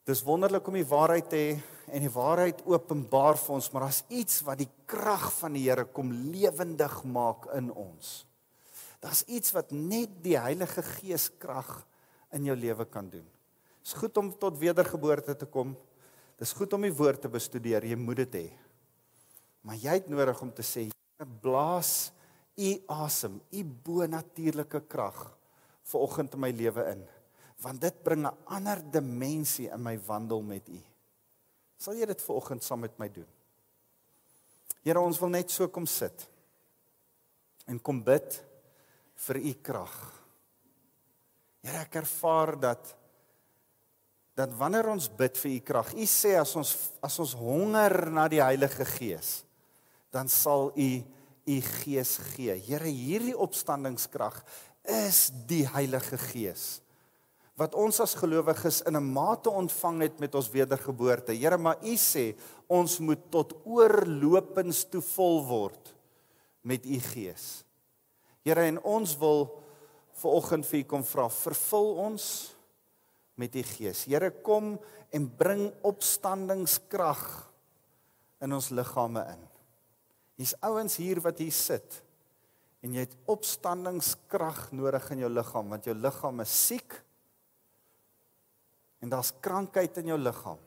dis 0.09 0.23
wonderlik 0.25 0.67
om 0.67 0.77
die 0.77 0.87
waarheid 0.87 1.29
te 1.29 1.39
hê 1.39 1.51
en 1.89 2.05
die 2.05 2.13
waarheid 2.13 2.61
openbaar 2.69 3.37
vir 3.41 3.55
ons, 3.55 3.69
maar 3.73 3.87
daar's 3.87 4.03
iets 4.13 4.41
wat 4.45 4.61
die 4.61 4.69
krag 4.89 5.29
van 5.39 5.55
die 5.57 5.65
Here 5.67 5.87
kom 5.89 6.11
lewendig 6.33 7.01
maak 7.09 7.49
in 7.57 7.71
ons. 7.73 8.23
Daar's 8.99 9.23
iets 9.31 9.53
wat 9.55 9.71
net 9.71 10.19
die 10.23 10.37
Heilige 10.37 10.83
Gees 10.83 11.29
krag 11.39 11.69
in 12.35 12.45
jou 12.49 12.55
lewe 12.57 12.85
kan 12.85 13.07
doen. 13.09 13.25
Dit 13.25 13.87
is 13.87 13.95
goed 13.97 14.17
om 14.21 14.33
tot 14.37 14.59
wedergeboorte 14.59 15.37
te 15.39 15.47
kom. 15.49 15.71
Dit 16.37 16.45
is 16.47 16.53
goed 16.53 16.73
om 16.75 16.83
die 16.85 16.93
woord 16.93 17.23
te 17.23 17.31
bestudeer. 17.31 17.87
Jy 17.87 17.97
moet 17.97 18.25
dit 18.25 18.35
hê. 18.41 18.47
Maar 19.65 19.79
jy 19.79 19.95
het 20.01 20.09
nodig 20.11 20.41
om 20.43 20.51
te 20.55 20.65
sê, 20.65 20.85
blaas 21.25 22.11
u 22.59 22.69
asem, 22.87 23.39
u 23.51 23.63
bo-natuurlike 23.63 24.83
krag 24.87 25.17
vir 25.89 26.03
oggend 26.03 26.35
in 26.35 26.43
my 26.43 26.51
lewe 26.51 26.85
in, 26.91 27.01
want 27.63 27.81
dit 27.81 28.03
bring 28.03 28.25
'n 28.25 28.37
ander 28.45 28.81
dimensie 28.91 29.69
in 29.69 29.81
my 29.83 29.97
wandel 30.07 30.41
met 30.41 30.69
u. 30.69 30.79
Sal 31.77 31.95
jy 31.95 32.05
dit 32.05 32.21
vir 32.21 32.35
oggend 32.35 32.63
saam 32.63 32.79
met 32.79 32.97
my 32.99 33.07
doen? 33.09 33.27
Here, 34.83 34.99
ons 34.99 35.19
wil 35.19 35.29
net 35.29 35.51
so 35.51 35.67
kom 35.67 35.85
sit 35.85 36.27
en 37.67 37.79
kom 37.79 38.03
bid 38.03 38.43
vir 39.15 39.37
u 39.37 39.53
krag. 39.53 39.95
Here 41.61 41.83
ek 41.83 41.95
ervaar 41.95 42.59
dat 42.59 42.95
dat 44.39 44.53
wanneer 44.55 44.87
ons 44.87 45.09
bid 45.09 45.37
vir 45.37 45.51
u 45.51 45.59
krag, 45.59 45.93
u 45.93 46.05
sê 46.07 46.37
as 46.39 46.55
ons 46.55 46.91
as 47.03 47.19
ons 47.19 47.33
honger 47.33 48.09
na 48.09 48.27
die 48.31 48.39
Heilige 48.39 48.85
Gees, 48.85 49.43
dan 50.11 50.29
sal 50.29 50.71
u 50.75 50.91
u 51.49 51.61
Gees 51.65 52.19
gee. 52.35 52.53
Here, 52.61 52.85
hierdie 52.85 53.33
opstandingskrag 53.33 54.43
is 54.85 55.31
die 55.49 55.65
Heilige 55.65 56.19
Gees 56.29 56.81
wat 57.59 57.73
ons 57.75 57.97
as 57.99 58.13
gelowiges 58.15 58.77
in 58.87 58.95
'n 58.95 59.03
mate 59.03 59.49
ontvang 59.49 60.01
het 60.01 60.19
met 60.19 60.35
ons 60.35 60.47
wedergeboorte. 60.47 61.33
Here, 61.33 61.57
maar 61.57 61.75
u 61.83 61.95
sê 61.97 62.37
ons 62.67 62.99
moet 62.99 63.19
tot 63.31 63.51
oorlopends 63.65 64.85
toe 64.89 65.01
vol 65.01 65.43
word 65.45 65.95
met 66.61 66.85
u 66.85 66.99
Gees. 66.99 67.65
Here 68.45 68.61
en 68.61 68.79
ons 68.83 69.17
wil 69.19 69.59
ver 70.19 70.31
oggend 70.31 70.67
vir 70.69 70.79
u 70.79 70.83
kom 70.83 71.03
vra, 71.03 71.27
vervul 71.29 71.91
ons 72.07 72.55
met 73.39 73.55
u 73.55 73.63
gees. 73.63 74.05
Here 74.09 74.31
kom 74.43 74.73
en 75.15 75.27
bring 75.39 75.69
opstandingskrag 75.87 77.23
in 78.43 78.55
ons 78.55 78.71
liggame 78.75 79.23
in. 79.35 79.48
Hier's 80.39 80.55
ouens 80.63 80.95
hier 81.01 81.19
wat 81.23 81.41
hier 81.43 81.53
sit 81.55 81.99
en 82.79 82.93
jy 82.95 83.03
het 83.03 83.17
opstandingskrag 83.27 84.69
nodig 84.71 85.09
in 85.11 85.25
jou 85.25 85.31
liggaam 85.33 85.73
want 85.73 85.89
jou 85.89 85.95
liggaam 85.99 86.39
is 86.45 86.53
siek 86.69 86.95
en 89.03 89.11
daar's 89.11 89.33
krankheid 89.43 89.99
in 89.99 90.13
jou 90.13 90.19
liggaam. 90.19 90.59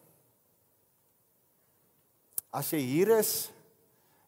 As 2.53 2.69
jy 2.73 2.83
hier 2.85 3.15
is 3.17 3.33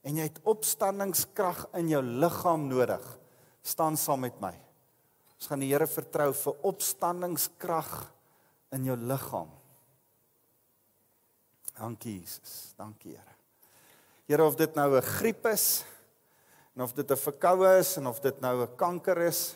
en 0.05 0.17
jy 0.17 0.29
het 0.31 0.41
opstandingskrag 0.49 1.67
in 1.81 1.93
jou 1.93 2.01
liggaam 2.25 2.67
nodig, 2.69 3.05
staan 3.65 4.01
saam 4.01 4.25
met 4.25 4.41
my. 4.41 4.53
Ons 5.37 5.51
gaan 5.51 5.65
die 5.65 5.73
Here 5.73 5.89
vertrou 5.89 6.31
vir 6.41 6.67
opstandingskrag 6.73 7.93
in 8.77 8.89
jou 8.89 8.97
liggaam. 8.97 9.53
Dankie 11.77 12.21
Jesus. 12.21 12.75
Dankie 12.81 13.17
Here. 13.17 13.34
Here 14.25 14.45
of 14.45 14.57
dit 14.57 14.75
nou 14.75 14.97
'n 14.97 15.03
griep 15.03 15.47
is 15.47 15.85
en 16.75 16.83
of 16.83 16.93
dit 16.93 17.11
'n 17.11 17.17
verkoue 17.17 17.79
is 17.79 17.97
en 17.97 18.07
of 18.07 18.21
dit 18.21 18.41
nou 18.41 18.63
'n 18.63 18.77
kanker 18.77 19.19
is 19.19 19.55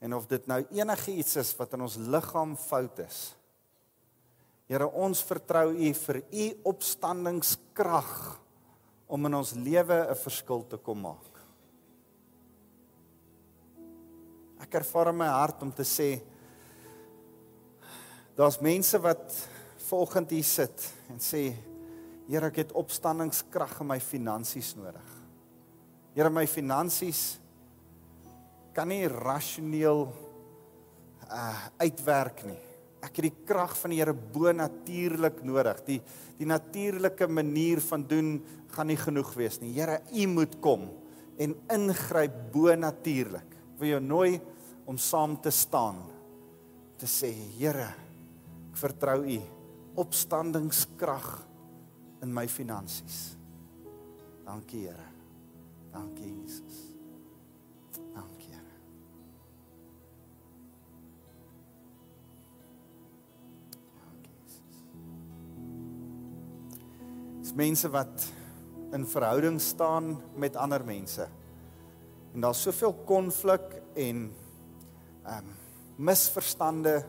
en 0.00 0.14
of 0.14 0.26
dit 0.26 0.46
nou 0.46 0.66
enige 0.70 1.12
iets 1.12 1.36
is 1.36 1.56
wat 1.56 1.72
in 1.72 1.80
ons 1.80 1.96
liggaam 1.96 2.56
fout 2.56 2.98
is. 2.98 3.36
Here, 4.66 4.86
ons 4.86 5.22
vertrou 5.22 5.72
U 5.74 5.94
vir 5.94 6.22
U 6.32 6.44
opstandingskrag 6.64 8.40
om 9.06 9.26
in 9.26 9.34
ons 9.34 9.52
lewe 9.52 10.08
'n 10.10 10.16
verskil 10.16 10.66
te 10.66 10.76
kom 10.76 11.00
maak. 11.00 11.32
Ek 14.60 14.74
ervaar 14.74 15.08
in 15.08 15.16
my 15.16 15.26
hart 15.26 15.62
om 15.62 15.72
te 15.72 15.84
sê 15.84 16.20
daar's 18.34 18.60
mense 18.60 18.98
wat 18.98 19.48
volgend 19.76 20.30
hier 20.30 20.44
sit 20.44 20.92
en 21.10 21.18
sê 21.18 21.71
Here 22.28 22.48
ek 22.52 22.62
het 22.62 22.74
opstandingskrag 22.78 23.80
in 23.82 23.90
my 23.90 23.98
finansies 24.02 24.72
nodig. 24.78 25.08
Here 26.14 26.30
my 26.30 26.44
finansies 26.50 27.38
kan 28.76 28.88
nie 28.92 29.06
rasioneel 29.10 30.06
uh 31.32 31.56
uitwerk 31.82 32.44
nie. 32.46 32.60
Ek 33.02 33.16
het 33.18 33.26
die 33.26 33.46
krag 33.48 33.74
van 33.80 33.92
die 33.92 34.00
Here 34.00 34.14
bo 34.14 34.52
natuurlik 34.54 35.42
nodig. 35.44 35.82
Die 35.88 36.00
die 36.38 36.48
natuurlike 36.48 37.28
manier 37.28 37.82
van 37.84 38.06
doen 38.08 38.36
gaan 38.72 38.88
nie 38.88 38.98
genoeg 38.98 39.34
wees 39.36 39.60
nie. 39.60 39.74
Here, 39.76 40.00
U 40.10 40.26
moet 40.32 40.56
kom 40.64 40.88
en 41.38 41.54
ingryp 41.72 42.34
bo 42.52 42.74
natuurlik. 42.76 43.56
Wil 43.78 43.96
jou 43.96 44.02
nooi 44.04 44.40
om 44.86 44.98
saam 44.98 45.36
te 45.42 45.50
staan 45.50 46.00
te 47.02 47.08
sê 47.10 47.32
Here 47.58 47.88
ek 48.72 48.78
vertrou 48.78 49.18
u 49.26 49.38
opstandingskrag 50.00 51.26
in 52.22 52.32
my 52.32 52.46
finansies. 52.46 53.36
Dankie 54.46 54.86
Here. 54.86 55.06
Dankie 55.92 56.30
Jesus. 56.42 56.94
Dankie 58.14 58.50
Here. 58.50 58.72
Dankie 63.98 64.34
Jesus. 64.46 64.78
Dis 67.40 67.52
mense 67.54 67.90
wat 67.90 68.32
in 68.92 69.06
verhouding 69.06 69.60
staan 69.60 70.16
met 70.36 70.56
ander 70.56 70.84
mense. 70.84 71.28
En 72.34 72.40
daar's 72.40 72.62
soveel 72.62 72.94
konflik 73.04 73.82
en 73.94 74.30
ehm 75.22 75.38
um, 75.38 75.50
misverstande 75.96 77.04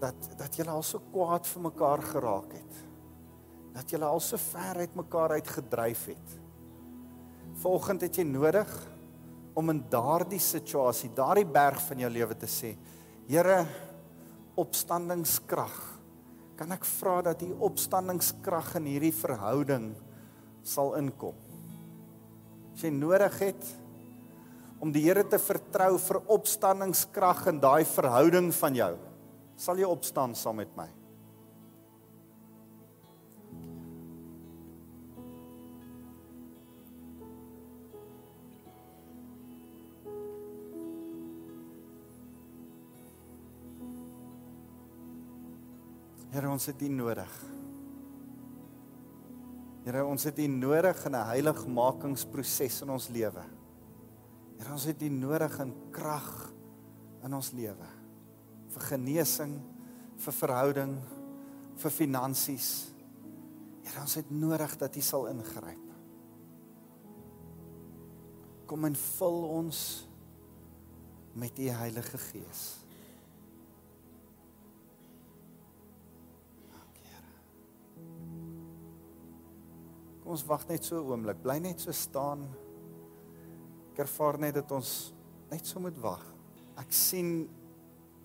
dat 0.00 0.14
dat 0.36 0.56
julle 0.56 0.70
al 0.70 0.82
so 0.82 0.98
kwaad 1.12 1.46
vir 1.46 1.62
mekaar 1.62 2.02
geraak 2.02 2.52
het. 2.52 2.87
Dat 3.78 3.92
julle 3.94 4.08
al 4.10 4.18
so 4.22 4.40
ver 4.42 4.80
uit 4.82 4.94
mekaar 4.98 5.36
uit 5.38 5.48
gedryf 5.54 6.08
het. 6.10 6.32
Volgende 7.62 8.08
het 8.08 8.18
jy 8.18 8.24
nodig 8.26 8.72
om 9.58 9.70
in 9.70 9.84
daardie 9.90 10.42
situasie, 10.42 11.12
daardie 11.14 11.46
berg 11.46 11.78
van 11.86 12.02
jou 12.02 12.10
lewe 12.10 12.34
te 12.38 12.50
sê, 12.50 12.74
Here, 13.28 13.60
opstandingskrag. 14.58 15.74
Kan 16.58 16.72
ek 16.74 16.86
vra 16.88 17.18
dat 17.28 17.42
u 17.44 17.52
opstandingskrag 17.68 18.72
in 18.80 18.88
hierdie 18.88 19.12
verhouding 19.14 19.90
sal 20.66 20.94
inkom? 20.98 21.36
As 22.72 22.82
jy 22.86 22.90
nodig 22.94 23.36
het 23.44 23.74
om 24.82 24.90
die 24.94 25.04
Here 25.06 25.26
te 25.28 25.38
vertrou 25.42 25.98
vir 26.02 26.22
opstandingskrag 26.34 27.46
in 27.52 27.60
daai 27.62 27.84
verhouding 27.86 28.50
van 28.58 28.80
jou, 28.80 28.94
sal 29.60 29.78
jy 29.78 29.90
opstaan 29.90 30.34
saam 30.38 30.64
met 30.64 30.72
my. 30.78 30.88
Here 46.28 46.48
ons 46.50 46.66
het 46.68 46.82
U 46.84 46.88
nodig. 46.92 47.36
Here 49.86 50.02
ons 50.04 50.26
het 50.28 50.38
U 50.38 50.46
nodig 50.52 51.04
in 51.08 51.14
'n 51.16 51.28
heiligmakingsproses 51.32 52.82
in 52.82 52.90
ons 52.90 53.08
lewe. 53.08 53.44
Here 54.58 54.72
ons 54.72 54.84
het 54.84 55.02
U 55.02 55.08
nodig 55.08 55.58
in 55.60 55.72
krag 55.90 56.52
in 57.24 57.34
ons 57.34 57.52
lewe. 57.52 57.88
Vir 58.68 58.82
genesing, 58.82 59.60
vir 60.16 60.32
verhouding, 60.32 60.98
vir 61.76 61.90
finansies. 61.90 62.92
Here 63.82 64.00
ons 64.00 64.14
het 64.14 64.30
nodig 64.30 64.76
dat 64.78 64.96
U 64.96 65.00
sal 65.00 65.26
ingryp. 65.26 65.86
Kom 68.66 68.84
en 68.84 68.94
vul 68.94 69.42
ons 69.48 70.06
met 71.34 71.58
U 71.58 71.68
Heilige 71.68 72.18
Gees. 72.18 72.87
Kom 80.28 80.36
ons 80.36 80.44
wag 80.44 80.66
net 80.68 80.84
so 80.84 81.00
'n 81.00 81.08
oomblik. 81.08 81.38
Bly 81.40 81.56
net 81.56 81.80
so 81.80 81.90
staan. 81.90 82.42
Ek 83.94 84.00
ervaar 84.04 84.36
net 84.38 84.54
dat 84.60 84.70
ons 84.76 85.14
net 85.50 85.64
so 85.64 85.80
moet 85.80 85.96
wag. 86.02 86.20
Ek 86.76 86.92
sien 86.92 87.48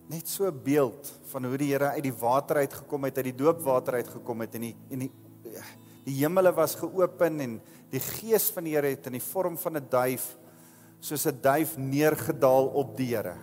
net 0.10 0.28
so 0.28 0.44
'n 0.46 0.64
beeld 0.64 1.08
van 1.32 1.46
hoe 1.46 1.58
die 1.58 1.72
Here 1.72 1.96
uit 1.96 2.04
die 2.04 2.12
water 2.12 2.58
uit 2.58 2.74
gekom 2.74 3.06
het, 3.06 3.16
uit 3.18 3.24
die 3.32 3.38
doopwater 3.46 3.94
uit 3.94 4.08
gekom 4.08 4.42
het 4.42 4.56
en 4.56 4.62
die 4.62 4.76
en 4.92 5.00
die 5.00 5.12
die 6.04 6.16
hemele 6.20 6.52
was 6.52 6.76
geopen 6.76 7.40
en 7.40 7.62
die 7.90 8.02
gees 8.02 8.52
van 8.52 8.66
die 8.66 8.76
Here 8.76 8.88
het 8.88 9.08
in 9.08 9.14
die 9.14 9.22
vorm 9.32 9.58
van 9.58 9.78
'n 9.78 9.88
duif 9.90 10.38
soos 11.00 11.26
'n 11.26 11.40
duif 11.42 11.78
neergedaal 11.78 12.68
op 12.68 12.98
die 12.98 13.16
Here. 13.16 13.38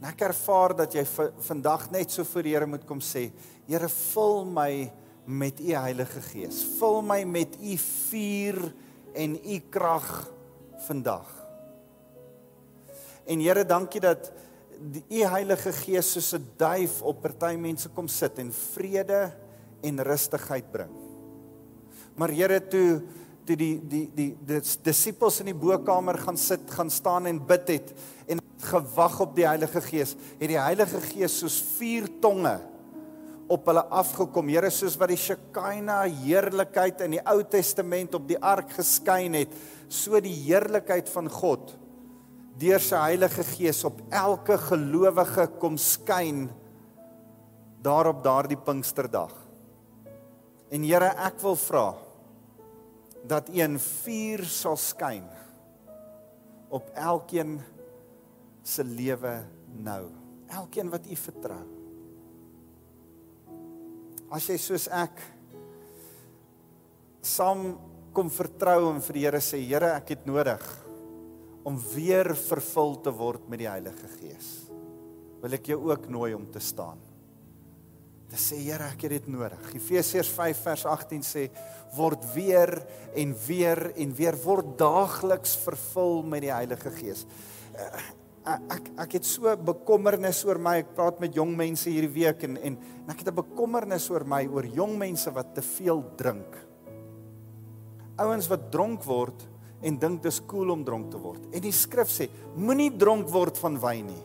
En 0.00 0.08
ek 0.08 0.22
ervaar 0.22 0.74
dat 0.74 0.94
jy 0.94 1.04
vandag 1.04 1.90
net 1.90 2.10
so 2.10 2.24
voor 2.24 2.42
die 2.42 2.54
Here 2.54 2.66
moet 2.66 2.86
kom 2.86 3.00
sê, 3.00 3.30
Here, 3.66 3.88
vul 3.88 4.46
my 4.46 5.01
met 5.24 5.60
u 5.60 5.72
Heilige 5.72 6.20
Gees. 6.20 6.64
Vul 6.78 7.02
my 7.02 7.22
met 7.24 7.56
u 7.62 7.76
vuur 7.76 8.74
en 9.14 9.38
u 9.44 9.60
krag 9.70 10.32
vandag. 10.86 11.28
En 13.24 13.40
Here, 13.40 13.64
dankie 13.64 14.00
dat 14.00 14.32
u 15.08 15.22
Heilige 15.22 15.72
Gees 15.72 16.12
soos 16.12 16.32
'n 16.34 16.46
duif 16.56 17.02
op 17.02 17.20
party 17.20 17.56
mense 17.56 17.88
kom 17.88 18.08
sit 18.08 18.38
en 18.38 18.52
vrede 18.52 19.32
en 19.80 20.02
rustigheid 20.02 20.70
bring. 20.70 20.90
Maar 22.14 22.30
Here, 22.30 22.68
toe 22.68 23.02
toe 23.44 23.56
die 23.56 23.80
die 23.88 24.10
die 24.14 24.36
die 24.46 24.60
disippels 24.82 25.40
in 25.40 25.50
die 25.50 25.54
bokkamer 25.54 26.18
gaan 26.18 26.36
sit, 26.36 26.70
gaan 26.70 26.90
staan 26.90 27.26
en 27.26 27.46
bid 27.46 27.68
het 27.68 27.92
en 28.26 28.38
gewag 28.58 29.20
op 29.20 29.34
die 29.34 29.46
Heilige 29.46 29.80
Gees, 29.80 30.14
het 30.38 30.48
die 30.48 30.58
Heilige 30.58 31.00
Gees 31.00 31.38
soos 31.38 31.62
vuur 31.76 32.08
tonge 32.20 32.71
op 33.52 33.68
hulle 33.68 33.84
afgekom. 33.92 34.48
Here, 34.52 34.70
soos 34.72 34.96
wat 35.00 35.12
die 35.12 35.20
Shekinah 35.20 36.06
heerlikheid 36.22 37.04
in 37.04 37.18
die 37.18 37.22
Ou 37.28 37.42
Testament 37.44 38.16
op 38.16 38.26
die 38.30 38.40
ark 38.40 38.72
geskyn 38.78 39.36
het, 39.42 39.52
so 39.92 40.20
die 40.24 40.34
heerlikheid 40.46 41.10
van 41.12 41.28
God 41.32 41.76
deur 42.62 42.82
sy 42.84 42.98
Heilige 43.00 43.44
Gees 43.48 43.80
op 43.88 43.96
elke 44.12 44.58
gelowige 44.60 45.46
kom 45.58 45.78
skyn 45.80 46.44
daarop 47.82 48.20
daardie 48.22 48.60
Pinksterdag. 48.60 49.32
En 50.72 50.84
Here, 50.86 51.10
ek 51.26 51.40
wil 51.42 51.56
vra 51.58 51.86
dat 53.28 53.50
U 53.50 53.58
in 53.64 53.80
vuur 53.82 54.44
sal 54.48 54.78
skyn 54.80 55.26
op 56.72 56.88
elkeen 56.94 57.58
se 58.64 58.84
lewe 58.86 59.40
nou. 59.82 60.04
Elkeen 60.52 60.92
wat 60.92 61.08
U 61.08 61.16
vertrou. 61.16 61.81
As 64.32 64.46
jy 64.48 64.56
soos 64.56 64.86
ek 64.88 65.18
saam 67.20 67.74
kom 68.16 68.30
vertrou 68.32 68.88
en 68.88 69.00
vir 69.04 69.18
die 69.18 69.24
Here 69.26 69.40
sê 69.44 69.60
Here, 69.60 69.90
ek 69.98 70.14
het 70.14 70.24
nodig 70.28 70.62
om 71.68 71.76
weer 71.92 72.32
vervul 72.34 72.96
te 73.04 73.12
word 73.14 73.44
met 73.52 73.60
die 73.60 73.68
Heilige 73.68 74.08
Gees. 74.16 74.48
Wil 75.42 75.58
ek 75.58 75.68
jou 75.74 75.78
ook 75.90 76.08
nooi 76.10 76.32
om 76.34 76.46
te 76.50 76.62
staan. 76.64 76.98
Te 78.32 78.40
sê 78.40 78.56
Here, 78.64 78.88
ek 78.96 79.04
het 79.04 79.18
dit 79.18 79.28
nodig. 79.34 79.68
Efesiërs 79.76 80.32
5 80.32 80.64
vers 80.64 80.86
18 80.94 81.28
sê 81.28 81.44
word 81.98 82.24
weer 82.32 82.72
en 83.12 83.36
weer 83.46 83.90
en 83.92 84.16
weer 84.16 84.40
word 84.46 84.74
daagliks 84.80 85.58
vervul 85.60 86.22
met 86.24 86.46
die 86.48 86.54
Heilige 86.54 86.96
Gees. 86.96 87.26
Ek 88.42 88.88
ek 88.98 89.12
het 89.20 89.26
so 89.26 89.50
bekommernis 89.54 90.40
oor 90.48 90.58
my. 90.58 90.80
Ek 90.82 90.94
praat 90.96 91.20
met 91.22 91.36
jong 91.38 91.52
mense 91.54 91.86
hierdie 91.86 92.10
week 92.10 92.42
en 92.48 92.56
en, 92.58 92.74
en 92.74 93.12
ek 93.12 93.22
het 93.22 93.30
'n 93.30 93.38
bekommernis 93.38 94.10
oor 94.10 94.24
my 94.26 94.46
oor 94.50 94.66
jong 94.66 94.98
mense 94.98 95.30
wat 95.30 95.54
te 95.54 95.62
veel 95.62 96.02
drink. 96.16 96.58
Ouens 98.18 98.48
wat 98.50 98.70
dronk 98.72 99.04
word 99.04 99.46
en 99.82 99.98
dink 99.98 100.22
dis 100.22 100.40
cool 100.46 100.70
om 100.70 100.84
dronk 100.84 101.10
te 101.10 101.18
word. 101.18 101.42
En 101.54 101.60
die 101.60 101.72
skrif 101.72 102.10
sê, 102.10 102.28
moenie 102.56 102.90
dronk 102.90 103.28
word 103.28 103.58
van 103.58 103.78
wyn 103.78 104.06
nie. 104.06 104.24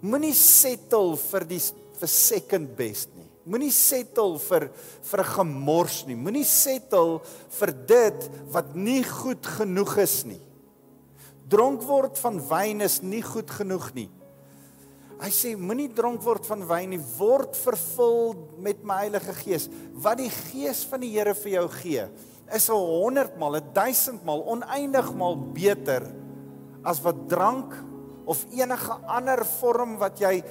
Moenie 0.00 0.34
settle 0.34 1.16
vir 1.16 1.44
die 1.44 1.60
vir 2.00 2.08
second 2.08 2.76
best 2.76 3.14
nie. 3.14 3.28
Moenie 3.44 3.72
settle 3.72 4.38
vir 4.38 4.70
vir 5.02 5.20
'n 5.20 5.32
gemors 5.36 6.06
nie. 6.06 6.16
Moenie 6.16 6.44
settle 6.44 7.20
vir 7.50 7.72
dit 7.72 8.30
wat 8.50 8.74
nie 8.74 9.02
goed 9.02 9.44
genoeg 9.44 9.98
is 9.98 10.24
nie 10.24 10.40
dronk 11.54 11.84
word 11.86 12.18
van 12.18 12.40
wyn 12.50 12.82
is 12.82 12.98
nie 13.02 13.22
goed 13.22 13.50
genoeg 13.60 13.92
nie. 13.94 14.08
Hy 15.20 15.30
sê 15.30 15.52
moenie 15.54 15.88
dronk 15.94 16.24
word 16.26 16.46
van 16.50 16.64
wyn 16.66 16.96
nie, 16.96 17.02
word 17.18 17.54
vervul 17.62 18.34
met 18.64 18.82
my 18.82 19.04
Heilige 19.04 19.34
Gees. 19.38 19.68
Wat 19.94 20.18
die 20.18 20.30
Gees 20.32 20.82
van 20.90 21.04
die 21.04 21.12
Here 21.14 21.36
vir 21.38 21.52
jou 21.60 21.68
gee, 21.78 22.08
is 22.52 22.68
'n 22.68 22.74
100 22.74 23.38
maal, 23.38 23.56
'n 23.56 23.72
1000 23.72 24.24
maal, 24.24 24.42
oneindig 24.42 25.14
maal 25.14 25.36
beter 25.36 26.02
as 26.84 27.00
wat 27.00 27.28
drank 27.28 27.72
of 28.26 28.44
enige 28.52 28.92
ander 29.06 29.44
vorm 29.44 29.96
wat 29.98 30.20
jy 30.20 30.42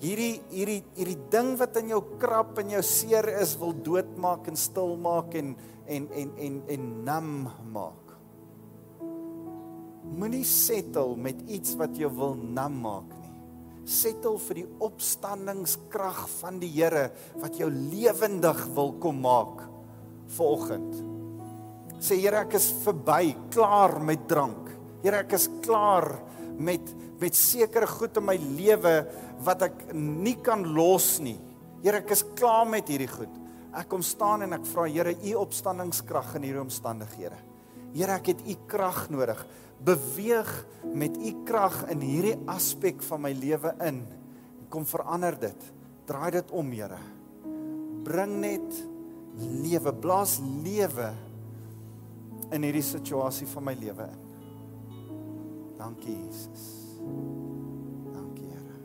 hierdie 0.00 0.40
hierdie 0.50 0.82
hierdie 0.96 1.20
ding 1.30 1.56
wat 1.60 1.76
in 1.76 1.88
jou 1.88 2.02
krap 2.18 2.58
en 2.58 2.70
jou 2.70 2.82
seer 2.82 3.28
is 3.40 3.56
wil 3.60 3.72
doodmaak 3.72 4.48
en 4.48 4.56
stil 4.56 4.96
maak 4.96 5.34
en 5.34 5.56
en 5.86 6.08
en 6.12 6.30
en 6.38 6.62
en 6.68 7.04
nam 7.04 7.28
maak. 7.72 8.01
Moenie 10.12 10.44
settle 10.44 11.16
met 11.16 11.38
iets 11.48 11.76
wat 11.80 11.96
jou 11.96 12.10
wil 12.12 12.34
nam 12.36 12.82
maak 12.84 13.08
nie. 13.16 13.30
Settle 13.88 14.36
vir 14.44 14.60
die 14.60 14.66
opstandingskrag 14.84 16.20
van 16.38 16.60
die 16.62 16.70
Here 16.74 17.08
wat 17.40 17.56
jou 17.58 17.70
lewendig 17.72 18.60
wil 18.76 18.92
kom 19.02 19.22
maak 19.24 19.64
vanoggend. 20.36 21.00
Sê 22.02 22.18
Here, 22.20 22.44
ek 22.44 22.58
is 22.58 22.68
verby, 22.84 23.32
klaar 23.54 23.98
met 24.04 24.26
drank. 24.30 24.70
Here, 25.02 25.22
ek 25.24 25.36
is 25.38 25.48
klaar 25.64 26.10
met 26.58 26.92
met 27.22 27.36
sekere 27.38 27.86
goed 27.86 28.16
in 28.18 28.24
my 28.26 28.34
lewe 28.58 28.92
wat 29.46 29.62
ek 29.68 29.92
nie 29.94 30.34
kan 30.42 30.64
los 30.74 31.20
nie. 31.22 31.36
Here, 31.84 32.00
ek 32.02 32.10
is 32.16 32.24
klaar 32.34 32.66
met 32.66 32.90
hierdie 32.90 33.10
goed. 33.10 33.30
Ek 33.78 33.86
kom 33.88 34.02
staan 34.02 34.42
en 34.42 34.58
ek 34.58 34.66
vra 34.72 34.88
Here, 34.90 35.14
u 35.14 35.36
opstandingskrag 35.44 36.34
in 36.40 36.48
hierdie 36.48 36.64
omstandighede. 36.64 37.38
Here, 37.92 38.16
ek 38.16 38.32
het 38.32 38.46
u 38.48 38.56
krag 38.70 39.06
nodig 39.12 39.40
beweeg 39.82 40.50
met 40.94 41.16
u 41.18 41.32
krag 41.44 41.82
in 41.90 42.02
hierdie 42.04 42.36
aspek 42.50 43.02
van 43.02 43.24
my 43.24 43.32
lewe 43.34 43.74
in 43.86 44.02
kom 44.72 44.86
verander 44.88 45.36
dit. 45.36 45.68
Draai 46.08 46.30
dit 46.38 46.50
om, 46.56 46.70
Here. 46.72 46.98
Bring 48.06 48.38
net 48.40 48.78
lewe, 49.36 49.92
blaas 49.92 50.38
lewe 50.64 51.12
in 52.52 52.64
hierdie 52.66 52.84
situasie 52.84 53.48
van 53.52 53.68
my 53.68 53.76
lewe 53.78 54.08
in. 54.08 54.22
Dankie 55.76 56.16
Jesus. 56.16 56.66
Dankie 58.14 58.48
Here. 58.48 58.76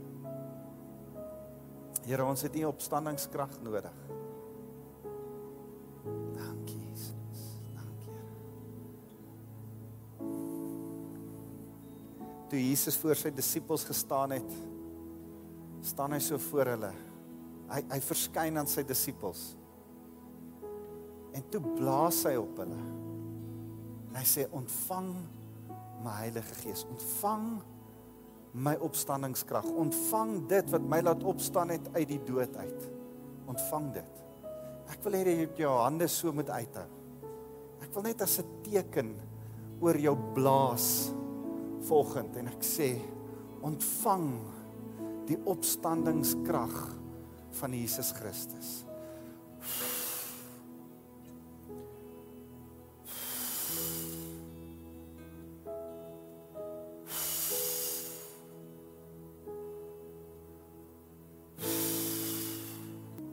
Here, 2.04 2.28
ons 2.28 2.44
het 2.44 2.60
U 2.60 2.68
opstandingskrag 2.74 3.60
nodig. 3.64 3.96
Dankie 6.36 6.67
Toe 12.48 12.60
Jesus 12.60 12.96
voor 13.02 13.18
sy 13.20 13.32
disippels 13.36 13.84
gestaan 13.88 14.38
het, 14.38 14.52
staan 15.84 16.16
hy 16.16 16.20
so 16.24 16.40
voor 16.50 16.74
hulle. 16.74 16.92
Hy 17.68 17.82
hy 17.92 18.00
verskyn 18.04 18.60
aan 18.60 18.70
sy 18.72 18.86
disippels. 18.88 19.50
En 21.36 21.44
toe 21.52 21.62
blaas 21.76 22.24
hy 22.26 22.38
op 22.40 22.62
hulle. 22.64 22.78
En 24.08 24.16
hy 24.16 24.24
sê 24.26 24.48
ontvang 24.56 25.10
my 26.06 26.14
Heilige 26.22 26.56
Gees, 26.62 26.86
ontvang 26.88 27.50
my 28.58 28.78
opstandingskrag. 28.82 29.68
Ontvang 29.78 30.38
dit 30.50 30.72
wat 30.74 30.88
my 30.94 31.02
laat 31.04 31.26
opstaan 31.28 31.76
het 31.76 31.92
uit 31.98 32.08
die 32.10 32.22
dood 32.26 32.56
uit. 32.56 32.88
Ontvang 33.52 33.92
dit. 34.00 34.24
Ek 34.88 35.04
wil 35.04 35.20
hê 35.20 35.26
jy 35.28 35.36
moet 35.44 35.60
jou 35.60 35.74
hande 35.82 36.08
so 36.12 36.32
moet 36.32 36.50
uithou. 36.50 36.88
Ek 37.84 37.92
wil 37.94 38.08
net 38.08 38.24
as 38.24 38.40
'n 38.40 38.64
teken 38.64 39.14
oor 39.82 39.98
jou 40.00 40.16
blaas 40.34 41.12
volgend 41.88 42.36
en 42.36 42.50
ek 42.52 42.64
sê 42.66 42.90
ontvang 43.66 44.28
die 45.28 45.38
opstandingskrag 45.48 46.76
van 47.60 47.74
Jesus 47.76 48.12
Christus. 48.16 48.84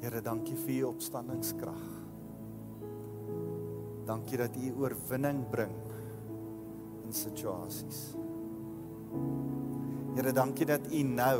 Here, 0.04 0.20
dankie 0.22 0.56
vir 0.66 0.82
u 0.82 0.90
opstandingskrag. 0.92 1.86
Dankie 4.04 4.38
dat 4.38 4.58
u 4.60 4.74
oorwinning 4.82 5.46
bring 5.50 5.78
in 7.06 7.12
situasies. 7.12 8.23
Here, 10.14 10.32
dankie 10.32 10.66
dat 10.66 10.92
u 10.92 11.02
nou 11.02 11.38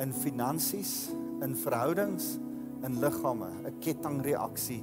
in 0.00 0.12
finansies, 0.16 1.10
in 1.44 1.56
verhoudings, 1.56 2.38
in 2.84 3.00
liggame 3.00 3.50
'n 3.66 3.78
kettingreaksie 3.80 4.82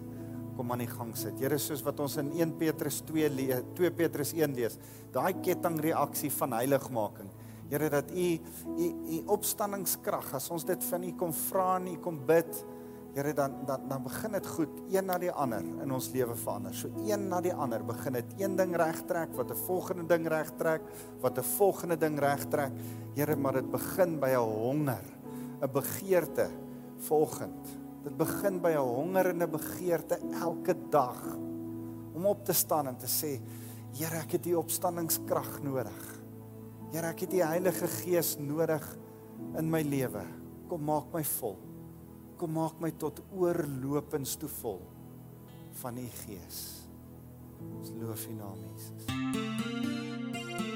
kom 0.58 0.72
aan 0.72 0.80
die 0.80 0.90
gang 0.90 1.16
sit. 1.18 1.40
Here, 1.40 1.58
soos 1.58 1.84
wat 1.86 2.00
ons 2.00 2.18
in 2.18 2.32
1 2.32 2.58
Petrus 2.58 3.02
2 3.06 3.30
lees, 3.30 3.62
2 3.78 3.92
Petrus 3.92 4.34
1 4.34 4.56
lees, 4.58 4.78
daai 5.12 5.34
kettingreaksie 5.42 6.32
van 6.32 6.54
heiligmaking. 6.58 7.30
Here 7.70 7.90
dat 7.90 8.12
u 8.12 8.40
u 8.78 8.88
u 9.18 9.22
opstandingskrag 9.26 10.34
as 10.34 10.50
ons 10.50 10.66
dit 10.66 10.84
van 10.84 11.04
u 11.04 11.12
kom 11.20 11.34
vra 11.34 11.76
en 11.76 11.88
u 11.88 11.98
kom 11.98 12.20
bid, 12.26 12.66
Here 13.18 13.34
dan 13.34 13.66
dan 13.66 13.88
dan 13.90 14.04
begin 14.06 14.32
dit 14.38 14.48
goed 14.48 14.74
een 14.94 15.08
na 15.10 15.16
die 15.18 15.32
ander 15.32 15.64
in 15.82 15.90
ons 15.92 16.12
lewe 16.14 16.36
verander. 16.38 16.74
So 16.78 16.92
een 17.02 17.24
na 17.32 17.40
die 17.42 17.54
ander 17.54 17.82
begin 17.82 18.14
dit 18.14 18.36
een 18.38 18.56
ding 18.56 18.76
regtrek 18.78 19.34
wat 19.34 19.50
'n 19.50 19.58
volgende 19.66 20.06
ding 20.06 20.28
regtrek, 20.28 20.82
wat 21.22 21.38
'n 21.38 21.44
volgende 21.58 21.98
ding 21.98 22.20
regtrek. 22.20 22.72
Here, 23.16 23.36
maar 23.36 23.54
dit 23.54 23.72
begin 23.72 24.20
by 24.20 24.30
'n 24.30 24.46
honger, 24.62 25.06
'n 25.62 25.72
begeerte 25.72 26.50
volgend. 26.98 27.78
Dit 28.04 28.18
begin 28.18 28.62
by 28.62 28.70
'n 28.70 28.86
honger 28.86 29.26
en 29.26 29.42
'n 29.42 29.50
begeerte 29.50 30.20
elke 30.42 30.76
dag 30.90 31.38
om 32.14 32.26
op 32.26 32.46
te 32.46 32.54
staan 32.54 32.88
en 32.88 32.98
te 32.98 33.08
sê, 33.08 33.42
Here, 33.98 34.18
ek 34.18 34.32
het 34.32 34.46
U 34.46 34.54
opstandingskrag 34.54 35.64
nodig. 35.64 36.22
Here, 36.92 37.08
ek 37.08 37.20
het 37.20 37.32
die 37.32 37.44
Heilige 37.44 37.88
Gees 37.88 38.38
nodig 38.38 38.98
in 39.58 39.70
my 39.70 39.82
lewe. 39.82 40.22
Kom 40.68 40.84
maak 40.84 41.12
my 41.14 41.24
vol. 41.24 41.67
Kom 42.38 42.54
maak 42.54 42.78
my 42.78 42.92
tot 43.02 43.18
oorlopends 43.34 44.36
toe 44.38 44.50
vol 44.60 44.84
van 45.82 45.98
U 45.98 46.06
Gees. 46.22 46.62
Ons 47.66 47.90
loof 47.98 48.28
U 48.30 48.38
naam, 48.38 48.62
Jesus. 48.76 50.67